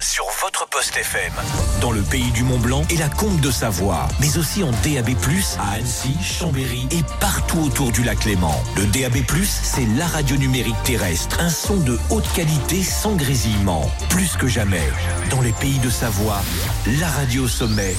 Sur 0.00 0.24
votre 0.42 0.68
poste 0.68 0.96
FM, 0.96 1.32
dans 1.80 1.92
le 1.92 2.02
pays 2.02 2.30
du 2.32 2.42
Mont 2.42 2.58
Blanc 2.58 2.82
et 2.90 2.96
la 2.96 3.08
Comte 3.08 3.40
de 3.40 3.50
Savoie, 3.50 4.06
mais 4.20 4.36
aussi 4.36 4.62
en 4.62 4.70
DAB+, 4.70 5.10
à 5.58 5.72
Annecy, 5.72 6.14
Chambéry 6.22 6.86
et 6.90 7.02
partout 7.20 7.58
autour 7.60 7.90
du 7.90 8.02
lac 8.02 8.24
Léman. 8.26 8.54
Le 8.76 8.84
DAB+, 8.86 9.16
c'est 9.44 9.86
la 9.96 10.06
radio 10.06 10.36
numérique 10.36 10.80
terrestre, 10.84 11.40
un 11.40 11.50
son 11.50 11.76
de 11.78 11.98
haute 12.10 12.30
qualité 12.34 12.82
sans 12.82 13.16
grésillement. 13.16 13.90
Plus 14.10 14.36
que 14.36 14.46
jamais, 14.46 14.88
dans 15.30 15.40
les 15.40 15.52
pays 15.52 15.78
de 15.78 15.90
Savoie, 15.90 16.42
la 17.00 17.08
radio 17.08 17.48
sommet, 17.48 17.96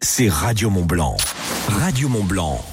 c'est 0.00 0.28
Radio 0.28 0.70
Mont 0.70 0.84
Blanc. 0.84 1.16
Radio 1.68 2.08
Mont 2.08 2.24
Blanc. 2.24 2.64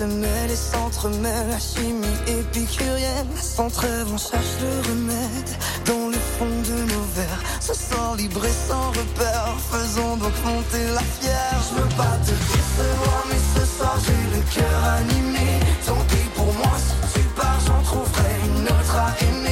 Se 0.00 0.04
mêlent 0.04 0.50
et 0.50 0.56
s'entremêlent. 0.56 1.50
La 1.50 1.58
chimie 1.58 2.20
épicurienne. 2.26 3.32
Sans 3.36 3.68
trêve, 3.68 4.06
on 4.12 4.16
cherche 4.16 4.54
le 4.62 4.72
remède. 4.88 5.50
Dans 5.84 6.08
le 6.08 6.20
fond 6.34 6.54
de 6.70 6.76
nos 6.92 7.06
verres, 7.16 7.42
se 7.60 7.74
sent 7.74 8.10
libre 8.16 8.44
et 8.44 8.58
sans 8.68 8.88
repère. 9.00 9.54
Faisons 9.70 10.16
donc 10.16 10.36
monter 10.44 10.84
la 10.94 11.04
fière. 11.18 11.56
Je 11.66 11.82
veux 11.82 11.92
pas 12.00 12.16
te 12.26 12.34
décevoir, 12.52 13.20
mais 13.28 13.42
ce 13.54 13.64
soir 13.76 13.96
j'ai 14.04 14.22
le 14.36 14.42
cœur 14.54 14.80
animé. 15.00 15.48
Tant 15.86 16.02
pis 16.08 16.28
pour 16.34 16.52
moi, 16.60 16.76
si 16.78 17.20
tu 17.20 17.26
pars, 17.36 17.60
j'en 17.66 17.82
trouverai 17.82 18.32
une 18.46 18.64
autre 18.64 18.96
à 18.96 19.10
aimer. 19.24 19.49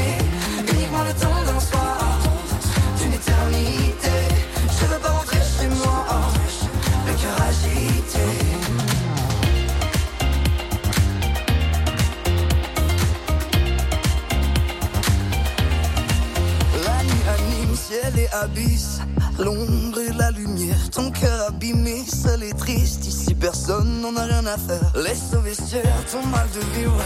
Et 18.30 18.34
abysse. 18.34 19.00
L'ombre 19.38 20.00
et 20.00 20.12
la 20.12 20.30
lumière, 20.30 20.90
ton 20.90 21.10
cœur 21.10 21.48
abîmé, 21.48 22.04
seul 22.06 22.42
et 22.42 22.52
triste. 22.52 23.06
Ici 23.06 23.34
personne 23.34 24.00
n'en 24.00 24.16
a 24.16 24.24
rien 24.24 24.46
à 24.46 24.56
faire. 24.56 24.92
Laisse 24.96 25.34
au 25.36 25.40
vestiaire 25.40 26.04
ton 26.10 26.22
mal 26.26 26.46
de 26.54 26.60
vivre. 26.78 27.02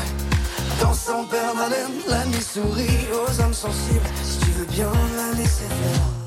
Dans 0.80 0.94
son 0.94 1.24
père 1.24 1.54
haleine, 1.64 2.00
la 2.08 2.24
nuit 2.26 2.42
sourit 2.42 3.06
aux 3.12 3.40
âmes 3.40 3.54
sensibles. 3.54 4.10
Si 4.24 4.38
tu 4.38 4.50
veux 4.52 4.66
bien 4.66 4.90
la 5.16 5.36
laisser 5.36 5.68
faire. 5.68 6.22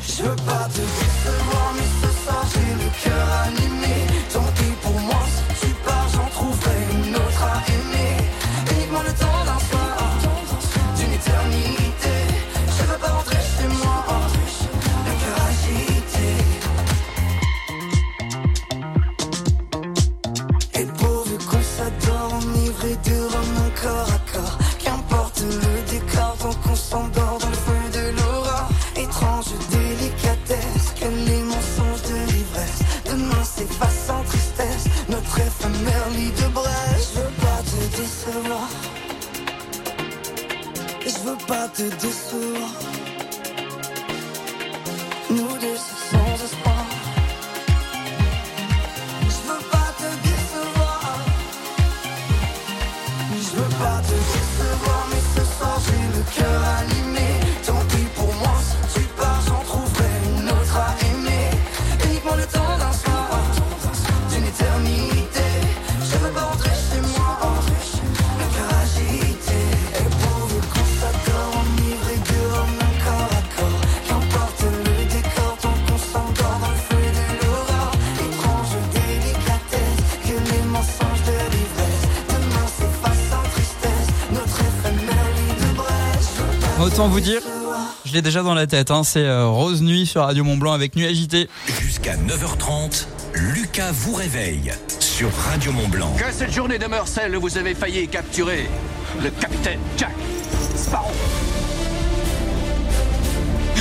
Je 0.00 0.22
veux 0.24 0.36
pas 0.36 0.68
te 0.68 0.80
décevoir, 0.80 1.72
mais 1.74 1.88
ce 2.02 2.24
soir 2.24 2.44
j'ai 2.52 2.84
le 2.84 2.90
cœur 3.02 3.28
animé. 3.46 3.72
Te 41.82 42.06
décevoir. 42.06 42.91
Vous 87.12 87.20
dire, 87.20 87.42
je 88.06 88.12
l'ai 88.14 88.22
déjà 88.22 88.42
dans 88.42 88.54
la 88.54 88.66
tête. 88.66 88.90
Hein, 88.90 89.02
c'est 89.04 89.24
euh, 89.26 89.46
Rose 89.46 89.82
Nuit 89.82 90.06
sur 90.06 90.22
Radio 90.22 90.44
Mont 90.44 90.56
Blanc 90.56 90.72
avec 90.72 90.96
Nuit 90.96 91.04
agitée. 91.04 91.46
Jusqu'à 91.82 92.16
9h30, 92.16 93.06
Lucas 93.34 93.92
vous 93.92 94.14
réveille 94.14 94.72
sur 94.98 95.28
Radio 95.50 95.72
Mont 95.72 95.88
Blanc. 95.88 96.14
Que 96.16 96.32
cette 96.32 96.52
journée 96.52 96.78
de 96.78 96.86
Meurcel 96.86 97.36
vous 97.36 97.58
avez 97.58 97.74
failli 97.74 98.08
capturer 98.08 98.66
le 99.22 99.28
capitaine 99.28 99.80
Jack 99.98 100.14
Sparrow. 100.74 101.12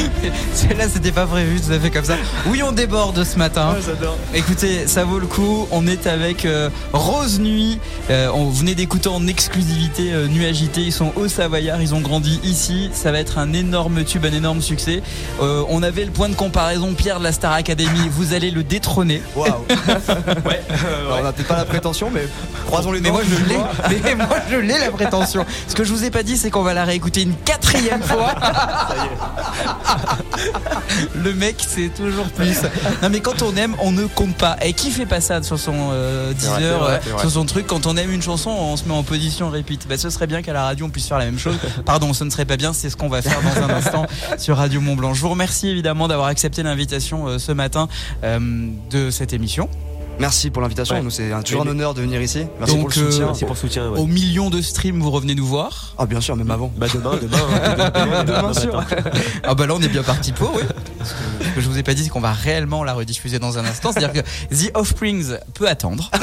Celle-là, 0.54 0.86
c'était 0.92 1.12
pas 1.12 1.26
prévu, 1.26 1.60
tout 1.62 1.72
à 1.72 1.80
fait 1.80 1.90
comme 1.92 2.06
ça. 2.06 2.16
Oui, 2.48 2.62
on 2.64 2.72
déborde 2.72 3.24
ce 3.24 3.38
matin. 3.38 3.76
Écoutez, 4.34 4.88
ça 4.88 5.04
vaut 5.04 5.20
le 5.20 5.28
coup. 5.28 5.68
On 5.72 5.88
est 5.88 6.08
avec 6.08 6.46
euh, 6.46 6.70
Rose 6.94 7.40
Nuit. 7.40 7.80
Euh, 8.10 8.30
on 8.34 8.50
venait 8.50 8.76
d'écouter 8.76 9.10
en 9.10 9.28
exclusivité 9.28 10.14
euh, 10.14 10.28
Nuit 10.28 10.46
Agitée. 10.46 10.82
Ils 10.82 10.92
sont 10.94 11.12
au 11.16 11.28
Savoyard, 11.28 11.82
ils 11.82 11.94
ont 11.96 12.02
grandi 12.02 12.40
ici. 12.44 12.90
Ça 12.94 13.12
va 13.12 13.20
être 13.20 13.38
un 13.38 13.54
énorme 13.54 14.04
tube, 14.04 14.26
un 14.26 14.34
énorme 14.34 14.62
succès. 14.62 15.02
Euh, 15.42 15.64
on 15.70 15.84
avait 15.84 16.06
le 16.06 16.12
point 16.12 16.30
de 16.30 16.36
comparaison, 16.36 16.94
Pierre 16.94 17.20
de 17.20 17.24
la 17.24 17.32
Star 17.32 17.54
Academy. 17.54 18.10
Vous 18.12 18.34
allez 18.34 18.52
le 18.52 18.64
détrôner. 18.64 19.22
Waouh. 19.36 19.52
Alors, 20.10 21.20
on 21.22 21.26
a 21.26 21.32
peut-être 21.32 21.48
pas 21.48 21.58
la 21.58 21.66
prétention, 21.66 22.10
mais 22.12 22.28
croisons 22.68 22.92
les 22.92 23.02
Mais 23.02 23.10
doigts. 23.10 23.22
moi 23.24 23.38
je 23.40 23.50
l'ai, 23.94 24.02
mais 24.04 24.16
moi 24.16 24.28
je 24.50 24.58
l'ai 24.58 24.80
la 24.80 24.92
prétention. 24.92 25.46
Ce 25.68 25.76
que 25.76 25.84
je 25.84 25.92
vous 25.94 26.04
ai 26.04 26.12
pas 26.12 26.24
dit, 26.24 26.38
c'est 26.38 26.50
qu'on 26.50 26.64
va 26.64 26.74
la 26.74 26.84
réécouter 26.86 27.22
une 27.24 27.36
quatrième 27.36 28.02
fois. 28.02 28.34
Le 31.16 31.34
mec, 31.34 31.56
c'est 31.60 31.90
toujours 31.90 32.28
plus. 32.30 32.62
Non, 33.02 33.10
mais 33.10 33.20
quand 33.20 33.42
on 33.42 33.56
aime, 33.56 33.76
on 33.80 33.92
ne 33.92 34.06
compte 34.06 34.36
pas. 34.36 34.58
Et 34.62 34.74
qui 34.74 34.92
fait 34.92 35.06
pas 35.06 35.22
ça 35.22 35.42
sur 35.44 35.60
son 35.60 35.74
euh, 35.92 36.34
C'est 36.38 36.48
vrai, 36.48 36.60
10 36.60 36.64
c'est 36.64 36.70
heures, 36.70 36.80
vrai, 36.84 37.02
euh, 37.08 37.20
sur 37.20 37.32
son 37.32 37.46
truc 37.46 37.68
Quand 37.68 37.86
on 37.86 37.98
aime 37.98 38.12
une 38.12 38.22
chanson, 38.22 38.50
on 38.50 38.78
se 38.78 38.86
met 38.86 38.94
en 38.94 39.04
position 39.04 39.50
repeat. 39.50 39.88
Bah, 39.88 39.98
ce 39.98 40.10
serait 40.10 40.28
bien 40.28 40.42
qu'à 40.42 40.54
la 40.54 40.64
radio, 40.64 40.86
on 40.86 40.90
puisse 40.90 41.08
faire 41.08 41.20
la 41.20 41.26
même 41.26 41.40
chose. 41.40 41.58
Pardon, 41.86 42.14
ce 42.14 42.24
ne 42.24 42.30
serait 42.30 42.46
pas 42.46 42.58
bien. 42.58 42.74
C'est 42.74 42.90
ce 42.90 42.98
qu'on 42.98 43.10
va 43.10 43.22
faire 43.22 43.40
dans 43.42 43.64
un 43.64 43.70
instant 43.70 44.06
sur 44.38 44.58
Radio 44.58 44.82
Mont 44.82 44.96
Blanc. 44.96 45.14
Je 45.14 45.22
vous 45.22 45.30
remercie 45.30 45.68
évidemment 45.68 46.08
d'avoir 46.08 46.28
accepté 46.28 46.64
l'invitation 46.64 47.28
euh, 47.28 47.38
ce 47.40 47.52
matin 47.52 47.88
euh, 48.24 48.40
de 48.90 49.10
cette 49.10 49.34
émission. 49.34 49.70
Merci 50.22 50.52
pour 50.52 50.62
l'invitation. 50.62 50.96
Ouais. 50.96 51.02
Nous, 51.02 51.10
c'est 51.10 51.32
un- 51.34 51.42
toujours 51.42 51.64
un 51.64 51.68
honneur 51.68 51.94
de 51.96 52.02
venir 52.02 52.22
ici. 52.22 52.46
Merci 52.60 52.76
Donc, 52.76 52.82
pour 52.82 52.90
le 52.90 52.94
soutien. 53.12 53.24
euh, 53.24 53.26
Merci 53.28 53.46
pour 53.46 53.54
le 53.56 53.60
soutien. 53.60 53.90
ouais. 53.90 54.00
Au 54.00 54.06
million 54.06 54.50
de 54.52 54.62
streams, 54.62 55.02
vous 55.02 55.10
revenez 55.12 55.34
nous 55.36 55.46
voir. 55.48 55.94
Ah, 55.98 56.06
bien 56.06 56.22
sûr, 56.22 56.36
même 56.36 56.52
avant. 56.52 56.72
Bah 56.78 56.86
demain, 56.94 57.18
demain. 57.22 57.38
hein, 57.66 57.74
demain, 57.76 57.92
Demain, 58.06 58.24
demain 58.24 58.54
sûr. 58.54 58.84
Ah 59.44 59.56
bah 59.56 59.66
là 59.66 59.74
on 59.76 59.82
est 59.82 59.88
bien 59.88 60.04
parti 60.04 60.32
pour 60.32 60.54
oui. 60.56 60.62
Ce 61.04 61.56
que 61.56 61.62
je 61.62 61.68
vous 61.68 61.78
ai 61.80 61.84
pas 61.84 61.94
dit 61.96 62.04
c'est 62.04 62.10
qu'on 62.10 62.22
va 62.22 62.32
réellement 62.34 62.84
la 62.84 62.94
rediffuser 62.94 63.40
dans 63.40 63.58
un 63.58 63.66
instant. 63.66 63.92
C'est-à-dire 63.92 64.24
que 64.24 64.56
The 64.56 64.72
Offsprings 64.76 65.34
peut 65.56 65.68
attendre. 65.68 66.12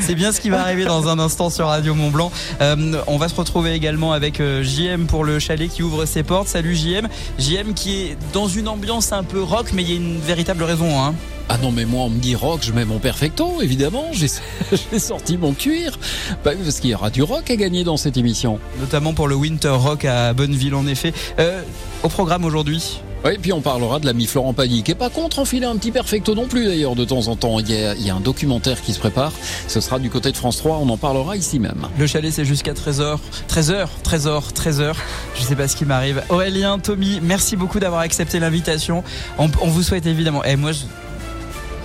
c'est 0.00 0.14
bien 0.14 0.32
ce 0.32 0.40
qui 0.40 0.50
va 0.50 0.60
arriver 0.62 0.84
dans 0.84 1.08
un 1.08 1.18
instant 1.18 1.48
sur 1.50 1.66
Radio 1.68 1.94
Mont 1.94 2.10
Blanc. 2.10 2.32
Euh, 2.60 3.00
on 3.06 3.18
va 3.18 3.28
se 3.28 3.34
retrouver 3.36 3.72
également 3.72 4.12
avec 4.12 4.40
euh, 4.40 4.62
JM 4.64 5.06
pour 5.06 5.24
le 5.24 5.38
chalet 5.38 5.70
qui 5.70 5.82
ouvre 5.82 6.04
ses 6.06 6.22
portes. 6.24 6.48
Salut 6.48 6.74
JM. 6.74 7.08
JM 7.38 7.74
qui 7.74 8.02
est 8.02 8.16
dans 8.32 8.48
une 8.48 8.66
ambiance 8.68 9.12
un 9.12 9.22
peu 9.22 9.42
rock 9.42 9.66
mais 9.72 9.82
il 9.82 9.90
y 9.90 9.92
a 9.92 9.96
une 9.96 10.18
véritable 10.18 10.64
raison. 10.64 11.00
Hein. 11.00 11.14
Ah 11.54 11.58
non, 11.60 11.70
mais 11.70 11.84
moi, 11.84 12.04
on 12.04 12.08
me 12.08 12.18
dit 12.18 12.34
rock, 12.34 12.60
je 12.62 12.72
mets 12.72 12.86
mon 12.86 12.98
perfecto, 12.98 13.60
évidemment. 13.60 14.06
J'ai 14.12 14.28
sorti 14.98 15.36
mon 15.36 15.52
cuir. 15.52 15.98
Bah, 16.42 16.52
parce 16.64 16.80
qu'il 16.80 16.88
y 16.88 16.94
aura 16.94 17.10
du 17.10 17.22
rock 17.22 17.50
à 17.50 17.56
gagner 17.56 17.84
dans 17.84 17.98
cette 17.98 18.16
émission. 18.16 18.58
Notamment 18.80 19.12
pour 19.12 19.28
le 19.28 19.34
Winter 19.34 19.68
Rock 19.68 20.06
à 20.06 20.32
Bonneville 20.32 20.74
en 20.74 20.86
effet. 20.86 21.12
Euh, 21.38 21.60
au 22.02 22.08
programme 22.08 22.46
aujourd'hui. 22.46 23.02
Oui, 23.26 23.32
puis 23.40 23.52
on 23.52 23.60
parlera 23.60 24.00
de 24.00 24.06
l'ami 24.06 24.26
Florent 24.26 24.54
Pagny, 24.54 24.82
qui 24.82 24.92
est 24.92 24.94
pas 24.94 25.10
contre 25.10 25.40
enfiler 25.40 25.66
un 25.66 25.76
petit 25.76 25.90
perfecto 25.90 26.34
non 26.34 26.46
plus 26.46 26.64
d'ailleurs 26.64 26.96
de 26.96 27.04
temps 27.04 27.28
en 27.28 27.36
temps. 27.36 27.60
Il 27.60 27.70
y, 27.70 27.76
a, 27.76 27.94
il 27.96 28.06
y 28.06 28.08
a 28.08 28.14
un 28.14 28.20
documentaire 28.20 28.80
qui 28.80 28.94
se 28.94 28.98
prépare. 28.98 29.32
Ce 29.68 29.82
sera 29.82 29.98
du 29.98 30.08
côté 30.08 30.32
de 30.32 30.36
France 30.38 30.56
3. 30.56 30.78
On 30.78 30.88
en 30.88 30.96
parlera 30.96 31.36
ici 31.36 31.58
même. 31.58 31.86
Le 31.98 32.06
chalet, 32.06 32.32
c'est 32.32 32.46
jusqu'à 32.46 32.72
13h. 32.72 33.18
13h, 33.50 33.88
13h, 34.04 34.52
13h. 34.54 34.94
Je 35.34 35.42
sais 35.42 35.54
pas 35.54 35.68
ce 35.68 35.76
qui 35.76 35.84
m'arrive. 35.84 36.22
Aurélien, 36.30 36.78
Tommy, 36.78 37.20
merci 37.22 37.56
beaucoup 37.56 37.78
d'avoir 37.78 38.00
accepté 38.00 38.40
l'invitation. 38.40 39.04
On, 39.38 39.50
on 39.60 39.68
vous 39.68 39.82
souhaite 39.82 40.06
évidemment. 40.06 40.42
Et 40.44 40.56
moi, 40.56 40.70
il 40.72 40.76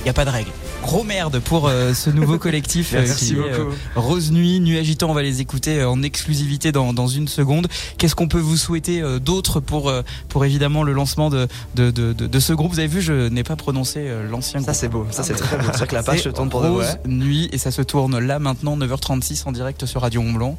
n'y 0.08 0.12
a 0.12 0.14
pas 0.14 0.26
de 0.26 0.30
règle. 0.30 0.50
Gros 0.84 1.04
merde 1.04 1.40
pour 1.40 1.68
euh, 1.68 1.94
ce 1.94 2.10
nouveau 2.10 2.38
collectif 2.38 2.94
euh, 2.94 3.00
Merci 3.06 3.26
qui 3.26 3.34
est 3.34 3.36
beaucoup. 3.58 3.74
Rose 3.96 4.32
Nuit, 4.32 4.60
Nuit 4.60 4.78
Agitant. 4.78 5.10
On 5.10 5.14
va 5.14 5.22
les 5.24 5.42
écouter 5.42 5.80
euh, 5.80 5.90
en 5.90 6.02
exclusivité 6.04 6.72
dans, 6.72 6.94
dans 6.94 7.08
une 7.08 7.28
seconde. 7.28 7.68
Qu'est-ce 7.98 8.16
qu'on 8.16 8.28
peut 8.28 8.40
vous 8.40 8.58
souhaiter 8.58 9.02
euh, 9.02 9.20
d'autre 9.20 9.60
pour, 9.60 9.90
euh, 9.90 10.02
pour 10.30 10.46
évidemment 10.46 10.84
le 10.84 10.94
lancement 10.94 11.30
de, 11.30 11.48
de, 11.76 11.92
de, 11.92 12.14
de- 12.14 12.28
de 12.28 12.40
ce 12.40 12.54
groupe? 12.54 12.72
Vous 12.72 12.80
avez 12.80 12.88
vu, 12.88 13.02
je 13.02 13.28
n'ai 13.30 13.44
pas 13.44 13.56
prononcé 13.56 14.00
euh, 14.00 14.28
l'ancien 14.30 14.60
groupe. 14.60 14.68
Ça, 14.68 14.74
c'est 14.74 14.90
beau. 14.90 15.06
Ça, 15.12 15.24
c'est 15.24 15.34
très 15.34 15.58
beau. 15.58 15.64
C'est 15.72 15.78
vrai 15.78 15.88
que 15.88 15.96
la 15.96 16.04
page 16.04 16.22
se 16.24 16.30
tourne 16.30 16.50
pour 16.50 16.62
de 16.62 16.68
Rose 16.68 16.86
vrai. 16.86 17.00
Nuit 17.08 17.50
et 17.52 17.58
ça 17.58 17.72
se 17.72 17.82
tourne 17.82 18.18
là 18.20 18.40
maintenant 18.40 18.78
9h36 18.78 19.44
en 19.48 19.52
direct 19.52 19.86
sur 19.86 20.02
Radio 20.02 20.22
Mont 20.22 20.34
Blanc. 20.34 20.58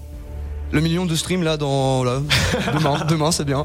Le 0.70 0.82
million 0.82 1.06
de 1.06 1.14
streams 1.16 1.42
là 1.42 1.56
dans 1.56 2.04
là. 2.04 2.20
demain, 2.74 3.04
demain 3.08 3.32
c'est 3.32 3.44
bien. 3.46 3.64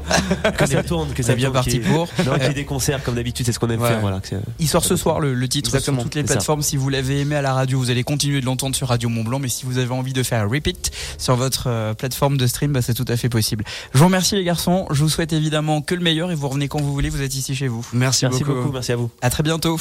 Que 0.56 0.64
ça 0.66 0.82
tourne, 0.82 1.12
que 1.12 1.22
ça 1.22 1.34
bien 1.34 1.48
tourne, 1.48 1.54
parti 1.62 1.72
y 1.72 1.76
ait- 1.76 1.80
pour. 1.80 2.08
Non, 2.24 2.32
qu'il 2.34 2.42
y 2.44 2.46
ait 2.46 2.54
des 2.54 2.64
concerts 2.64 3.02
comme 3.04 3.14
d'habitude, 3.16 3.44
c'est 3.44 3.52
ce 3.52 3.58
qu'on 3.58 3.68
aime 3.68 3.80
Ouais. 3.82 3.88
faire. 3.90 4.00
Voilà, 4.00 4.20
Il 4.58 4.66
sort 4.68 4.84
ce 4.84 4.96
soir 4.96 5.20
le, 5.20 5.34
le 5.34 5.48
titre 5.48 5.68
Exactement, 5.68 5.98
sur 5.98 6.04
toutes 6.04 6.14
les 6.14 6.24
plateformes. 6.24 6.62
Si 6.62 6.78
vous 6.78 6.88
l'avez 6.88 7.20
aimé 7.20 7.36
à 7.36 7.42
la 7.42 7.52
radio, 7.52 7.78
vous 7.78 7.90
allez 7.90 8.04
continuer 8.04 8.40
de 8.40 8.46
l'entendre 8.46 8.74
sur 8.74 8.88
Radio 8.88 9.10
Mont 9.10 9.22
Blanc. 9.22 9.38
Mais 9.38 9.48
si 9.50 9.66
vous 9.66 9.76
avez 9.76 9.92
envie 9.92 10.14
de 10.14 10.22
faire 10.22 10.42
un 10.42 10.48
repeat 10.48 10.92
sur 11.18 11.36
votre 11.36 11.64
euh, 11.66 11.92
plateforme 11.92 12.38
de 12.38 12.46
stream, 12.46 12.72
bah, 12.72 12.80
c'est 12.80 12.94
tout 12.94 13.04
à 13.08 13.16
fait 13.18 13.28
possible. 13.28 13.64
Je 13.92 13.98
vous 13.98 14.06
remercie 14.06 14.34
les 14.36 14.44
garçons. 14.44 14.86
Je 14.90 15.02
vous 15.02 15.10
souhaite 15.10 15.34
évidemment 15.34 15.82
que 15.82 15.94
le 15.94 16.00
meilleur 16.00 16.30
et 16.30 16.34
vous 16.34 16.48
revenez 16.48 16.68
quand 16.68 16.80
vous 16.80 16.92
voulez. 16.92 17.10
Vous 17.10 17.20
êtes 17.20 17.34
ici 17.34 17.54
chez 17.54 17.68
vous. 17.68 17.86
Merci, 17.92 18.24
Merci 18.24 18.44
beaucoup. 18.44 18.60
beaucoup, 18.60 18.72
merci 18.72 18.92
à 18.92 18.96
vous. 18.96 19.10
À 19.20 19.28
très 19.28 19.42
bientôt. 19.42 19.78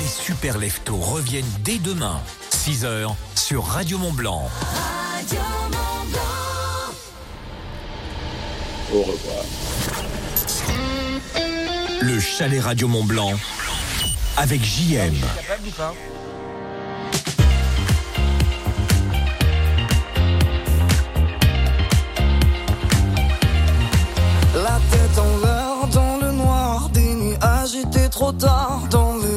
Les 0.00 0.08
super 0.08 0.58
leftos 0.58 0.94
reviennent 0.96 1.44
dès 1.64 1.78
demain, 1.78 2.20
6h, 2.66 3.14
sur 3.36 3.64
Radio 3.64 3.96
Mont 3.96 4.12
Blanc. 4.12 4.50
Au 8.92 9.02
revoir. 9.02 9.44
Le 12.00 12.18
chalet 12.18 12.60
Radio 12.60 12.88
Mont 12.88 13.04
Blanc 13.04 13.34
avec 14.36 14.64
JM. 14.64 15.14
La 24.56 24.80
tête 24.90 25.18
en 25.18 25.38
l'air, 25.38 25.86
dans 25.92 26.16
le 26.16 26.32
noir, 26.32 26.88
des 26.88 27.14
nuits 27.14 27.36
agitées 27.40 28.08
trop 28.08 28.32
tard. 28.32 28.82
Dans 28.90 29.14
les 29.18 29.35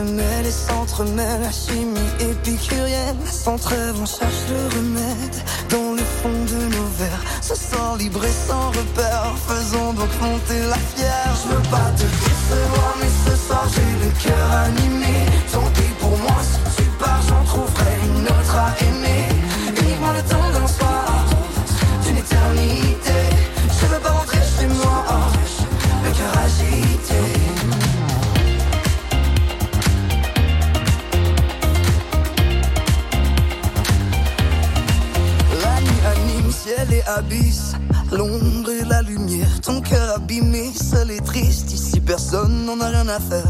se 0.00 0.12
mêlent 0.12 0.46
et 0.46 0.50
s'entremêlent. 0.50 1.40
La 1.42 1.50
chimie 1.50 2.10
épicurienne. 2.20 3.16
Sans 3.30 3.56
trêve, 3.56 3.94
on 4.00 4.06
cherche 4.06 4.42
le 4.48 4.76
remède. 4.76 5.36
Dans 5.68 5.92
le 5.92 6.02
fond 6.02 6.28
de 6.52 6.60
nos 6.76 6.88
verres, 6.98 7.24
se 7.42 7.54
sent 7.54 7.90
libre 7.98 8.24
et 8.24 8.48
sans 8.48 8.68
repère. 8.68 9.34
Faisons 9.48 9.92
donc 9.92 10.10
monter 10.20 10.60
la 10.68 10.80
fière. 10.94 11.32
Je 11.42 11.54
veux 11.54 11.62
pas 11.70 11.90
te 11.96 12.02
décevoir, 12.02 12.89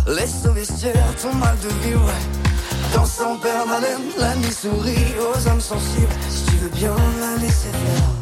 Laisse 0.06 0.46
au 0.48 0.52
vestiaire 0.52 1.14
ton 1.20 1.34
mal 1.34 1.56
de 1.62 1.68
vivre. 1.86 2.10
Danse 2.94 3.20
en 3.20 3.36
permanente, 3.36 4.16
la 4.18 4.34
nuit 4.36 4.52
sourit 4.52 5.14
aux 5.18 5.48
âmes 5.48 5.60
sensibles. 5.60 6.14
Si 6.28 6.44
tu 6.44 6.56
veux 6.56 6.70
bien 6.70 6.94
la 7.20 7.36
laisser 7.40 7.70
faire. 7.70 8.20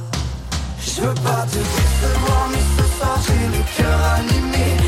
Je 0.81 1.03
veux 1.03 1.15
pas 1.15 1.47
te 1.47 1.59
décevoir, 1.59 2.49
mais 2.51 2.65
ce 2.77 2.99
soir 2.99 3.19
j'ai 3.27 3.57
le 3.57 3.63
cœur 3.77 4.01
animé. 4.17 4.88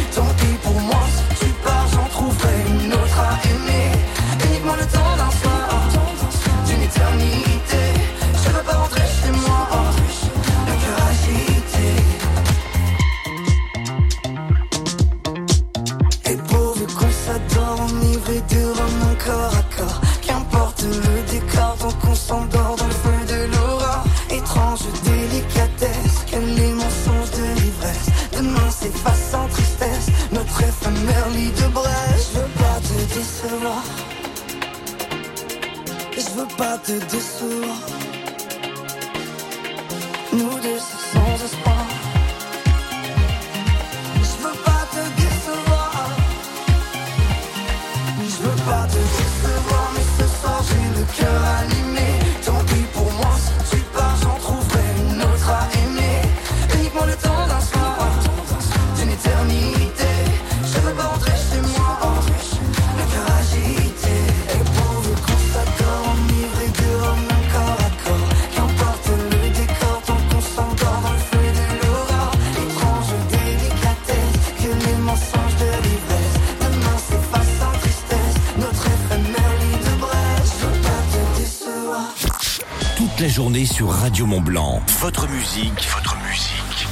Journée 83.41 83.65
sur 83.65 83.89
Radio 83.89 84.27
Mont 84.27 84.43
Blanc. 84.43 84.83
Votre 85.01 85.27
musique, 85.31 85.89
votre 85.95 86.15
musique. 86.29 86.89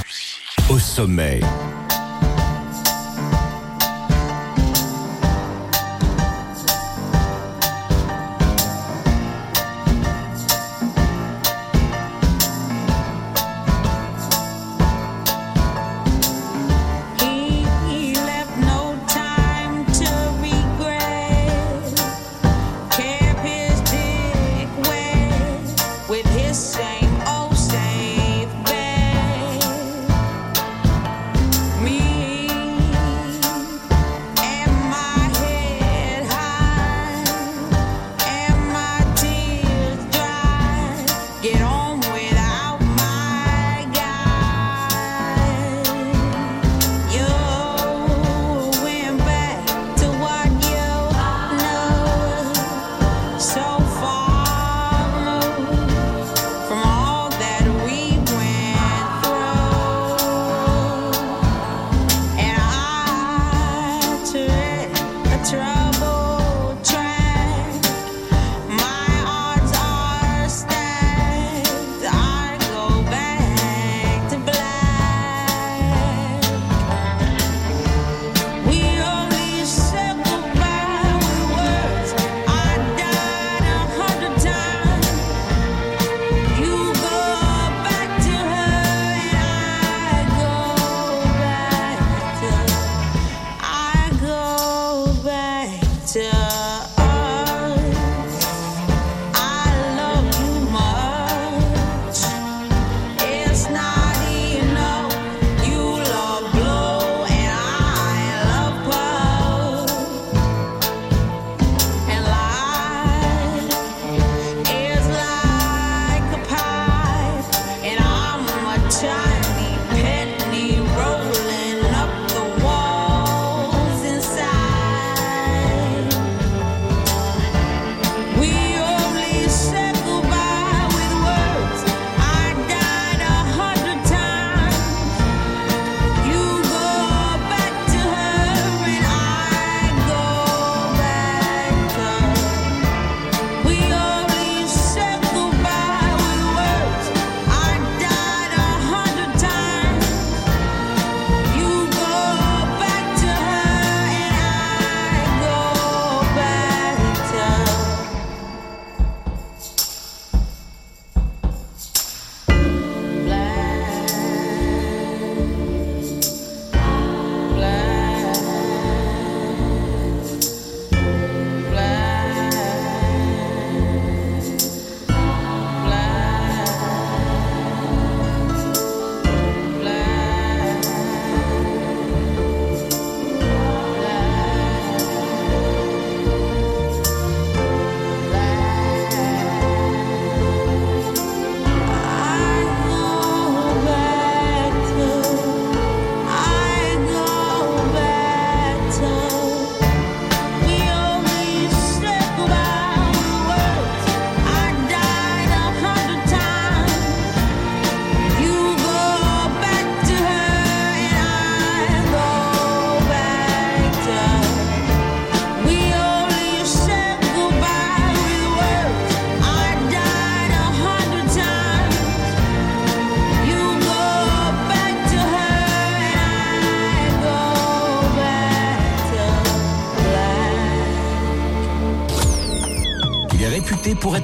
Au 0.67 0.79
sommet. 0.79 1.41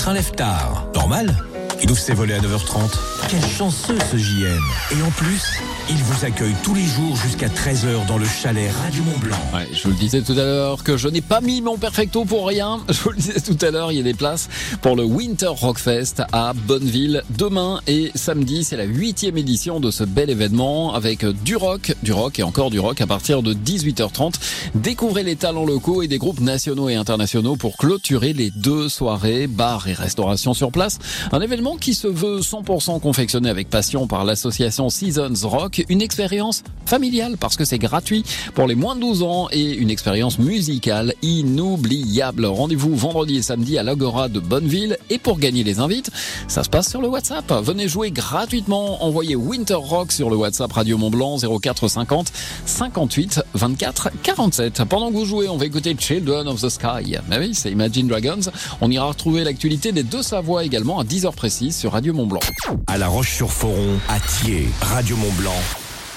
Être 0.06 0.10
un 0.10 0.14
lève-tard. 0.14 0.88
Normal 0.94 1.36
Il 1.82 1.90
ouvre 1.90 2.00
ses 2.00 2.14
volets 2.14 2.36
à 2.36 2.40
9h30. 2.40 2.92
Quel 3.28 3.44
chanceux 3.44 3.98
ce 4.12 4.18
JM 4.18 4.62
Et 4.92 5.02
en 5.02 5.10
plus, 5.12 5.60
il 5.90 5.98
vous 5.98 6.26
accueille 6.26 6.56
tous 6.64 6.76
les 6.76 6.86
jours 6.86 7.16
jusqu'à 7.16 7.48
13h 7.48 8.06
dans 8.08 8.18
le 8.18 8.26
chalet 8.26 8.72
Radio 8.72 9.04
Mont 9.04 9.18
Blanc. 9.18 9.38
Ouais, 9.54 9.68
je 9.74 9.84
vous 9.84 9.90
le 9.90 9.96
disais 9.96 10.22
tout 10.22 10.34
à 10.34 10.46
l'heure 10.46 10.84
que 10.84 10.96
je 10.98 11.08
n'ai 11.08 11.22
pas 11.22 11.42
mis 11.42 11.62
mon 11.62 11.78
perfecto 11.78 12.24
pour 12.24 12.48
rien. 12.48 12.80
Je 12.90 13.02
vous 13.02 13.10
le 13.10 13.18
disais 13.18 13.40
tout 13.40 13.58
à 13.66 13.72
l'heure, 13.72 13.92
il 13.92 13.98
y 13.98 14.00
a 14.00 14.04
des 14.04 14.14
places 14.14 14.48
pour 14.82 14.96
le 14.96 15.04
Winter 15.04 15.48
Rock 15.48 15.80
Fest 15.80 16.22
à 16.32 16.54
Bonneville 16.54 17.24
demain 17.38 17.82
et 17.88 18.12
samedi. 18.16 18.64
C'est 18.64 18.78
la 18.78 18.86
huitième 18.86 19.38
édition 19.38 19.80
de 19.80 19.92
ce 19.92 20.04
bel 20.04 20.30
événement 20.30 20.94
avec 20.94 21.26
du 21.26 21.56
rock, 21.56 21.94
du 22.04 22.14
rock 22.14 22.40
et 22.40 22.44
encore 22.44 22.70
du 22.70 22.80
rock 22.80 23.02
à 23.02 23.08
partir 23.08 23.42
de 23.42 23.54
18h30. 23.54 24.36
Découvrez 24.76 25.24
les 25.24 25.36
talents 25.36 25.66
locaux 25.66 26.02
et 26.02 26.08
des 26.08 26.18
groupes 26.18 26.40
nationaux 26.40 26.90
et 26.90 26.96
internationaux 26.96 27.56
pour 27.56 27.78
clôturer 27.78 28.34
les 28.34 28.52
deux 28.52 28.88
soirées, 28.88 29.48
bar 29.48 29.88
et 29.88 29.94
restauration 29.94 30.54
sur 30.54 30.72
place. 30.72 31.00
Un 31.32 31.42
événement 31.42 31.76
qui 31.76 31.94
se 31.94 32.08
veut 32.08 32.40
100% 32.40 33.00
confortable 33.00 33.16
confectionné 33.16 33.50
avec 33.50 33.70
passion 33.70 34.08
par 34.08 34.26
l'association 34.26 34.90
Seasons 34.90 35.48
Rock, 35.48 35.75
une 35.90 36.02
expérience 36.02 36.64
familiale 36.86 37.38
parce 37.40 37.56
que 37.56 37.66
c'est 37.66 37.80
gratuit 37.80 38.24
pour 38.54 38.68
les 38.68 38.76
moins 38.76 38.96
de 38.96 39.02
12 39.02 39.24
ans 39.24 39.48
et 39.52 39.74
une 39.74 39.90
expérience 39.90 40.40
musicale 40.40 41.14
inoubliable. 41.22 42.46
Rendez-vous 42.46 42.96
vendredi 42.96 43.38
et 43.38 43.42
samedi 43.42 43.78
à 43.78 43.84
l'Agora 43.84 44.30
de 44.30 44.40
Bonneville 44.40 44.98
et 45.10 45.18
pour 45.18 45.40
gagner 45.40 45.64
les 45.64 45.80
invites, 45.80 46.12
ça 46.48 46.64
se 46.64 46.70
passe 46.70 46.90
sur 46.90 47.02
le 47.02 47.08
WhatsApp. 47.08 47.52
Venez 47.64 47.88
jouer 47.88 48.12
gratuitement, 48.12 49.04
envoyez 49.04 49.36
Winter 49.36 49.76
Rock 49.76 50.12
sur 50.12 50.30
le 50.30 50.36
WhatsApp 50.36 50.72
Radio 50.72 50.98
Mont 50.98 51.10
Blanc 51.10 51.38
0450 51.38 52.32
58 52.66 53.42
24 53.54 54.10
47. 54.24 54.84
Pendant 54.86 55.10
que 55.10 55.16
vous 55.16 55.26
jouez, 55.26 55.48
on 55.50 55.58
va 55.58 55.66
écouter 55.66 55.96
Children 55.98 56.48
of 56.48 56.62
the 56.62 56.70
Sky. 56.70 57.18
Mais 57.30 57.40
oui, 57.40 57.52
c'est 57.54 57.72
Imagine 57.72 58.08
Dragons. 58.08 58.52
On 58.82 58.92
ira 58.92 59.08
retrouver 59.08 59.44
l'actualité 59.44 59.92
des 59.92 60.04
deux 60.04 60.24
Savoie 60.24 60.64
également 60.64 61.00
à 61.00 61.04
10h 61.04 61.34
précises 61.34 61.76
sur 61.76 61.94
Radio 61.94 62.14
Mont 62.14 62.28
Blanc. 62.28 62.40
À 62.88 62.98
La 62.98 63.08
Roche-sur-Foron, 63.08 64.00
à 64.10 64.20
Thiers, 64.20 64.70
Radio 64.82 65.16
Mont 65.18 65.32
Blanc, 65.38 65.52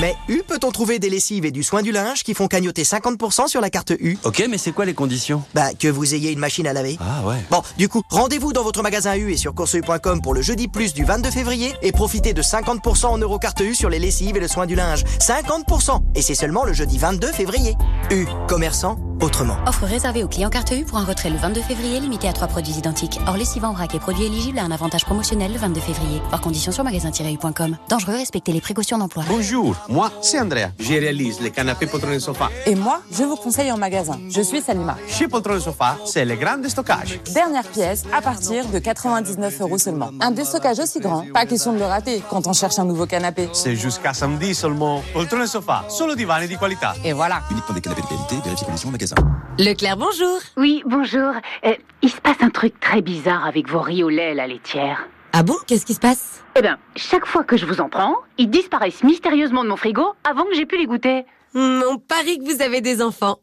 Mais 0.00 0.14
U 0.28 0.42
peut-on 0.46 0.70
trouver 0.70 1.00
des 1.00 1.10
lessives 1.10 1.44
et 1.44 1.50
du 1.50 1.64
soin 1.64 1.82
du 1.82 1.90
linge 1.90 2.22
qui 2.22 2.32
font 2.32 2.46
cagnoter 2.46 2.84
50% 2.84 3.48
sur 3.48 3.60
la 3.60 3.68
carte 3.68 3.92
U 3.98 4.16
Ok, 4.22 4.44
mais 4.48 4.56
c'est 4.56 4.70
quoi 4.70 4.84
les 4.84 4.94
conditions? 4.94 5.42
Bah, 5.54 5.74
que 5.74 5.88
vous 5.88 6.14
ayez 6.14 6.30
une 6.30 6.38
machine 6.38 6.68
à 6.68 6.72
laver. 6.72 6.96
Ah 7.00 7.26
ouais. 7.26 7.34
Bon, 7.50 7.62
du 7.76 7.88
coup, 7.88 8.02
rendez-vous 8.08 8.52
dans 8.52 8.62
votre 8.62 8.80
magasin 8.84 9.16
U 9.16 9.32
et 9.32 9.36
sur 9.36 9.54
courseu.com 9.54 10.20
pour 10.22 10.34
le 10.34 10.42
jeudi 10.42 10.68
plus 10.68 10.94
du 10.94 11.04
22 11.04 11.32
février 11.32 11.74
et 11.82 11.90
profitez 11.90 12.32
de 12.32 12.42
50% 12.42 13.06
en 13.06 13.18
euros 13.18 13.40
carte 13.40 13.60
U 13.60 13.74
sur 13.74 13.90
les 13.90 13.98
lessives 13.98 14.36
et 14.36 14.40
le 14.40 14.46
soin 14.46 14.66
du 14.66 14.76
linge. 14.76 15.02
50% 15.18 16.00
Et 16.14 16.22
c'est 16.22 16.36
seulement 16.36 16.64
le 16.64 16.72
jeudi 16.72 16.96
22 16.98 17.32
février. 17.32 17.74
U, 18.12 18.26
commerçant, 18.46 18.98
autrement. 19.20 19.56
Offre 19.66 19.84
réservée 19.84 20.22
aux 20.22 20.28
clients 20.28 20.50
carte 20.50 20.70
U 20.70 20.84
pour 20.84 20.98
un 20.98 21.04
retrait 21.04 21.30
le 21.30 21.38
22 21.38 21.60
février 21.62 21.98
limité 21.98 22.28
à 22.28 22.32
trois 22.32 22.46
produits 22.46 22.74
identiques. 22.74 23.18
Or, 23.26 23.36
lessive 23.36 23.64
en 23.64 23.72
vrac 23.72 23.92
et 23.96 23.98
produits 23.98 24.26
éligibles 24.26 24.60
à 24.60 24.62
un 24.62 24.70
avantage 24.70 25.04
promotionnel 25.04 25.52
le 25.52 25.58
22 25.58 25.80
février. 25.80 26.22
Par 26.30 26.40
condition 26.40 26.70
sur 26.70 26.84
magasin-u.com. 26.84 27.76
Dangereux, 27.88 28.14
respectez 28.14 28.52
les 28.52 28.60
précautions 28.60 28.98
d'emploi. 28.98 29.24
Bonjour, 29.28 29.74
moi 29.88 30.10
c'est 30.20 30.40
Andrea. 30.40 30.70
Je 30.78 30.94
réalise 30.94 31.40
les 31.40 31.50
canapés 31.50 31.86
poltron 31.86 32.18
sofa. 32.20 32.50
Et 32.66 32.74
moi, 32.74 33.00
je 33.10 33.24
vous 33.24 33.36
conseille 33.36 33.70
en 33.72 33.76
magasin. 33.78 34.18
Je 34.28 34.40
suis 34.42 34.60
Salima. 34.60 34.96
Chez 35.08 35.28
Poltron 35.28 35.60
Sofa, 35.60 35.96
c'est 36.04 36.24
le 36.24 36.36
grand 36.36 36.62
stockage. 36.68 37.20
Dernière 37.32 37.64
pièce 37.64 38.04
à 38.12 38.20
partir 38.20 38.66
de 38.66 38.78
99 38.78 39.60
euros 39.60 39.78
seulement. 39.78 40.10
Un 40.20 40.30
déstockage 40.30 40.78
aussi 40.78 41.00
grand, 41.00 41.24
pas 41.32 41.46
question 41.46 41.72
de 41.72 41.78
le 41.78 41.84
rater 41.84 42.22
quand 42.28 42.46
on 42.46 42.52
cherche 42.52 42.78
un 42.78 42.84
nouveau 42.84 43.06
canapé. 43.06 43.48
C'est 43.52 43.76
jusqu'à 43.76 44.12
samedi 44.12 44.54
seulement. 44.54 45.02
Poltron 45.12 45.46
Sofa, 45.46 45.84
solo 45.88 46.14
divani 46.14 46.48
di 46.48 46.56
qualità. 46.56 46.94
Et 47.04 47.12
voilà. 47.12 47.42
Uniquement 47.50 47.74
des 47.74 47.80
canapés 47.80 48.02
de 48.02 48.06
qualité, 48.06 48.36
vérifiez 48.44 48.66
conditions 48.66 48.88
au 48.88 48.92
magasin. 48.92 49.16
Leclerc, 49.58 49.96
bonjour. 49.96 50.38
Oui, 50.56 50.82
bonjour. 50.86 51.32
Euh, 51.64 51.74
il 52.02 52.10
se 52.10 52.20
passe 52.20 52.36
un 52.40 52.50
truc 52.50 52.78
très 52.80 53.02
bizarre 53.02 53.46
avec 53.46 53.68
vos 53.68 53.80
riz 53.80 54.02
au 54.02 54.08
lait, 54.08 54.34
la 54.34 54.46
laitière. 54.46 55.08
Ah 55.32 55.42
bon 55.42 55.54
Qu'est-ce 55.66 55.84
qui 55.86 55.94
se 55.94 56.00
passe? 56.00 56.42
Eh 56.56 56.62
bien, 56.62 56.78
chaque 56.96 57.26
fois 57.26 57.44
que 57.44 57.56
je 57.56 57.66
vous 57.66 57.80
en 57.80 57.88
prends, 57.88 58.16
ils 58.38 58.50
disparaissent 58.50 59.02
mystérieusement 59.04 59.62
de 59.64 59.68
mon 59.68 59.76
frigo 59.76 60.02
avant 60.28 60.44
que 60.44 60.54
j'ai 60.54 60.66
pu 60.66 60.76
les 60.78 60.86
goûter. 60.86 61.24
Hmm, 61.54 61.82
On 61.88 61.98
parie 61.98 62.38
que 62.38 62.44
vous 62.54 62.62
avez 62.62 62.80
des 62.80 63.02
enfants. 63.02 63.38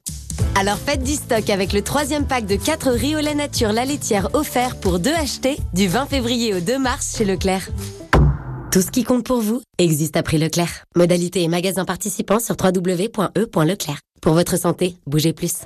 Alors 0.59 0.77
faites 0.77 1.03
du 1.03 1.13
stock 1.13 1.49
avec 1.49 1.73
le 1.73 1.81
troisième 1.81 2.25
pack 2.27 2.45
de 2.45 2.55
4 2.55 2.89
riz 2.91 3.15
au 3.15 3.19
lait 3.19 3.35
nature 3.35 3.73
la 3.73 3.83
laitière 3.85 4.29
offert 4.33 4.79
pour 4.79 4.99
2 4.99 5.11
achetés 5.13 5.57
du 5.73 5.87
20 5.87 6.05
février 6.05 6.53
au 6.53 6.59
2 6.59 6.77
mars 6.79 7.15
chez 7.17 7.25
Leclerc. 7.25 7.67
Tout 8.71 8.81
ce 8.81 8.91
qui 8.91 9.03
compte 9.03 9.25
pour 9.25 9.39
vous 9.41 9.61
existe 9.77 10.17
à 10.17 10.23
prix 10.23 10.37
Leclerc. 10.37 10.83
Modalité 10.95 11.43
et 11.43 11.47
magasin 11.47 11.85
participants 11.85 12.39
sur 12.39 12.55
www.e.leclerc. 12.61 13.99
Pour 14.21 14.33
votre 14.33 14.57
santé, 14.57 14.95
bougez 15.07 15.33
plus. 15.33 15.59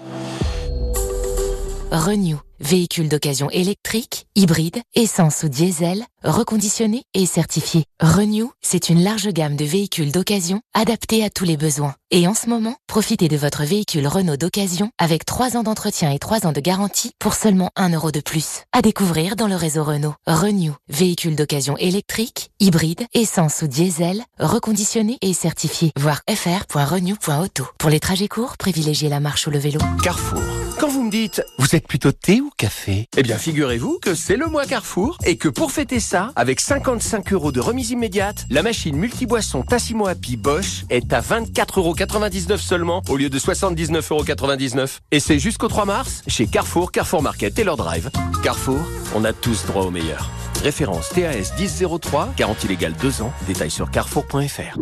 Renew, 1.91 2.37
véhicule 2.59 3.09
d'occasion 3.09 3.49
électrique, 3.49 4.27
hybride, 4.35 4.79
essence 4.93 5.41
ou 5.41 5.49
diesel, 5.49 6.05
reconditionné 6.23 7.01
et 7.15 7.25
certifié. 7.25 7.85
Renew, 7.99 8.51
c'est 8.61 8.89
une 8.89 9.03
large 9.03 9.29
gamme 9.29 9.55
de 9.55 9.65
véhicules 9.65 10.11
d'occasion 10.11 10.61
adaptés 10.75 11.23
à 11.23 11.31
tous 11.31 11.45
les 11.45 11.57
besoins. 11.57 11.95
Et 12.11 12.27
en 12.27 12.35
ce 12.35 12.47
moment, 12.47 12.75
profitez 12.85 13.27
de 13.27 13.37
votre 13.37 13.63
véhicule 13.63 14.07
Renault 14.07 14.37
d'occasion 14.37 14.91
avec 14.99 15.25
3 15.25 15.57
ans 15.57 15.63
d'entretien 15.63 16.11
et 16.11 16.19
3 16.19 16.45
ans 16.45 16.51
de 16.51 16.59
garantie 16.59 17.11
pour 17.17 17.33
seulement 17.33 17.71
1 17.75 17.89
euro 17.89 18.11
de 18.11 18.19
plus. 18.19 18.65
À 18.71 18.83
découvrir 18.83 19.35
dans 19.35 19.47
le 19.47 19.55
réseau 19.55 19.83
Renault. 19.83 20.13
Renew, 20.27 20.73
véhicule 20.89 21.35
d'occasion 21.35 21.75
électrique, 21.77 22.51
hybride, 22.59 23.07
essence 23.15 23.63
ou 23.63 23.67
diesel, 23.67 24.23
reconditionné 24.39 25.17
et 25.21 25.33
certifié. 25.33 25.91
Voir 25.97 26.21
fr.renew.auto. 26.29 27.65
Pour 27.79 27.89
les 27.89 27.99
trajets 27.99 28.27
courts, 28.27 28.57
privilégiez 28.57 29.09
la 29.09 29.19
marche 29.19 29.47
ou 29.47 29.49
le 29.49 29.57
vélo. 29.57 29.79
Carrefour. 30.03 30.39
Quand 30.80 30.88
vous 30.88 31.03
me 31.03 31.11
dites, 31.11 31.43
vous 31.57 31.75
êtes 31.75 31.86
plutôt 31.86 32.13
thé 32.13 32.39
ou 32.39 32.51
café 32.55 33.09
Eh 33.17 33.21
bien, 33.21 33.38
figurez-vous 33.38 33.99
que 34.01 34.15
c'est 34.15 34.38
le 34.38 34.47
mois 34.47 34.65
Carrefour 34.65 35.17
et 35.25 35.36
que 35.36 35.49
pour 35.49 35.73
fêter 35.73 35.99
ça, 35.99 36.32
avec 36.38 36.61
55 36.61 37.34
euros 37.34 37.51
de 37.51 37.59
remise 37.59 37.91
immédiate, 37.91 38.45
la 38.49 38.63
machine 38.63 38.95
multiboisson 38.95 39.63
Tassimo 39.63 40.07
Happy 40.07 40.38
Bosch 40.38 40.86
est 40.89 41.11
à 41.11 41.19
24,99 41.19 41.77
euros 41.77 42.57
seulement 42.57 43.03
au 43.09 43.17
lieu 43.17 43.30
de 43.30 43.38
79,99 43.38 44.77
euros. 44.77 44.88
Et 45.11 45.19
c'est 45.19 45.38
jusqu'au 45.38 45.67
3 45.67 45.84
mars 45.84 46.23
chez 46.27 46.47
Carrefour, 46.47 46.93
Carrefour 46.93 47.23
Market 47.23 47.59
et 47.59 47.65
leur 47.65 47.75
drive. 47.75 48.09
Carrefour, 48.41 48.80
on 49.13 49.25
a 49.25 49.34
tous 49.34 49.65
droit 49.65 49.84
au 49.84 49.91
meilleur. 49.91 50.30
Référence 50.64 51.10
TAS 51.10 51.53
1003, 51.57 52.30
garantie 52.36 52.68
légale 52.68 52.93
2 52.93 53.22
ans, 53.22 53.32
détail 53.47 53.72
sur 53.72 53.89
carrefour.fr. 53.91 54.78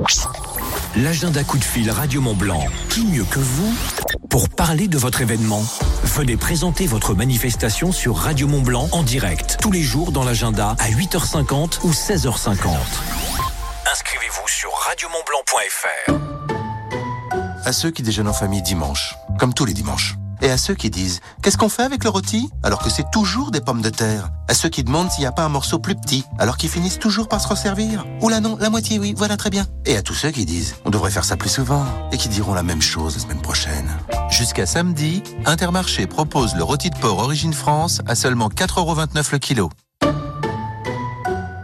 L'agenda 0.97 1.43
coup 1.43 1.57
de 1.57 1.63
fil 1.63 1.91
Radio 1.91 2.21
Mont 2.21 2.33
Blanc. 2.33 2.65
Qui 2.89 3.05
mieux 3.05 3.25
que 3.25 3.39
vous 3.39 3.73
pour 4.29 4.49
parler 4.49 4.87
de 4.87 4.97
votre 4.97 5.21
événement? 5.21 5.63
Venez 6.03 6.37
présenter 6.37 6.87
votre 6.87 7.13
manifestation 7.13 7.91
sur 7.91 8.17
Radio 8.17 8.47
Mont 8.47 8.61
Blanc 8.61 8.89
en 8.91 9.03
direct 9.03 9.57
tous 9.61 9.71
les 9.71 9.83
jours 9.83 10.11
dans 10.11 10.23
l'agenda 10.23 10.75
à 10.79 10.89
8h50 10.89 11.81
ou 11.83 11.91
16h50. 11.91 12.75
Inscrivez-vous 13.91 14.47
sur 14.47 14.71
radiomontblanc.fr. 14.87 16.13
À 17.65 17.73
ceux 17.73 17.91
qui 17.91 18.01
déjeunent 18.01 18.29
en 18.29 18.33
famille 18.33 18.61
dimanche, 18.61 19.15
comme 19.39 19.53
tous 19.53 19.65
les 19.65 19.73
dimanches. 19.73 20.15
Et 20.41 20.49
à 20.49 20.57
ceux 20.57 20.75
qui 20.75 20.89
disent 20.89 21.21
Qu'est-ce 21.41 21.57
qu'on 21.57 21.69
fait 21.69 21.83
avec 21.83 22.03
le 22.03 22.09
rôti 22.09 22.49
alors 22.63 22.79
que 22.79 22.89
c'est 22.89 23.09
toujours 23.11 23.51
des 23.51 23.61
pommes 23.61 23.81
de 23.81 23.89
terre? 23.89 24.29
À 24.47 24.53
ceux 24.53 24.69
qui 24.69 24.83
demandent 24.83 25.11
s'il 25.11 25.21
n'y 25.21 25.27
a 25.27 25.31
pas 25.31 25.43
un 25.43 25.49
morceau 25.49 25.79
plus 25.79 25.95
petit 25.95 26.23
alors 26.39 26.57
qu'ils 26.57 26.69
finissent 26.69 26.99
toujours 26.99 27.27
par 27.27 27.41
se 27.41 27.47
resservir 27.47 28.05
Oula 28.21 28.39
non, 28.39 28.57
la 28.59 28.69
moitié 28.69 28.99
oui, 28.99 29.13
voilà 29.15 29.37
très 29.37 29.49
bien. 29.49 29.65
Et 29.85 29.97
à 29.97 30.01
tous 30.01 30.13
ceux 30.13 30.31
qui 30.31 30.45
disent 30.45 30.75
On 30.85 30.89
devrait 30.89 31.11
faire 31.11 31.25
ça 31.25 31.37
plus 31.37 31.49
souvent 31.49 31.85
et 32.11 32.17
qui 32.17 32.29
diront 32.29 32.53
la 32.53 32.63
même 32.63 32.81
chose 32.81 33.15
la 33.15 33.21
semaine 33.23 33.41
prochaine. 33.41 33.89
Jusqu'à 34.29 34.65
samedi, 34.65 35.23
Intermarché 35.45 36.07
propose 36.07 36.55
le 36.55 36.63
rôti 36.63 36.89
de 36.89 36.97
porc 36.97 37.19
Origine 37.19 37.53
France 37.53 38.01
à 38.05 38.15
seulement 38.15 38.49
4,29€ 38.49 39.31
le 39.31 39.39
kilo. 39.39 39.69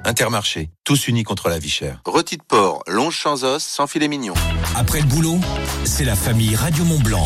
Intermarché, 0.05 0.69
tous 0.83 1.07
unis 1.07 1.23
contre 1.23 1.49
la 1.49 1.59
vie 1.59 1.69
chère. 1.69 2.01
Rôti 2.05 2.37
de 2.37 2.43
porc, 2.43 2.83
longe 2.87 3.19
sans 3.21 3.45
os, 3.45 3.63
sans 3.63 3.87
filet 3.87 4.09
mignon. 4.09 4.33
Après 4.75 4.99
le 4.99 5.05
boulot, 5.05 5.39
c'est 5.85 6.05
la 6.05 6.15
famille 6.15 6.55
Radio 6.55 6.83
Mont 6.83 6.99
Blanc. 6.99 7.25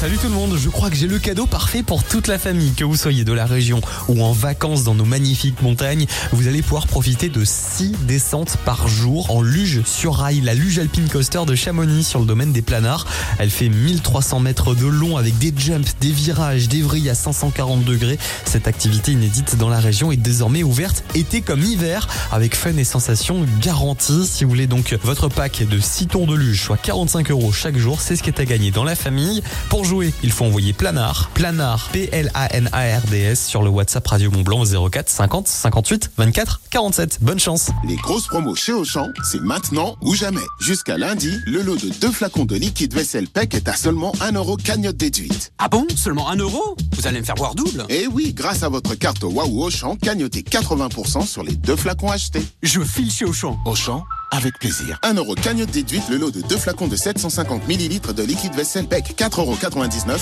Salut 0.00 0.16
tout 0.16 0.28
le 0.28 0.34
monde, 0.34 0.56
je 0.56 0.70
crois 0.70 0.88
que 0.88 0.96
j'ai 0.96 1.06
le 1.06 1.18
cadeau 1.18 1.44
parfait 1.44 1.82
pour 1.82 2.04
toute 2.04 2.26
la 2.26 2.38
famille. 2.38 2.72
Que 2.72 2.84
vous 2.84 2.96
soyez 2.96 3.22
de 3.22 3.34
la 3.34 3.44
région 3.44 3.82
ou 4.08 4.22
en 4.22 4.32
vacances 4.32 4.82
dans 4.82 4.94
nos 4.94 5.04
magnifiques 5.04 5.60
montagnes, 5.60 6.06
vous 6.32 6.48
allez 6.48 6.62
pouvoir 6.62 6.86
profiter 6.86 7.28
de 7.28 7.44
6 7.44 7.92
descentes 8.06 8.56
par 8.64 8.88
jour 8.88 9.30
en 9.30 9.42
luge 9.42 9.82
sur 9.84 10.14
rail, 10.14 10.40
la 10.40 10.54
luge 10.54 10.78
alpine 10.78 11.06
coaster 11.06 11.44
de 11.46 11.54
Chamonix 11.54 12.02
sur 12.02 12.18
le 12.18 12.24
domaine 12.24 12.50
des 12.50 12.62
planards. 12.62 13.06
Elle 13.38 13.50
fait 13.50 13.68
1300 13.68 14.40
mètres 14.40 14.74
de 14.74 14.86
long 14.86 15.18
avec 15.18 15.36
des 15.36 15.52
jumps, 15.54 15.94
des 16.00 16.12
virages, 16.12 16.68
des 16.68 16.80
vrilles 16.80 17.10
à 17.10 17.14
540 17.14 17.84
degrés. 17.84 18.18
Cette 18.46 18.68
activité 18.68 19.12
inédite 19.12 19.58
dans 19.58 19.68
la 19.68 19.80
région 19.80 20.10
est 20.12 20.16
désormais 20.16 20.62
ouverte 20.62 21.04
été 21.14 21.42
comme 21.42 21.62
hiver 21.62 22.08
avec 22.32 22.56
fun 22.56 22.74
et 22.78 22.84
sensations 22.84 23.44
garanties. 23.60 24.24
Si 24.24 24.44
vous 24.44 24.50
voulez 24.50 24.66
donc 24.66 24.96
votre 25.02 25.28
pack 25.28 25.62
de 25.68 25.78
6 25.78 26.06
tours 26.06 26.26
de 26.26 26.34
luge, 26.34 26.62
soit 26.62 26.78
45 26.78 27.30
euros 27.32 27.52
chaque 27.52 27.76
jour, 27.76 28.00
c'est 28.00 28.16
ce 28.16 28.22
qui 28.22 28.30
est 28.30 28.40
à 28.40 28.46
gagner 28.46 28.70
dans 28.70 28.84
la 28.84 28.94
famille. 28.94 29.42
Jouer, 29.90 30.14
il 30.22 30.30
faut 30.30 30.44
envoyer 30.44 30.72
Planard, 30.72 31.30
Planard, 31.34 31.88
P-L-A-N-A-R-D-S 31.90 33.44
sur 33.44 33.62
le 33.64 33.70
WhatsApp 33.70 34.06
Radio 34.06 34.30
Mont 34.30 34.42
Blanc 34.42 34.62
au 34.62 34.88
04 34.88 35.08
50 35.08 35.48
58 35.48 36.12
24 36.16 36.60
47. 36.70 37.18
Bonne 37.22 37.40
chance. 37.40 37.70
Les 37.84 37.96
grosses 37.96 38.28
promos 38.28 38.54
chez 38.54 38.72
Auchan, 38.72 39.08
c'est 39.24 39.40
maintenant 39.40 39.96
ou 40.00 40.14
jamais. 40.14 40.46
Jusqu'à 40.60 40.96
lundi, 40.96 41.32
le 41.44 41.62
lot 41.62 41.74
de 41.74 41.88
deux 42.00 42.12
flacons 42.12 42.44
de 42.44 42.54
liquide 42.54 42.94
vaisselle 42.94 43.26
PEC 43.26 43.54
est 43.54 43.68
à 43.68 43.74
seulement 43.74 44.12
1 44.20 44.30
euro 44.34 44.56
cagnotte 44.56 44.96
déduite. 44.96 45.52
Ah 45.58 45.66
bon? 45.68 45.84
Seulement 45.96 46.28
1 46.30 46.36
euro? 46.36 46.76
Vous 46.96 47.08
allez 47.08 47.18
me 47.18 47.24
faire 47.24 47.34
boire 47.34 47.56
double 47.56 47.84
Eh 47.88 48.06
oui, 48.06 48.32
grâce 48.32 48.62
à 48.62 48.68
votre 48.68 48.94
carte 48.94 49.24
Waouh 49.24 49.64
Auchan, 49.64 49.96
cagnotez 49.96 50.42
80% 50.42 51.26
sur 51.26 51.42
les 51.42 51.56
deux 51.56 51.74
flacons 51.74 52.12
achetés. 52.12 52.46
Je 52.62 52.80
file 52.82 53.10
chez 53.10 53.24
Auchan. 53.24 53.58
Auchan, 53.66 54.04
avec 54.30 54.58
plaisir. 54.58 54.98
1 55.02 55.14
euro 55.14 55.34
cagnotte 55.34 55.70
déduite, 55.70 56.08
le 56.08 56.16
lot 56.16 56.30
de 56.30 56.40
deux 56.40 56.56
flacons 56.56 56.88
de 56.88 56.96
750 56.96 57.66
millilitres 57.68 58.14
de 58.14 58.22
liquide 58.22 58.54
vaisselle 58.54 58.86
Peck. 58.86 59.14
4,99 59.16 59.40
euros, 59.40 59.56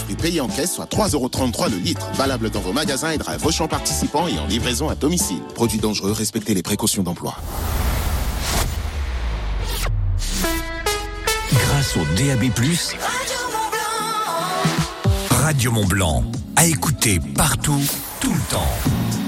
prix 0.04 0.16
payé 0.16 0.40
en 0.40 0.48
caisse, 0.48 0.74
soit 0.74 0.90
3,33 0.90 1.14
euros 1.14 1.30
le 1.70 1.76
litre. 1.76 2.06
Valable 2.14 2.50
dans 2.50 2.60
vos 2.60 2.72
magasins 2.72 3.10
et 3.10 3.18
drive 3.18 3.44
Auchan 3.44 3.68
participants 3.68 4.26
et 4.28 4.38
en 4.38 4.46
livraison 4.46 4.88
à 4.88 4.94
domicile. 4.94 5.40
Produit 5.54 5.78
dangereux, 5.78 6.12
respectez 6.12 6.54
les 6.54 6.62
précautions 6.62 7.02
d'emploi. 7.02 7.36
Grâce 11.52 11.96
au 11.96 12.04
DAB+, 12.16 12.50
Radio 15.30 15.72
Mont 15.72 15.86
Blanc, 15.86 16.24
à 16.56 16.66
écouter 16.66 17.20
partout, 17.34 17.80
tout 18.20 18.32
le 18.32 18.50
temps. 18.50 19.27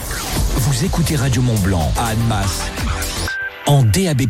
Écoutez 0.83 1.15
Radio 1.15 1.43
Mont 1.43 1.59
Blanc 1.59 1.91
à 1.95 2.07
Annemasse 2.07 2.63
en 3.67 3.83
DAB+. 3.83 4.23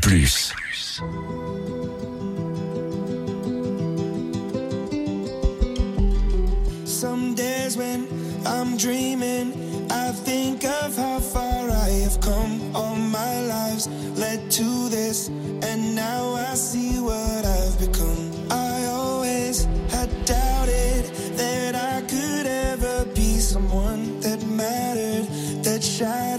Some 6.86 7.36
days 7.36 7.78
when 7.78 8.06
I'm 8.46 8.76
dreaming, 8.76 9.54
I 9.90 10.12
think 10.12 10.66
of 10.66 10.98
how 10.98 11.20
far 11.20 11.70
I 11.70 11.90
have 12.04 12.20
come. 12.20 12.60
All 12.76 12.96
my 12.96 13.42
lives 13.48 13.88
led 14.18 14.52
to 14.52 14.90
this, 14.90 15.30
and 15.30 15.96
now 15.96 16.36
I 16.36 16.54
see 16.56 17.00
what 17.00 17.46
I've 17.46 17.80
become. 17.80 18.30
I 18.52 18.88
always 18.88 19.68
had 19.90 20.10
doubted 20.26 21.06
that 21.38 21.76
I 21.76 22.02
could 22.02 22.46
ever 22.46 23.06
be 23.16 23.40
someone 23.40 24.20
that 24.20 24.46
mattered, 24.48 25.28
that 25.64 25.82
shattered 25.82 26.31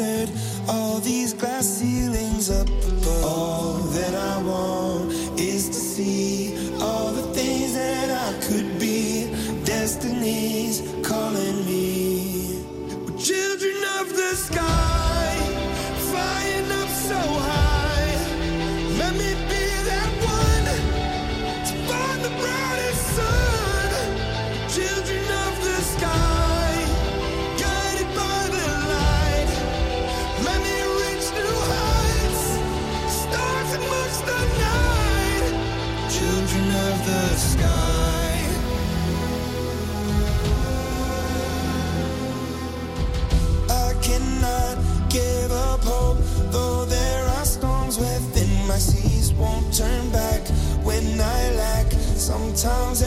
Sometimes 52.62 53.02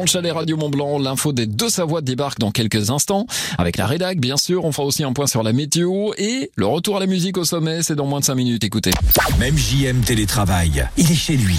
dans 0.00 0.04
le 0.04 0.08
chalet 0.08 0.32
Radio 0.32 0.56
Mont 0.56 0.70
Blanc. 0.70 0.98
L'info 0.98 1.34
des 1.34 1.44
deux 1.44 1.68
Savoies 1.68 2.00
débarque 2.00 2.38
dans 2.38 2.50
quelques 2.50 2.88
instants. 2.88 3.26
Avec 3.58 3.76
la 3.76 3.86
rédac, 3.86 4.18
bien 4.18 4.38
sûr, 4.38 4.64
on 4.64 4.72
fera 4.72 4.86
aussi 4.86 5.04
un 5.04 5.12
point 5.12 5.26
sur 5.26 5.42
la 5.42 5.52
météo 5.52 6.12
et 6.16 6.50
le 6.56 6.64
retour 6.64 6.96
à 6.96 7.00
la 7.00 7.06
musique 7.06 7.36
au 7.36 7.44
sommet, 7.44 7.82
c'est 7.82 7.96
dans 7.96 8.06
moins 8.06 8.20
de 8.20 8.24
5 8.24 8.34
minutes. 8.34 8.64
Écoutez. 8.64 8.92
Même 9.38 9.58
JM 9.58 10.00
Télétravail, 10.00 10.88
il 10.96 11.12
est 11.12 11.14
chez 11.14 11.36
lui 11.36 11.58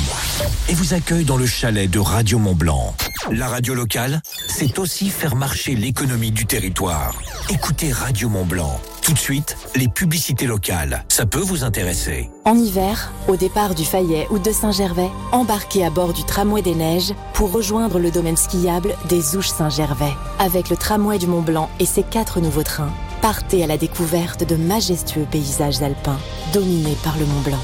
et 0.69 0.73
vous 0.73 0.95
accueille 0.95 1.23
dans 1.23 1.37
le 1.37 1.45
chalet 1.45 1.87
de 1.87 1.99
Radio 1.99 2.39
Mont 2.39 2.55
Blanc. 2.55 2.95
La 3.29 3.47
radio 3.47 3.75
locale, 3.75 4.23
c'est 4.47 4.79
aussi 4.79 5.11
faire 5.11 5.35
marcher 5.35 5.75
l'économie 5.75 6.31
du 6.31 6.47
territoire. 6.47 7.21
Écoutez 7.51 7.91
Radio 7.91 8.27
Mont 8.27 8.45
Blanc. 8.45 8.81
Tout 9.01 9.13
de 9.13 9.17
suite, 9.17 9.57
les 9.75 9.87
publicités 9.87 10.45
locales. 10.45 11.03
Ça 11.09 11.25
peut 11.25 11.39
vous 11.39 11.63
intéresser. 11.63 12.29
En 12.45 12.55
hiver, 12.55 13.11
au 13.27 13.35
départ 13.35 13.73
du 13.73 13.83
Fayet 13.83 14.27
ou 14.29 14.37
de 14.37 14.51
Saint-Gervais, 14.51 15.09
embarquez 15.31 15.83
à 15.83 15.89
bord 15.89 16.13
du 16.13 16.23
tramway 16.23 16.61
des 16.61 16.75
neiges 16.75 17.13
pour 17.33 17.51
rejoindre 17.51 17.97
le 17.99 18.11
domaine 18.11 18.37
skiable 18.37 18.95
des 19.09 19.35
Ouches 19.35 19.49
Saint-Gervais. 19.49 20.13
Avec 20.39 20.69
le 20.69 20.77
tramway 20.77 21.17
du 21.17 21.25
Mont 21.25 21.41
Blanc 21.41 21.69
et 21.79 21.85
ses 21.85 22.03
quatre 22.03 22.39
nouveaux 22.39 22.63
trains, 22.63 22.93
partez 23.21 23.63
à 23.63 23.67
la 23.67 23.77
découverte 23.77 24.47
de 24.47 24.55
majestueux 24.55 25.25
paysages 25.29 25.81
alpins 25.81 26.19
dominés 26.53 26.97
par 27.03 27.17
le 27.17 27.25
Mont 27.25 27.41
Blanc. 27.41 27.61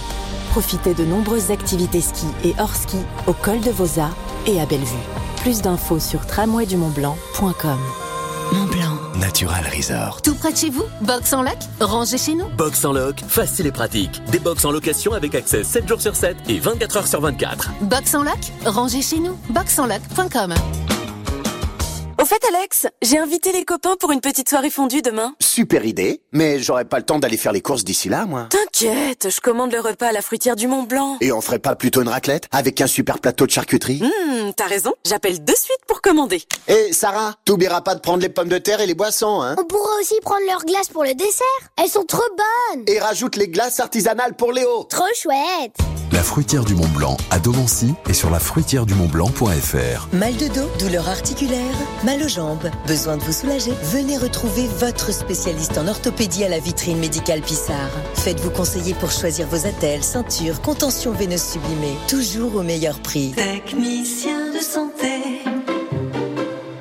Profitez 0.52 0.96
de 0.96 1.06
nombreuses 1.06 1.52
activités 1.52 2.02
ski 2.02 2.26
et 2.44 2.56
hors 2.60 2.76
ski 2.76 2.98
au 3.28 3.34
col 3.34 3.62
de 3.62 3.70
Vosa 3.70 4.10
et 4.48 4.60
à 4.60 4.66
Bellevue. 4.66 4.96
Plus 5.44 5.62
d'infos 5.62 6.00
sur 6.00 6.26
tramwaydumontblanc.com. 6.26 8.07
Natural 9.28 9.66
Resort. 9.76 10.22
Tout 10.22 10.36
près 10.36 10.54
de 10.54 10.58
chez 10.58 10.70
vous 10.70 10.86
Box 11.02 11.34
en 11.34 11.42
loc 11.42 11.58
Rangez 11.82 12.18
chez 12.18 12.34
nous 12.34 12.48
Box 12.48 12.86
en 12.86 12.94
loc, 12.94 13.20
facile 13.28 13.68
et 13.68 13.74
pratique. 13.74 14.22
Des 14.32 14.40
box 14.40 14.64
en 14.64 14.72
location 14.72 15.12
avec 15.12 15.36
accès 15.36 15.66
7 15.66 15.86
jours 15.86 16.00
sur 16.00 16.16
7 16.16 16.38
et 16.48 16.60
24 16.60 16.96
heures 16.96 17.08
sur 17.08 17.20
24. 17.20 17.72
Box 17.82 18.16
en 18.16 18.24
loc 18.24 18.38
Rangez 18.66 19.02
chez 19.02 19.20
nous. 19.20 19.38
Boxenloc.com 19.50 20.54
Au 22.22 22.26
fait, 22.26 22.42
Alex, 22.56 22.88
j'ai 23.02 23.18
invité 23.18 23.52
les 23.52 23.66
copains 23.66 23.98
pour 24.00 24.14
une 24.14 24.22
petite 24.22 24.48
soirée 24.48 24.70
fondue 24.70 25.02
demain. 25.02 25.36
Super 25.42 25.84
idée, 25.84 26.22
mais 26.32 26.60
j'aurais 26.62 26.86
pas 26.86 26.98
le 27.00 27.04
temps 27.04 27.20
d'aller 27.20 27.36
faire 27.36 27.52
les 27.52 27.62
courses 27.62 27.84
d'ici 27.84 28.08
là, 28.08 28.26
moi. 28.26 28.48
T'inquiète, 28.74 29.30
je 29.34 29.40
commande 29.40 29.72
le 29.72 29.80
repas 29.80 30.08
à 30.08 30.12
la 30.12 30.22
fruitière 30.22 30.56
du 30.56 30.68
Mont 30.68 30.84
Blanc. 30.84 31.18
Et 31.22 31.32
on 31.32 31.42
ferait 31.42 31.60
pas 31.60 31.76
plutôt 31.76 32.02
une 32.02 32.10
raclette 32.10 32.48
avec 32.52 32.82
un 32.82 32.88
super 32.88 33.20
plateau 33.20 33.46
de 33.46 33.52
charcuterie? 33.52 34.02
Hum, 34.04 34.52
t'as 34.56 34.66
raison, 34.66 34.94
j'appelle 35.06 35.44
de 35.44 35.54
suite 35.54 35.80
pour 35.88 36.02
commander. 36.02 36.44
Et 36.68 36.92
Sarah, 36.92 37.36
t'oublieras 37.46 37.82
pas 37.82 37.96
de 37.96 38.02
prendre 38.02 38.22
les 38.22 38.30
pommes 38.30 38.50
de 38.50 38.58
terre 38.58 38.82
et 38.82 38.86
les 38.86 38.94
boissons, 38.94 39.42
hein? 39.42 39.56
On 39.58 39.64
pourra 39.64 39.90
aussi 40.02 40.16
prendre 40.22 40.46
leurs 40.48 40.66
glaces 40.66 40.90
pour 40.90 41.04
le 41.04 41.14
dessert. 41.14 41.46
Elles 41.78 41.90
sont 41.90 42.04
trop 42.04 42.24
bonnes. 42.36 42.84
Et 42.88 43.00
rajoute 43.00 43.36
les 43.36 43.48
glaces 43.48 43.80
artisanales 43.80 44.36
pour 44.36 44.52
Léo. 44.52 44.84
Trop 44.90 45.06
chouette. 45.16 45.78
La 46.14 46.24
fruitière 46.24 46.64
du 46.64 46.74
Mont 46.74 46.88
Blanc 46.88 47.18
à 47.32 47.38
Domancy 47.40 47.94
et 48.10 48.14
sur 48.14 48.30
la 48.30 48.40
fruitière 48.40 48.86
du 48.86 48.96
Mont 48.96 49.08
Blanc.fr. 49.08 50.08
Mal 50.14 50.36
de 50.38 50.48
dos, 50.48 50.70
douleur 50.80 51.08
articulaire, 51.10 51.76
mal 52.04 52.24
aux 52.24 52.30
jambes, 52.30 52.70
besoin 52.88 53.18
de 53.18 53.24
vous 53.24 53.34
soulager? 53.34 53.74
Venez 53.84 54.18
retrouver 54.18 54.68
votre 54.80 55.14
spécialiste 55.14 55.78
en 55.78 55.88
orthopédie 55.88 56.46
à 56.46 56.50
la 56.50 56.60
vitrine 56.60 56.98
médicale 56.98 57.42
Pissard. 57.42 57.92
Faites-vous 58.16 58.52
conseiller 58.58 58.96
pour 58.96 59.12
choisir 59.12 59.48
vos 59.48 59.68
attelles, 59.68 60.04
ceintures, 60.04 60.62
contention 60.64 61.12
veineuse 61.12 61.44
sublimée, 61.44 61.96
toujours 62.08 62.56
au 62.56 62.64
meilleur 62.64 63.00
prix. 63.00 63.34
Technicien 63.36 64.52
de 64.52 64.58
santé. 64.58 65.57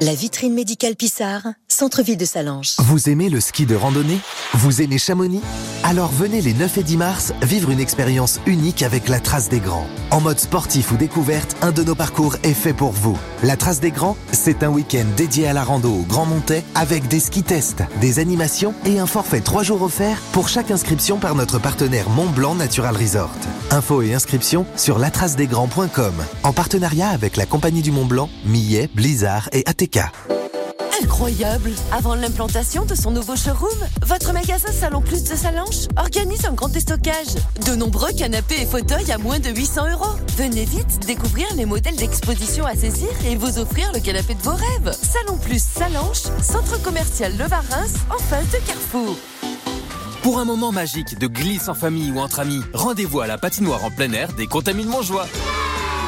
La 0.07 0.15
vitrine 0.15 0.55
médicale 0.55 0.95
Pissard, 0.95 1.43
centre-ville 1.67 2.17
de 2.17 2.25
Salange. 2.25 2.75
Vous 2.79 3.09
aimez 3.09 3.29
le 3.29 3.41
ski 3.41 3.67
de 3.67 3.75
randonnée? 3.75 4.21
Vous 4.55 4.81
aimez 4.81 4.99
Chamonix? 4.99 5.41
Alors 5.83 6.13
venez 6.13 6.41
les 6.41 6.55
9 6.55 6.79
et 6.79 6.83
10 6.85 6.97
mars 6.97 7.33
vivre 7.43 7.71
une 7.71 7.81
expérience 7.81 8.39
unique 8.47 8.85
avec 8.85 9.09
la 9.09 9.19
Trace 9.19 9.49
des 9.49 9.59
Grands. 9.59 9.89
En 10.13 10.21
mode 10.21 10.39
sportif 10.39 10.93
ou 10.93 10.97
découverte, 10.97 11.57
un 11.61 11.73
de 11.73 11.83
nos 11.83 11.97
parcours 11.97 12.37
est 12.45 12.55
fait 12.55 12.73
pour 12.73 12.93
vous. 12.93 13.19
La 13.43 13.57
Trace 13.57 13.81
des 13.81 13.91
Grands, 13.91 14.17
c'est 14.31 14.63
un 14.63 14.69
week-end 14.69 15.07
dédié 15.17 15.49
à 15.49 15.53
la 15.53 15.65
rando 15.65 15.93
au 15.93 16.03
Grand 16.03 16.25
Montais 16.25 16.63
avec 16.77 17.09
des 17.09 17.19
ski 17.19 17.43
tests, 17.43 17.83
des 18.01 18.21
animations 18.21 18.75
et 18.85 19.01
un 19.01 19.07
forfait 19.07 19.41
3 19.41 19.65
jours 19.65 19.83
offert 19.83 20.21
pour 20.31 20.49
chaque 20.49 20.71
inscription 20.71 21.19
par 21.19 21.35
notre 21.35 21.59
partenaire 21.59 22.11
Mont 22.11 22.31
Blanc 22.31 22.55
Natural 22.55 22.97
Resort. 22.97 23.35
Infos 23.73 24.03
et 24.03 24.15
inscriptions 24.15 24.67
sur 24.77 25.01
latracedesgrands.com 25.01 26.15
en 26.45 26.53
partenariat 26.53 27.09
avec 27.09 27.37
la 27.37 27.47
Compagnie 27.47 27.83
du 27.83 27.91
Mont 27.91 28.07
Blanc, 28.07 28.31
Millet, 28.45 28.89
Blizzard 28.95 29.49
et 29.51 29.65
ATK. 29.67 29.96
Incroyable 31.03 31.73
Avant 31.93 32.15
l'implantation 32.15 32.85
de 32.85 32.95
son 32.95 33.11
nouveau 33.11 33.37
showroom, 33.37 33.79
votre 34.03 34.33
magasin 34.33 34.71
Salon 34.73 35.01
Plus 35.01 35.25
de 35.25 35.35
Salange 35.35 35.89
organise 35.97 36.45
un 36.45 36.53
grand 36.53 36.69
déstockage. 36.69 37.35
De 37.67 37.75
nombreux 37.75 38.13
canapés 38.13 38.63
et 38.63 38.67
fauteuils 38.67 39.11
à 39.13 39.19
moins 39.19 39.39
de 39.39 39.51
800 39.51 39.93
euros. 39.93 40.17
Venez 40.37 40.65
vite 40.65 41.07
découvrir 41.07 41.47
les 41.57 41.67
modèles 41.67 41.97
d'exposition 41.97 42.67
à 42.67 42.75
saisir 42.75 43.09
et 43.27 43.37
vous 43.37 43.59
offrir 43.59 43.91
le 43.93 44.01
canapé 44.01 44.35
de 44.35 44.43
vos 44.43 44.55
rêves. 44.55 44.93
Salon 44.93 45.39
Plus 45.39 45.63
Salange, 45.63 46.23
centre 46.43 46.81
commercial 46.83 47.33
Le 47.39 47.45
Varins, 47.45 47.87
en 48.11 48.19
face 48.19 48.51
de 48.51 48.59
Carrefour. 48.67 49.17
Pour 50.23 50.39
un 50.39 50.45
moment 50.45 50.73
magique 50.73 51.19
de 51.19 51.27
glisse 51.27 51.69
en 51.69 51.75
famille 51.75 52.11
ou 52.11 52.19
entre 52.19 52.41
amis, 52.41 52.63
rendez-vous 52.75 53.21
à 53.21 53.27
la 53.27 53.39
patinoire 53.39 53.85
en 53.85 53.91
plein 53.91 54.13
air 54.13 54.33
des 54.33 54.47
Contamines 54.47 54.89
Montjoie. 54.89 55.27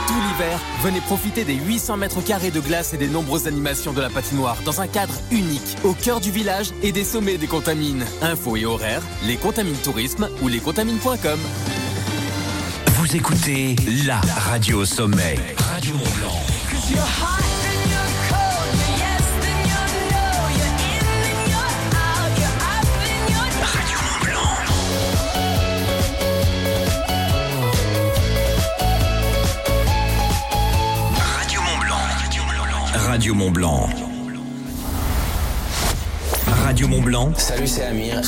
Tout 0.09 0.15
l'hiver, 0.15 0.59
venez 0.83 1.03
profiter 1.03 1.45
des 1.45 1.55
800 1.55 1.99
mètres 1.99 2.23
carrés 2.23 2.51
de 2.51 2.61
glace 2.61 2.95
et 2.95 2.97
des 2.97 3.09
nombreuses 3.09 3.47
animations 3.47 3.93
de 3.93 4.01
la 4.01 4.09
patinoire 4.09 4.57
dans 4.65 4.81
un 4.81 4.87
cadre 4.87 5.13
unique, 5.31 5.77
au 5.85 5.93
cœur 5.93 6.21
du 6.21 6.31
village 6.31 6.71
et 6.83 6.93
des 6.93 7.05
sommets 7.05 7.37
des 7.37 7.47
Contamines. 7.47 8.07
Infos 8.23 8.57
et 8.57 8.65
horaires, 8.65 9.03
les 9.27 9.37
Contamines 9.37 9.77
Tourisme 9.77 10.31
ou 10.41 10.49
lescontamines.com. 10.49 11.39
Vous 12.87 13.17
écoutez 13.17 13.77
la 14.07 14.21
radio 14.21 14.79
au 14.79 14.85
sommet. 14.87 15.37
Radio 15.59 15.93
Mont 15.93 16.11
Blanc. 16.17 17.58
Radio 33.19 33.35
Mont 33.35 33.51
Blanc. 33.51 33.89
Radio 36.47 36.87
Mont 36.87 37.03
Blanc. 37.03 37.33
Salut, 37.37 37.66
c'est 37.66 37.83
Amir. 37.83 38.23